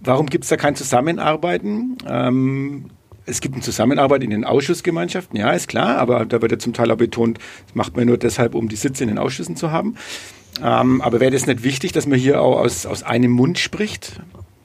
warum 0.00 0.26
gibt 0.26 0.44
es 0.44 0.50
da 0.50 0.56
kein 0.56 0.74
Zusammenarbeiten? 0.74 1.98
Ähm, 2.08 2.90
es 3.26 3.40
gibt 3.40 3.54
eine 3.54 3.62
Zusammenarbeit 3.62 4.22
in 4.22 4.30
den 4.30 4.44
Ausschussgemeinschaften, 4.44 5.38
ja, 5.38 5.50
ist 5.50 5.68
klar, 5.68 5.98
aber 5.98 6.24
da 6.24 6.40
wird 6.40 6.52
ja 6.52 6.58
zum 6.58 6.72
Teil 6.72 6.90
auch 6.90 6.96
betont, 6.96 7.38
das 7.66 7.74
macht 7.74 7.96
man 7.96 8.06
nur 8.06 8.18
deshalb, 8.18 8.54
um 8.54 8.68
die 8.68 8.76
Sitze 8.76 9.02
in 9.02 9.08
den 9.08 9.18
Ausschüssen 9.18 9.56
zu 9.56 9.70
haben. 9.70 9.96
Ähm, 10.62 11.02
aber 11.02 11.20
wäre 11.20 11.32
das 11.32 11.46
nicht 11.46 11.62
wichtig, 11.62 11.92
dass 11.92 12.06
man 12.06 12.18
hier 12.18 12.40
auch 12.40 12.58
aus, 12.58 12.86
aus 12.86 13.02
einem 13.02 13.32
Mund 13.32 13.58
spricht? 13.58 14.20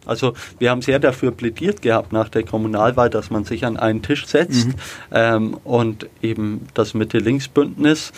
Also 0.05 0.33
wir 0.57 0.71
haben 0.71 0.81
sehr 0.81 0.99
dafür 0.99 1.31
plädiert 1.31 1.81
gehabt 1.81 2.11
nach 2.11 2.29
der 2.29 2.43
Kommunalwahl, 2.43 3.09
dass 3.09 3.29
man 3.29 3.43
sich 3.43 3.65
an 3.65 3.77
einen 3.77 4.01
Tisch 4.01 4.25
setzt 4.25 4.67
mhm. 4.67 4.73
ähm, 5.11 5.57
und 5.63 6.07
eben 6.21 6.67
das 6.73 6.93
Mitte-Links-Bündnis, 6.93 8.11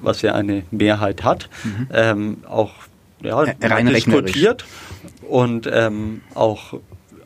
was 0.00 0.22
ja 0.22 0.34
eine 0.34 0.64
Mehrheit 0.70 1.22
hat, 1.22 1.48
mhm. 1.64 1.88
ähm, 1.92 2.36
auch 2.48 2.72
ja, 3.22 3.44
diskutiert 3.44 4.64
und 5.28 5.68
ähm, 5.72 6.22
auch 6.34 6.74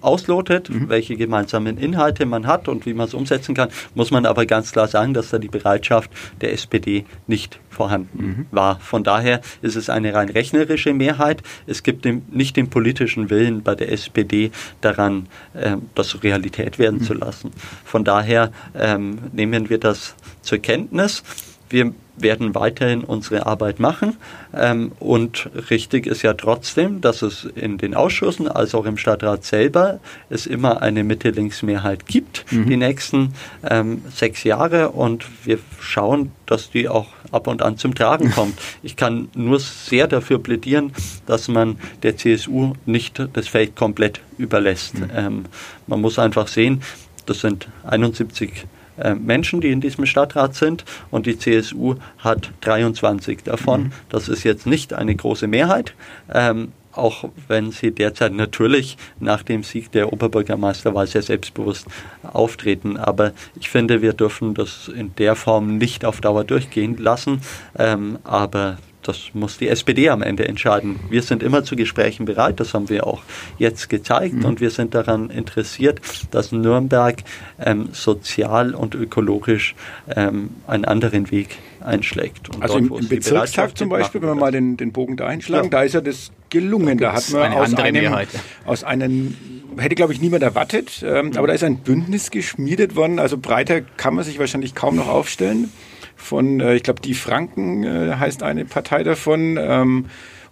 auslotet, 0.06 0.70
mhm. 0.70 0.88
welche 0.88 1.16
gemeinsamen 1.16 1.78
Inhalte 1.78 2.26
man 2.26 2.46
hat 2.46 2.68
und 2.68 2.86
wie 2.86 2.94
man 2.94 3.06
es 3.08 3.14
umsetzen 3.14 3.54
kann, 3.54 3.68
muss 3.94 4.10
man 4.10 4.26
aber 4.26 4.46
ganz 4.46 4.72
klar 4.72 4.88
sagen, 4.88 5.14
dass 5.14 5.30
da 5.30 5.38
die 5.38 5.48
Bereitschaft 5.48 6.10
der 6.40 6.52
SPD 6.52 7.04
nicht 7.26 7.58
vorhanden 7.70 8.26
mhm. 8.26 8.46
war. 8.50 8.78
Von 8.80 9.04
daher 9.04 9.40
ist 9.62 9.76
es 9.76 9.90
eine 9.90 10.14
rein 10.14 10.28
rechnerische 10.28 10.94
Mehrheit. 10.94 11.42
Es 11.66 11.82
gibt 11.82 12.06
nicht 12.32 12.56
den 12.56 12.70
politischen 12.70 13.30
Willen 13.30 13.62
bei 13.62 13.74
der 13.74 13.92
SPD 13.92 14.50
daran, 14.80 15.26
äh, 15.54 15.76
das 15.94 16.22
Realität 16.22 16.78
werden 16.78 17.00
mhm. 17.00 17.04
zu 17.04 17.14
lassen. 17.14 17.50
Von 17.84 18.04
daher 18.04 18.50
ähm, 18.74 19.18
nehmen 19.32 19.68
wir 19.68 19.78
das 19.78 20.14
zur 20.42 20.58
Kenntnis. 20.58 21.22
Wir 21.68 21.92
werden 22.16 22.54
weiterhin 22.54 23.04
unsere 23.04 23.46
Arbeit 23.46 23.80
machen. 23.80 24.16
Ähm, 24.54 24.92
und 24.98 25.50
richtig 25.70 26.06
ist 26.06 26.22
ja 26.22 26.34
trotzdem, 26.34 27.00
dass 27.00 27.22
es 27.22 27.44
in 27.44 27.78
den 27.78 27.94
Ausschüssen 27.94 28.48
als 28.48 28.74
auch 28.74 28.86
im 28.86 28.96
Stadtrat 28.96 29.44
selber 29.44 30.00
es 30.30 30.46
immer 30.46 30.82
eine 30.82 31.04
Mitte-Links-Mehrheit 31.04 32.06
gibt, 32.06 32.44
mhm. 32.50 32.66
die 32.66 32.76
nächsten 32.76 33.34
ähm, 33.68 34.02
sechs 34.14 34.44
Jahre. 34.44 34.90
Und 34.90 35.26
wir 35.44 35.58
schauen, 35.80 36.32
dass 36.46 36.70
die 36.70 36.88
auch 36.88 37.08
ab 37.32 37.46
und 37.46 37.62
an 37.62 37.76
zum 37.76 37.94
Tragen 37.94 38.30
kommt. 38.34 38.58
Ich 38.82 38.96
kann 38.96 39.28
nur 39.34 39.60
sehr 39.60 40.06
dafür 40.06 40.38
plädieren, 40.38 40.92
dass 41.26 41.48
man 41.48 41.78
der 42.02 42.16
CSU 42.16 42.74
nicht 42.86 43.22
das 43.32 43.48
Feld 43.48 43.76
komplett 43.76 44.20
überlässt. 44.38 44.98
Mhm. 44.98 45.10
Ähm, 45.14 45.44
man 45.86 46.00
muss 46.00 46.18
einfach 46.18 46.48
sehen, 46.48 46.82
das 47.26 47.40
sind 47.40 47.68
71 47.84 48.50
äh, 48.50 48.75
Menschen, 49.14 49.60
die 49.60 49.70
in 49.70 49.80
diesem 49.80 50.06
Stadtrat 50.06 50.54
sind 50.54 50.84
und 51.10 51.26
die 51.26 51.38
CSU 51.38 51.96
hat 52.18 52.50
23 52.62 53.42
davon. 53.42 53.84
Mhm. 53.84 53.92
Das 54.08 54.28
ist 54.28 54.44
jetzt 54.44 54.66
nicht 54.66 54.94
eine 54.94 55.14
große 55.14 55.46
Mehrheit. 55.46 55.94
Ähm, 56.32 56.72
auch 56.96 57.28
wenn 57.48 57.70
sie 57.70 57.90
derzeit 57.90 58.32
natürlich 58.32 58.96
nach 59.20 59.42
dem 59.42 59.62
Sieg 59.62 59.92
der 59.92 60.12
Oberbürgermeisterwahl 60.12 61.06
sehr 61.06 61.22
selbstbewusst 61.22 61.86
auftreten. 62.22 62.96
Aber 62.96 63.32
ich 63.58 63.68
finde, 63.68 64.02
wir 64.02 64.12
dürfen 64.12 64.54
das 64.54 64.88
in 64.88 65.14
der 65.16 65.36
Form 65.36 65.78
nicht 65.78 66.04
auf 66.04 66.20
Dauer 66.20 66.44
durchgehen 66.44 66.96
lassen. 66.96 67.42
Ähm, 67.78 68.18
aber 68.24 68.78
das 69.08 69.30
muss 69.34 69.58
die 69.58 69.68
SPD 69.68 70.08
am 70.08 70.22
Ende 70.22 70.46
entscheiden. 70.46 70.98
Wir 71.10 71.22
sind 71.22 71.42
immer 71.42 71.64
zu 71.64 71.76
Gesprächen 71.76 72.24
bereit, 72.26 72.60
das 72.60 72.74
haben 72.74 72.88
wir 72.88 73.06
auch 73.06 73.22
jetzt 73.58 73.88
gezeigt 73.88 74.34
mhm. 74.34 74.44
und 74.44 74.60
wir 74.60 74.70
sind 74.70 74.94
daran 74.94 75.30
interessiert, 75.30 76.00
dass 76.30 76.52
Nürnberg 76.52 77.22
ähm, 77.58 77.88
sozial 77.92 78.74
und 78.74 78.94
ökologisch 78.94 79.74
ähm, 80.14 80.50
einen 80.66 80.84
anderen 80.84 81.30
Weg 81.30 81.58
einschlägt. 81.80 82.48
Und 82.48 82.62
also 82.62 82.78
dort, 82.78 82.90
im, 82.90 82.98
im 82.98 83.08
Bezirkstag 83.08 83.78
zum 83.78 83.88
Beispiel, 83.88 84.20
wenn 84.22 84.28
wir 84.30 84.34
mal 84.34 84.52
den, 84.52 84.76
den 84.76 84.92
Bogen 84.92 85.16
da 85.16 85.26
einschlagen, 85.26 85.66
ja. 85.66 85.70
da 85.70 85.82
ist 85.82 85.94
ja 85.94 86.00
das 86.00 86.32
gelungen. 86.50 86.98
Da, 86.98 87.12
da 87.12 87.14
hat 87.14 87.30
man 87.30 87.52
aus 87.52 87.74
einem, 87.74 88.02
Mehrheit. 88.02 88.28
aus 88.64 88.84
einem, 88.84 89.36
hätte 89.76 89.94
glaube 89.94 90.12
ich 90.12 90.20
niemand 90.20 90.42
erwartet, 90.42 91.04
ähm, 91.06 91.26
mhm. 91.26 91.36
aber 91.36 91.46
da 91.46 91.54
ist 91.54 91.64
ein 91.64 91.78
Bündnis 91.78 92.30
geschmiedet 92.30 92.96
worden. 92.96 93.18
Also 93.18 93.38
breiter 93.38 93.80
kann 93.80 94.14
man 94.14 94.24
sich 94.24 94.38
wahrscheinlich 94.38 94.74
kaum 94.74 94.96
noch 94.96 95.08
aufstellen 95.08 95.70
von, 96.16 96.60
äh, 96.60 96.74
ich 96.74 96.82
glaube, 96.82 97.00
die 97.00 97.14
Franken 97.14 97.84
äh, 97.84 98.16
heißt 98.16 98.42
eine 98.42 98.64
Partei 98.64 99.04
davon. 99.04 99.56
Ähm, 99.60 100.06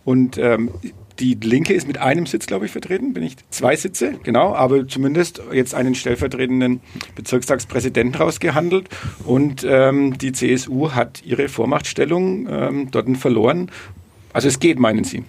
und 0.05 0.39
ähm, 0.39 0.71
Die 1.21 1.35
Linke 1.35 1.75
ist 1.75 1.87
mit 1.87 1.99
einem 1.99 2.27
Sitz, 2.27 2.47
glaube 2.47 2.67
ich, 2.67 2.73
vertreten. 2.73 3.13
Bin 3.15 3.23
ich 3.23 3.37
zwei 3.51 3.77
Sitze, 3.77 4.15
genau, 4.25 4.53
aber 4.53 4.89
zumindest 4.89 5.41
jetzt 5.53 5.73
einen 5.73 5.95
stellvertretenden 5.95 6.81
Bezirkstagspräsidenten 7.15 8.21
rausgehandelt. 8.21 8.89
Und 9.25 9.65
ähm, 9.65 10.19
die 10.19 10.33
CSU 10.33 10.91
hat 10.91 11.23
ihre 11.25 11.49
Vormachtstellung 11.49 12.49
ähm, 12.51 12.91
dort 12.91 13.17
verloren. 13.17 13.71
Also 14.33 14.49
es 14.49 14.59
geht, 14.59 14.81
meinen 14.81 15.05
Sie? 15.05 15.23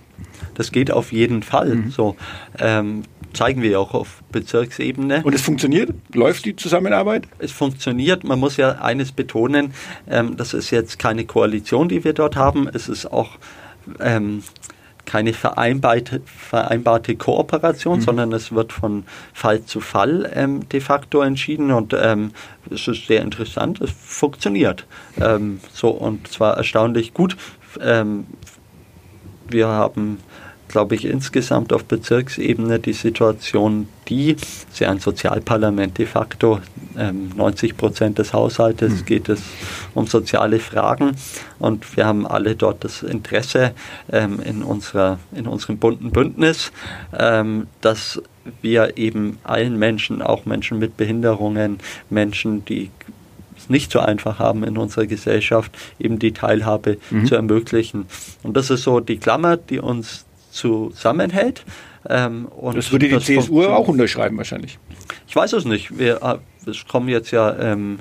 Das 0.56 0.72
geht 0.72 0.90
auf 0.90 1.12
jeden 1.12 1.44
Fall. 1.44 1.76
Mhm. 1.76 1.92
So 1.92 2.16
ähm, 2.60 3.04
zeigen 3.36 3.62
wir 3.62 3.80
auch 3.80 3.94
auf 3.94 4.24
Bezirksebene. 4.32 5.22
Und 5.24 5.36
es 5.36 5.42
funktioniert? 5.42 5.92
Läuft 6.14 6.46
die 6.46 6.56
Zusammenarbeit? 6.56 7.28
Es 7.40 7.52
funktioniert. 7.52 8.24
Man 8.24 8.40
muss 8.40 8.58
ja 8.58 8.74
eines 8.82 9.12
betonen: 9.12 9.74
ähm, 10.10 10.38
Das 10.38 10.54
ist 10.54 10.72
jetzt 10.72 11.00
keine 11.00 11.26
Koalition, 11.26 11.90
die 11.90 12.04
wir 12.04 12.14
dort 12.14 12.36
haben. 12.36 12.68
Es 12.68 12.90
ist 12.90 13.06
auch 13.06 13.38
ähm, 14.00 14.44
keine 15.06 15.34
vereinbarte, 15.34 16.22
vereinbarte 16.26 17.16
Kooperation, 17.16 18.00
mhm. 18.00 18.02
sondern 18.02 18.34
es 18.34 18.52
wird 18.52 18.74
von 18.74 19.06
Fall 19.34 19.64
zu 19.64 19.80
Fall 19.80 20.30
ähm, 20.34 20.68
de 20.70 20.82
facto 20.82 21.22
entschieden 21.22 21.72
und 21.72 21.96
ähm, 21.98 22.32
es 22.70 22.88
ist 22.88 23.08
sehr 23.08 23.22
interessant, 23.22 23.80
es 23.82 23.92
funktioniert. 23.92 24.86
Ähm, 25.22 25.60
so 25.72 25.90
und 25.90 26.28
zwar 26.28 26.58
erstaunlich 26.58 27.14
gut. 27.14 27.38
Ähm, 27.80 28.26
wir 29.48 29.68
haben 29.68 30.20
glaube 30.76 30.96
ich, 30.96 31.06
insgesamt 31.06 31.72
auf 31.72 31.86
Bezirksebene 31.86 32.80
die 32.80 32.92
Situation, 32.92 33.88
die, 34.10 34.32
ist 34.32 34.78
ja 34.78 34.92
ein 34.92 35.00
Sozialparlament 35.00 35.98
de 35.98 36.06
facto, 36.06 36.60
ähm, 36.98 37.32
90 37.34 37.78
Prozent 37.78 38.20
des 38.20 38.34
Haushaltes 38.34 38.92
mhm. 38.92 39.06
geht 39.06 39.30
es 39.30 39.42
um 39.94 40.06
soziale 40.06 40.60
Fragen 40.60 41.16
und 41.60 41.96
wir 41.96 42.06
haben 42.06 42.28
alle 42.28 42.58
dort 42.58 42.84
das 42.84 43.04
Interesse 43.04 43.72
ähm, 44.12 44.42
in, 44.42 44.64
unserer, 44.64 45.18
in 45.34 45.48
unserem 45.48 45.78
bunten 45.78 46.12
Bündnis, 46.12 46.74
ähm, 47.18 47.68
dass 47.80 48.22
wir 48.62 48.98
eben 48.98 49.38
allen 49.46 49.80
Menschen, 49.80 50.22
auch 50.22 50.46
Menschen 50.46 50.78
mit 50.78 50.98
Behinderungen, 50.98 51.80
Menschen, 52.10 52.66
die 52.66 52.92
es 53.58 53.70
nicht 53.70 53.94
so 53.94 54.00
einfach 54.02 54.40
haben 54.40 54.66
in 54.66 54.78
unserer 54.78 55.06
Gesellschaft, 55.06 55.72
eben 56.00 56.20
die 56.20 56.34
Teilhabe 56.34 56.98
mhm. 57.12 57.28
zu 57.28 57.36
ermöglichen. 57.36 58.08
Und 58.44 58.58
das 58.58 58.70
ist 58.70 58.84
so 58.84 59.00
die 59.00 59.16
Klammer, 59.16 59.56
die 59.56 59.80
uns 59.80 60.26
zusammenhält. 60.56 61.64
Ähm, 62.08 62.48
das 62.74 62.92
würde 62.92 63.08
die 63.08 63.14
das 63.14 63.26
CSU 63.26 63.64
auch 63.64 63.88
unterschreiben 63.88 64.38
wahrscheinlich. 64.38 64.80
Ich 65.28 65.36
weiß 65.36 65.54
es 65.54 65.66
nicht. 65.66 65.98
Wir, 65.98 66.22
äh, 66.22 66.70
es 66.70 66.88
kommen 66.88 67.10
jetzt 67.10 67.32
ja 67.32 67.56
ähm, 67.58 68.00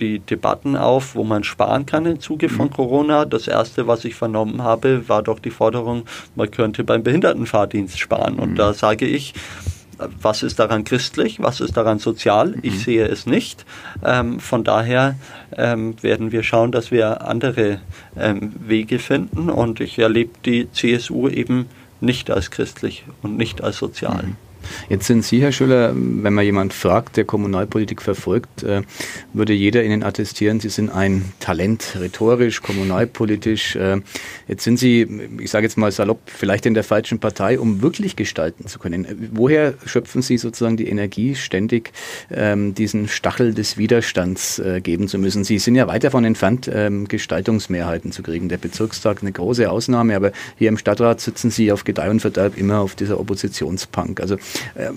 die 0.00 0.18
Debatten 0.18 0.76
auf, 0.76 1.14
wo 1.14 1.22
man 1.22 1.44
sparen 1.44 1.86
kann 1.86 2.06
im 2.06 2.20
Zuge 2.20 2.48
von 2.48 2.66
mhm. 2.66 2.72
Corona. 2.72 3.24
Das 3.24 3.46
erste, 3.46 3.86
was 3.86 4.04
ich 4.04 4.14
vernommen 4.14 4.62
habe, 4.62 5.08
war 5.08 5.22
doch 5.22 5.38
die 5.38 5.50
Forderung, 5.50 6.04
man 6.34 6.50
könnte 6.50 6.82
beim 6.82 7.02
Behindertenfahrdienst 7.02 7.98
sparen. 7.98 8.38
Und 8.38 8.52
mhm. 8.52 8.56
da 8.56 8.74
sage 8.74 9.06
ich, 9.06 9.34
was 10.20 10.42
ist 10.42 10.58
daran 10.58 10.84
christlich, 10.84 11.40
was 11.40 11.60
ist 11.60 11.76
daran 11.76 11.98
sozial? 11.98 12.54
Ich 12.62 12.74
mhm. 12.74 12.78
sehe 12.78 13.06
es 13.06 13.26
nicht. 13.26 13.64
Ähm, 14.04 14.40
von 14.40 14.64
daher 14.64 15.16
ähm, 15.56 15.94
werden 16.02 16.32
wir 16.32 16.42
schauen, 16.42 16.72
dass 16.72 16.90
wir 16.90 17.26
andere 17.26 17.80
ähm, 18.16 18.52
Wege 18.58 18.98
finden 18.98 19.50
und 19.50 19.80
ich 19.80 19.98
erlebe 19.98 20.32
die 20.44 20.70
CSU 20.72 21.28
eben 21.28 21.66
nicht 22.00 22.30
als 22.30 22.50
christlich 22.50 23.04
und 23.22 23.36
nicht 23.36 23.62
als 23.62 23.78
sozial. 23.78 24.22
Mhm. 24.22 24.36
Jetzt 24.88 25.06
sind 25.06 25.24
Sie, 25.24 25.40
Herr 25.40 25.52
Schüller, 25.52 25.92
wenn 25.94 26.34
man 26.34 26.44
jemand 26.44 26.72
fragt, 26.72 27.16
der 27.16 27.24
Kommunalpolitik 27.24 28.02
verfolgt, 28.02 28.62
äh, 28.62 28.82
würde 29.32 29.52
jeder 29.52 29.84
Ihnen 29.84 30.02
attestieren, 30.02 30.60
Sie 30.60 30.68
sind 30.68 30.90
ein 30.90 31.32
Talent, 31.40 31.96
rhetorisch, 31.98 32.62
kommunalpolitisch. 32.62 33.76
Äh, 33.76 34.00
jetzt 34.48 34.64
sind 34.64 34.78
Sie, 34.78 35.06
ich 35.40 35.50
sage 35.50 35.66
jetzt 35.66 35.78
mal 35.78 35.92
salopp, 35.92 36.20
vielleicht 36.26 36.66
in 36.66 36.74
der 36.74 36.84
falschen 36.84 37.18
Partei, 37.18 37.58
um 37.58 37.82
wirklich 37.82 38.16
gestalten 38.16 38.66
zu 38.66 38.78
können. 38.78 39.30
Woher 39.32 39.74
schöpfen 39.86 40.22
Sie 40.22 40.38
sozusagen 40.38 40.76
die 40.76 40.88
Energie, 40.88 41.34
ständig 41.34 41.92
ähm, 42.30 42.74
diesen 42.74 43.08
Stachel 43.08 43.54
des 43.54 43.78
Widerstands 43.78 44.58
äh, 44.58 44.80
geben 44.80 45.08
zu 45.08 45.18
müssen? 45.18 45.44
Sie 45.44 45.58
sind 45.58 45.74
ja 45.74 45.86
weit 45.86 46.04
davon 46.04 46.24
entfernt, 46.24 46.70
ähm, 46.72 47.08
Gestaltungsmehrheiten 47.08 48.12
zu 48.12 48.22
kriegen. 48.22 48.48
Der 48.48 48.58
Bezirkstag 48.58 49.22
eine 49.22 49.32
große 49.32 49.70
Ausnahme, 49.70 50.16
aber 50.16 50.32
hier 50.56 50.68
im 50.68 50.78
Stadtrat 50.78 51.20
sitzen 51.20 51.50
Sie 51.50 51.72
auf 51.72 51.84
Gedeih 51.84 52.10
und 52.10 52.20
Verderb 52.20 52.56
immer 52.56 52.80
auf 52.80 52.94
dieser 52.94 53.18
Oppositionspunk. 53.18 54.20
Also 54.20 54.34
äh, 54.34 54.38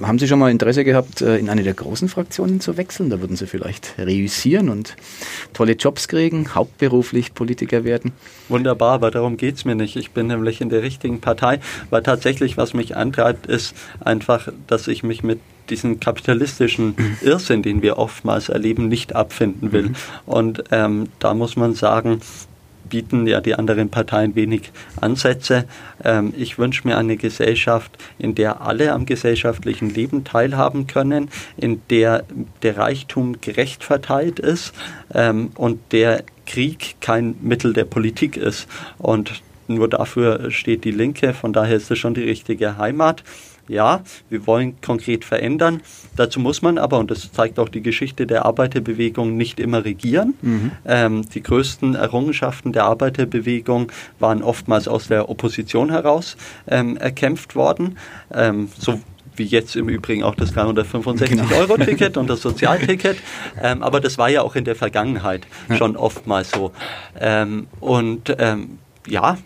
haben 0.02 0.20
Sie 0.20 0.28
schon 0.28 0.40
mal 0.40 0.52
Interesse 0.52 0.84
gehabt, 0.84 1.22
äh, 1.22 1.38
in 1.38 1.50
eine 1.50 1.64
der 1.64 1.74
großen 1.74 2.10
Fraktionen 2.10 2.60
zu 2.60 2.78
wechseln? 2.78 3.10
Da 3.10 3.22
würden 3.22 3.36
Sie 3.36 3.48
vielleicht 3.48 3.96
reüssieren 3.98 4.70
und 4.70 4.96
tolle 5.54 5.74
Jobs 5.74 6.08
kriegen, 6.08 6.56
hauptberuflich 6.56 7.34
Politiker 7.34 7.84
werden. 7.84 8.12
Wunderbar, 8.50 8.94
aber 8.94 9.12
darum 9.12 9.38
geht 9.38 9.56
es 9.56 9.66
mir 9.66 9.76
nicht. 9.76 9.96
Ich 9.96 10.12
bin 10.12 10.28
nämlich 10.28 10.62
in 10.62 10.70
der 10.70 10.82
richtigen 10.82 11.22
Partei, 11.22 11.60
weil 11.90 12.04
tatsächlich, 12.04 12.58
was 12.58 12.74
mich 12.74 12.96
antreibt, 12.96 13.48
ist 13.48 13.76
einfach, 14.00 14.50
dass 14.68 14.88
ich 14.88 15.04
mich 15.04 15.24
mit 15.24 15.40
diesen 15.70 16.00
kapitalistischen 16.00 16.96
Irrsinn, 17.22 17.64
den 17.64 17.82
wir 17.82 17.98
oftmals 17.98 18.50
erleben, 18.50 18.88
nicht 18.88 19.16
abfinden 19.16 19.72
will. 19.72 19.90
Mhm. 19.90 19.96
Und 20.26 20.64
ähm, 20.72 21.08
da 21.20 21.34
muss 21.34 21.56
man 21.56 21.74
sagen, 21.74 22.22
bieten 22.90 23.28
ja 23.28 23.42
die 23.42 23.56
anderen 23.56 23.90
Parteien 23.90 24.36
wenig 24.36 24.72
Ansätze. 25.00 25.66
Ähm, 26.04 26.34
ich 26.38 26.58
wünsche 26.58 26.88
mir 26.88 26.98
eine 26.98 27.18
Gesellschaft, 27.18 27.92
in 28.18 28.36
der 28.36 28.62
alle 28.62 28.94
am 28.94 29.06
gesellschaftlichen 29.06 29.90
Leben 29.90 30.24
teilhaben 30.24 30.88
können, 30.88 31.30
in 31.58 31.82
der 31.90 32.24
der 32.62 32.78
Reichtum 32.78 33.42
gerecht 33.42 33.84
verteilt 33.84 34.40
ist 34.40 34.74
ähm, 35.14 35.52
und 35.56 35.80
der 35.92 36.24
Krieg 36.46 36.96
kein 37.02 37.36
Mittel 37.42 37.74
der 37.74 37.86
Politik 37.86 38.38
ist. 38.38 38.68
Und 38.98 39.42
nur 39.68 39.90
dafür 39.90 40.52
steht 40.52 40.84
die 40.84 40.92
Linke, 40.92 41.34
von 41.34 41.54
daher 41.54 41.76
ist 41.76 41.90
es 41.90 41.98
schon 41.98 42.14
die 42.14 42.24
richtige 42.24 42.78
Heimat 42.78 43.24
ja, 43.68 44.02
wir 44.30 44.46
wollen 44.48 44.80
konkret 44.82 45.26
verändern. 45.26 45.82
Dazu 46.16 46.40
muss 46.40 46.62
man 46.62 46.78
aber, 46.78 47.00
und 47.00 47.12
das 47.12 47.32
zeigt 47.32 47.60
auch 47.60 47.70
die 47.70 47.82
Geschichte 47.82 48.28
der 48.28 48.46
Arbeiterbewegung, 48.46 49.36
nicht 49.36 49.60
immer 49.60 49.84
regieren. 49.84 50.36
Mhm. 50.42 50.72
Ähm, 50.86 51.30
die 51.30 51.42
größten 51.42 51.96
Errungenschaften 51.96 52.74
der 52.74 52.86
Arbeiterbewegung 52.86 53.92
waren 54.20 54.44
oftmals 54.44 54.88
aus 54.88 55.08
der 55.08 55.30
Opposition 55.30 55.92
heraus 55.92 56.38
ähm, 56.68 56.98
erkämpft 56.98 57.56
worden. 57.56 57.98
Ähm, 58.34 58.70
so 58.78 59.00
wie 59.38 59.44
jetzt 59.44 59.76
im 59.76 59.90
Übrigen 59.90 60.24
auch 60.24 60.36
das 60.36 60.54
365-Euro-Ticket 60.56 62.14
genau. 62.14 62.20
und 62.22 62.30
das 62.30 62.42
Sozialticket. 62.42 63.18
Ähm, 63.62 63.84
aber 63.84 64.00
das 64.00 64.18
war 64.18 64.30
ja 64.30 64.42
auch 64.42 64.56
in 64.56 64.66
der 64.66 64.76
Vergangenheit 64.76 65.46
ja. 65.70 65.78
schon 65.78 65.98
oftmals 65.98 66.52
so. 66.52 66.72
Ähm, 67.20 67.68
und 67.80 68.34
ähm, 68.40 68.80
ja, 69.08 69.38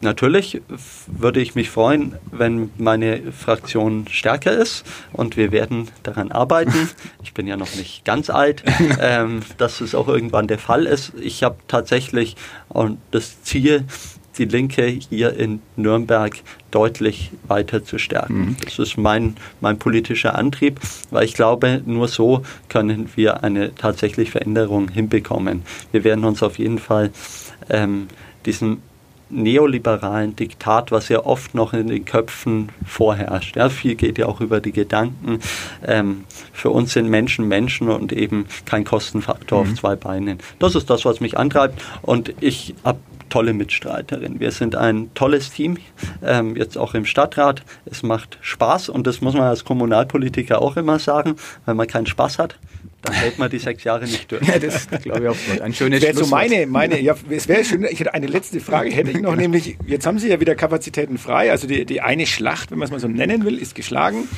Natürlich 0.00 0.60
würde 1.06 1.40
ich 1.40 1.56
mich 1.56 1.70
freuen, 1.70 2.14
wenn 2.30 2.70
meine 2.78 3.32
Fraktion 3.32 4.06
stärker 4.08 4.52
ist 4.52 4.84
und 5.12 5.36
wir 5.36 5.50
werden 5.50 5.88
daran 6.02 6.32
arbeiten. 6.32 6.88
Ich 7.22 7.34
bin 7.34 7.46
ja 7.46 7.56
noch 7.56 7.74
nicht 7.74 8.04
ganz 8.04 8.30
alt, 8.30 8.64
ähm, 9.00 9.42
dass 9.58 9.80
es 9.80 9.94
auch 9.94 10.08
irgendwann 10.08 10.46
der 10.46 10.58
Fall 10.58 10.86
ist. 10.86 11.12
Ich 11.20 11.42
habe 11.42 11.56
tatsächlich 11.68 12.36
das 13.10 13.42
Ziel, 13.42 13.84
die 14.38 14.44
Linke 14.44 14.86
hier 14.86 15.34
in 15.34 15.60
Nürnberg 15.76 16.36
deutlich 16.70 17.30
weiter 17.46 17.84
zu 17.84 17.98
stärken. 17.98 18.38
Mhm. 18.38 18.56
Das 18.64 18.78
ist 18.78 18.96
mein, 18.96 19.36
mein 19.60 19.78
politischer 19.78 20.36
Antrieb, 20.36 20.80
weil 21.10 21.24
ich 21.24 21.34
glaube, 21.34 21.82
nur 21.84 22.08
so 22.08 22.42
können 22.68 23.10
wir 23.16 23.42
eine 23.42 23.74
tatsächliche 23.74 24.32
Veränderung 24.32 24.88
hinbekommen. 24.88 25.62
Wir 25.92 26.04
werden 26.04 26.24
uns 26.24 26.42
auf 26.42 26.58
jeden 26.58 26.78
Fall 26.78 27.10
ähm, 27.68 28.08
diesen 28.46 28.82
neoliberalen 29.30 30.36
Diktat, 30.36 30.90
was 30.90 31.08
ja 31.08 31.24
oft 31.24 31.54
noch 31.54 31.72
in 31.72 31.88
den 31.88 32.04
Köpfen 32.04 32.70
vorherrscht. 32.86 33.56
Ja, 33.56 33.68
viel 33.68 33.94
geht 33.94 34.18
ja 34.18 34.26
auch 34.26 34.40
über 34.40 34.60
die 34.60 34.72
Gedanken. 34.72 35.40
Ähm, 35.86 36.24
für 36.52 36.70
uns 36.70 36.92
sind 36.92 37.08
Menschen 37.08 37.48
Menschen 37.48 37.88
und 37.88 38.12
eben 38.12 38.46
kein 38.64 38.84
Kostenfaktor 38.84 39.64
mhm. 39.64 39.70
auf 39.70 39.78
zwei 39.78 39.96
Beinen. 39.96 40.38
Das 40.58 40.74
ist 40.74 40.88
das, 40.90 41.04
was 41.04 41.20
mich 41.20 41.36
antreibt 41.36 41.82
und 42.02 42.34
ich 42.40 42.74
habe 42.84 42.98
tolle 43.28 43.52
Mitstreiterin. 43.52 44.40
Wir 44.40 44.50
sind 44.52 44.74
ein 44.74 45.10
tolles 45.14 45.50
Team, 45.50 45.76
ähm, 46.22 46.56
jetzt 46.56 46.78
auch 46.78 46.94
im 46.94 47.04
Stadtrat. 47.04 47.62
Es 47.84 48.02
macht 48.02 48.38
Spaß 48.40 48.88
und 48.88 49.06
das 49.06 49.20
muss 49.20 49.34
man 49.34 49.44
als 49.44 49.64
Kommunalpolitiker 49.64 50.62
auch 50.62 50.76
immer 50.76 50.98
sagen. 50.98 51.36
Wenn 51.66 51.76
man 51.76 51.86
keinen 51.86 52.06
Spaß 52.06 52.38
hat, 52.38 52.58
dann 53.02 53.14
hält 53.14 53.38
man 53.38 53.50
die 53.50 53.58
sechs 53.58 53.84
Jahre 53.84 54.04
nicht 54.04 54.30
durch. 54.30 54.42
Ja, 54.48 54.58
das 54.58 54.88
glaube 54.88 55.22
ich 55.22 55.28
auch. 55.28 55.62
Ein 55.62 55.74
schönes 55.74 56.02
wäre 56.02 56.14
so 56.14 56.26
meine, 56.26 56.66
meine, 56.66 57.00
ja, 57.00 57.14
es 57.28 57.48
wäre 57.48 57.64
schön, 57.64 57.84
ich 57.84 58.00
hätte 58.00 58.14
eine 58.14 58.26
letzte 58.26 58.60
Frage, 58.60 58.90
hätte 58.90 59.10
ich 59.10 59.20
noch, 59.20 59.36
nämlich, 59.36 59.76
jetzt 59.86 60.06
haben 60.06 60.18
Sie 60.18 60.28
ja 60.28 60.40
wieder 60.40 60.54
Kapazitäten 60.54 61.18
frei, 61.18 61.50
also 61.50 61.66
die, 61.66 61.84
die 61.84 62.00
eine 62.00 62.26
Schlacht, 62.26 62.70
wenn 62.70 62.78
man 62.78 62.86
es 62.86 62.92
mal 62.92 63.00
so 63.00 63.08
nennen 63.08 63.44
will, 63.44 63.58
ist 63.58 63.74
geschlagen. 63.74 64.28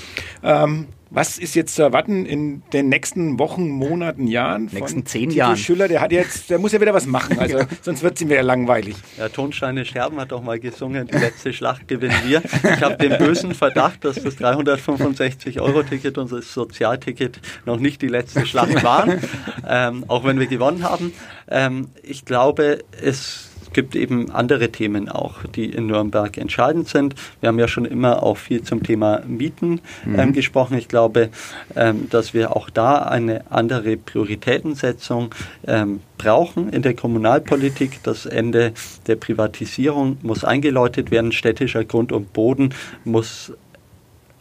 Ähm, 0.42 0.88
was 1.10 1.38
ist 1.38 1.54
jetzt 1.56 1.74
zu 1.74 1.82
erwarten 1.82 2.24
in 2.24 2.62
den 2.72 2.88
nächsten 2.88 3.38
Wochen, 3.38 3.68
Monaten, 3.68 4.28
Jahren? 4.28 4.68
Nächsten 4.72 5.04
zehn 5.04 5.30
Jahren. 5.30 5.56
Schüller, 5.56 5.88
der 5.88 6.00
hat 6.00 6.12
jetzt, 6.12 6.50
der 6.50 6.58
muss 6.58 6.72
ja 6.72 6.80
wieder 6.80 6.94
was 6.94 7.06
machen, 7.06 7.38
also 7.38 7.58
sonst 7.82 8.02
wird 8.02 8.14
es 8.14 8.22
ihm 8.22 8.30
wieder 8.30 8.44
langweilig. 8.44 8.94
Ja, 9.18 9.28
Tonsteine 9.28 9.84
Scherben 9.84 10.20
hat 10.20 10.30
doch 10.30 10.42
mal 10.42 10.60
gesungen, 10.60 11.08
die 11.08 11.18
letzte 11.18 11.52
Schlacht 11.52 11.88
gewinnen 11.88 12.16
wir. 12.24 12.42
Ich 12.44 12.80
habe 12.80 12.96
den 12.96 13.18
bösen 13.18 13.54
Verdacht, 13.54 14.04
dass 14.04 14.22
das 14.22 14.38
365-Euro-Ticket 14.38 16.16
und 16.16 16.30
das 16.30 16.54
Sozialticket 16.54 17.40
noch 17.66 17.78
nicht 17.78 18.02
die 18.02 18.08
letzte 18.08 18.46
Schlacht 18.46 18.82
waren, 18.84 19.20
ähm, 19.68 20.04
auch 20.06 20.24
wenn 20.24 20.38
wir 20.38 20.46
gewonnen 20.46 20.84
haben. 20.84 21.12
Ähm, 21.48 21.88
ich 22.02 22.24
glaube, 22.24 22.78
es 23.02 23.49
es 23.62 23.72
gibt 23.72 23.94
eben 23.94 24.30
andere 24.30 24.70
Themen 24.70 25.08
auch, 25.08 25.44
die 25.44 25.66
in 25.66 25.86
Nürnberg 25.86 26.36
entscheidend 26.38 26.88
sind. 26.88 27.14
Wir 27.40 27.48
haben 27.48 27.58
ja 27.58 27.68
schon 27.68 27.84
immer 27.84 28.22
auch 28.22 28.36
viel 28.36 28.62
zum 28.62 28.82
Thema 28.82 29.22
Mieten 29.26 29.80
ähm, 30.06 30.28
mhm. 30.28 30.32
gesprochen. 30.32 30.76
Ich 30.76 30.88
glaube, 30.88 31.30
ähm, 31.76 32.08
dass 32.10 32.34
wir 32.34 32.56
auch 32.56 32.70
da 32.70 32.98
eine 32.98 33.50
andere 33.50 33.96
Prioritätensetzung 33.96 35.34
ähm, 35.66 36.00
brauchen 36.18 36.70
in 36.70 36.82
der 36.82 36.94
Kommunalpolitik. 36.94 38.02
Das 38.02 38.26
Ende 38.26 38.72
der 39.06 39.16
Privatisierung 39.16 40.18
muss 40.22 40.44
eingeläutet 40.44 41.10
werden. 41.10 41.32
Städtischer 41.32 41.84
Grund 41.84 42.12
und 42.12 42.32
Boden 42.32 42.74
muss 43.04 43.52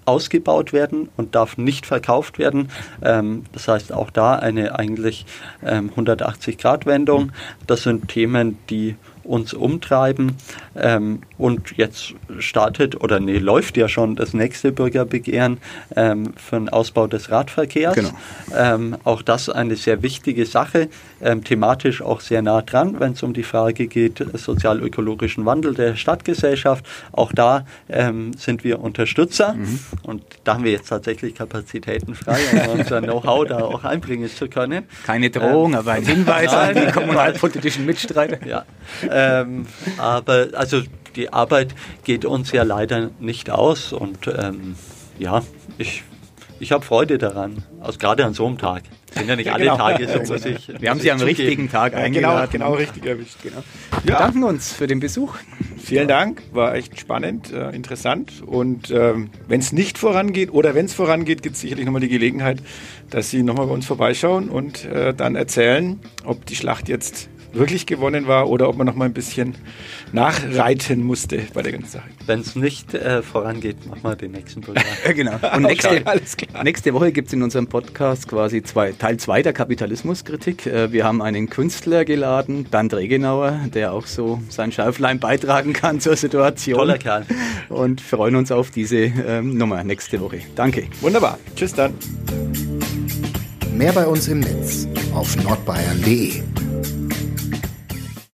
ausgebaut 0.09 0.73
werden 0.73 1.09
und 1.17 1.35
darf 1.35 1.57
nicht 1.57 1.85
verkauft 1.85 2.39
werden. 2.39 2.69
Ähm, 3.03 3.43
das 3.53 3.67
heißt 3.67 3.93
auch 3.93 4.09
da 4.09 4.35
eine 4.35 4.77
eigentlich 4.77 5.25
ähm, 5.63 5.91
180-Grad-Wendung. 5.95 7.31
Das 7.67 7.83
sind 7.83 8.07
Themen, 8.07 8.57
die 8.69 8.95
uns 9.29 9.53
umtreiben. 9.53 10.35
Ähm, 10.75 11.21
und 11.37 11.77
jetzt 11.77 12.13
startet, 12.39 13.01
oder 13.01 13.19
nee, 13.19 13.37
läuft 13.37 13.77
ja 13.77 13.87
schon 13.87 14.15
das 14.15 14.33
nächste 14.33 14.71
Bürgerbegehren 14.71 15.59
ähm, 15.95 16.33
für 16.35 16.57
den 16.57 16.69
Ausbau 16.69 17.07
des 17.07 17.29
Radverkehrs. 17.29 17.95
Genau. 17.95 18.09
Ähm, 18.55 18.97
auch 19.03 19.21
das 19.21 19.49
eine 19.49 19.75
sehr 19.75 20.01
wichtige 20.01 20.45
Sache, 20.45 20.89
ähm, 21.21 21.43
thematisch 21.43 22.01
auch 22.01 22.21
sehr 22.21 22.41
nah 22.41 22.61
dran, 22.61 22.99
wenn 22.99 23.13
es 23.13 23.23
um 23.23 23.33
die 23.33 23.43
Frage 23.43 23.87
geht, 23.87 24.23
sozial-ökologischen 24.33 25.45
Wandel 25.45 25.73
der 25.73 25.95
Stadtgesellschaft. 25.95 26.85
Auch 27.11 27.31
da 27.33 27.65
ähm, 27.89 28.33
sind 28.33 28.63
wir 28.63 28.79
Unterstützer 28.81 29.53
mhm. 29.53 29.79
und 30.03 30.23
da 30.43 30.55
haben 30.55 30.63
wir 30.63 30.71
jetzt 30.71 30.89
tatsächlich 30.89 31.35
Kapazitäten 31.35 32.15
frei, 32.15 32.39
um 32.53 32.69
unser 32.79 33.01
Know-how 33.01 33.47
da 33.47 33.59
auch 33.59 33.83
einbringen 33.83 34.29
zu 34.29 34.47
können. 34.47 34.85
Keine 35.05 35.29
Drohung, 35.29 35.75
aber 35.75 35.93
ein 35.93 36.05
Hinweis 36.05 36.53
an 36.53 36.75
die 36.75 36.91
kommunalpolitischen 36.91 37.85
Mitstreiter. 37.85 38.45
Ja. 38.45 38.65
Ähm, 39.09 39.65
aber 39.97 40.47
also 40.53 40.81
die 41.15 41.31
Arbeit 41.33 41.75
geht 42.03 42.25
uns 42.25 42.51
ja 42.51 42.63
leider 42.63 43.09
nicht 43.19 43.49
aus 43.49 43.93
und 43.93 44.27
ähm, 44.27 44.75
ja, 45.17 45.43
ich, 45.77 46.03
ich 46.59 46.71
habe 46.71 46.85
Freude 46.85 47.17
daran, 47.17 47.63
also 47.81 47.97
gerade 47.97 48.25
an 48.25 48.33
so 48.33 48.45
einem 48.45 48.57
Tag. 48.57 48.83
Sind 49.13 49.27
ja 49.27 49.35
nicht 49.35 49.47
ja, 49.47 49.53
alle 49.53 49.63
genau. 49.63 49.77
Tage 49.77 50.07
so, 50.07 50.33
muss 50.33 50.45
ich. 50.45 50.81
Wir 50.81 50.89
haben 50.89 50.99
Sie 50.99 51.11
am 51.11 51.17
zugeben. 51.17 51.37
richtigen 51.37 51.69
Tag 51.69 51.93
ja, 51.93 51.99
genau, 51.99 52.05
eingeladen. 52.05 52.49
Genau, 52.51 52.65
genau 52.65 52.77
richtig 52.77 53.05
erwischt. 53.05 53.37
Genau. 53.41 53.63
Wir 54.03 54.15
danken 54.15 54.43
uns 54.43 54.73
für 54.73 54.87
den 54.87 54.99
Besuch. 54.99 55.35
Vielen 55.77 56.07
Dank, 56.07 56.43
war 56.51 56.75
echt 56.75 56.99
spannend, 56.99 57.51
äh, 57.51 57.69
interessant. 57.71 58.43
Und 58.45 58.91
ähm, 58.91 59.31
wenn 59.47 59.59
es 59.59 59.71
nicht 59.71 59.97
vorangeht 59.97 60.51
oder 60.53 60.75
wenn 60.75 60.85
es 60.85 60.93
vorangeht, 60.93 61.41
gibt 61.41 61.55
es 61.55 61.61
sicherlich 61.61 61.85
nochmal 61.85 62.01
die 62.01 62.09
Gelegenheit, 62.09 62.61
dass 63.09 63.29
Sie 63.31 63.41
nochmal 63.41 63.67
bei 63.67 63.73
uns 63.73 63.87
vorbeischauen 63.87 64.49
und 64.49 64.85
äh, 64.85 65.13
dann 65.13 65.35
erzählen, 65.35 65.99
ob 66.25 66.45
die 66.45 66.55
Schlacht 66.55 66.89
jetzt 66.89 67.29
wirklich 67.53 67.85
gewonnen 67.85 68.27
war 68.27 68.49
oder 68.49 68.69
ob 68.69 68.77
man 68.77 68.85
noch 68.87 68.95
mal 68.95 69.05
ein 69.05 69.13
bisschen 69.13 69.55
nachreiten 70.11 71.03
musste 71.03 71.43
bei 71.53 71.61
der 71.61 71.71
ganzen 71.73 71.89
Sache. 71.89 72.09
Wenn 72.25 72.41
es 72.41 72.55
nicht 72.55 72.93
äh, 72.93 73.21
vorangeht, 73.21 73.85
machen 73.87 74.03
wir 74.03 74.15
den 74.15 74.31
nächsten 74.31 74.61
Programm. 74.61 74.83
genau. 75.15 75.39
Und 75.55 75.63
nächste, 75.63 76.01
okay, 76.01 76.47
nächste 76.63 76.93
Woche 76.93 77.11
gibt 77.11 77.27
es 77.27 77.33
in 77.33 77.43
unserem 77.43 77.67
Podcast 77.67 78.27
quasi 78.27 78.63
zwei, 78.63 78.91
Teil 78.91 79.17
2 79.17 79.43
der 79.43 79.53
Kapitalismuskritik. 79.53 80.65
Äh, 80.65 80.91
wir 80.91 81.03
haben 81.03 81.21
einen 81.21 81.49
Künstler 81.49 82.05
geladen, 82.05 82.65
Bernd 82.65 82.93
Regenauer, 82.93 83.59
der 83.73 83.93
auch 83.93 84.05
so 84.05 84.41
sein 84.49 84.71
Schäuflein 84.71 85.19
beitragen 85.19 85.73
kann 85.73 85.99
zur 85.99 86.15
Situation. 86.15 86.77
Toller 86.77 86.97
Kerl. 86.97 87.25
Und 87.69 88.01
freuen 88.01 88.35
uns 88.35 88.51
auf 88.51 88.71
diese 88.71 88.97
ähm, 88.97 89.57
Nummer 89.57 89.83
nächste 89.83 90.19
Woche. 90.19 90.41
Danke. 90.55 90.87
Wunderbar. 91.01 91.37
Tschüss 91.55 91.73
dann. 91.73 91.93
Mehr 93.73 93.93
bei 93.93 94.05
uns 94.05 94.27
im 94.27 94.41
Netz 94.41 94.87
auf 95.13 95.41
nordbayern.de 95.41 96.43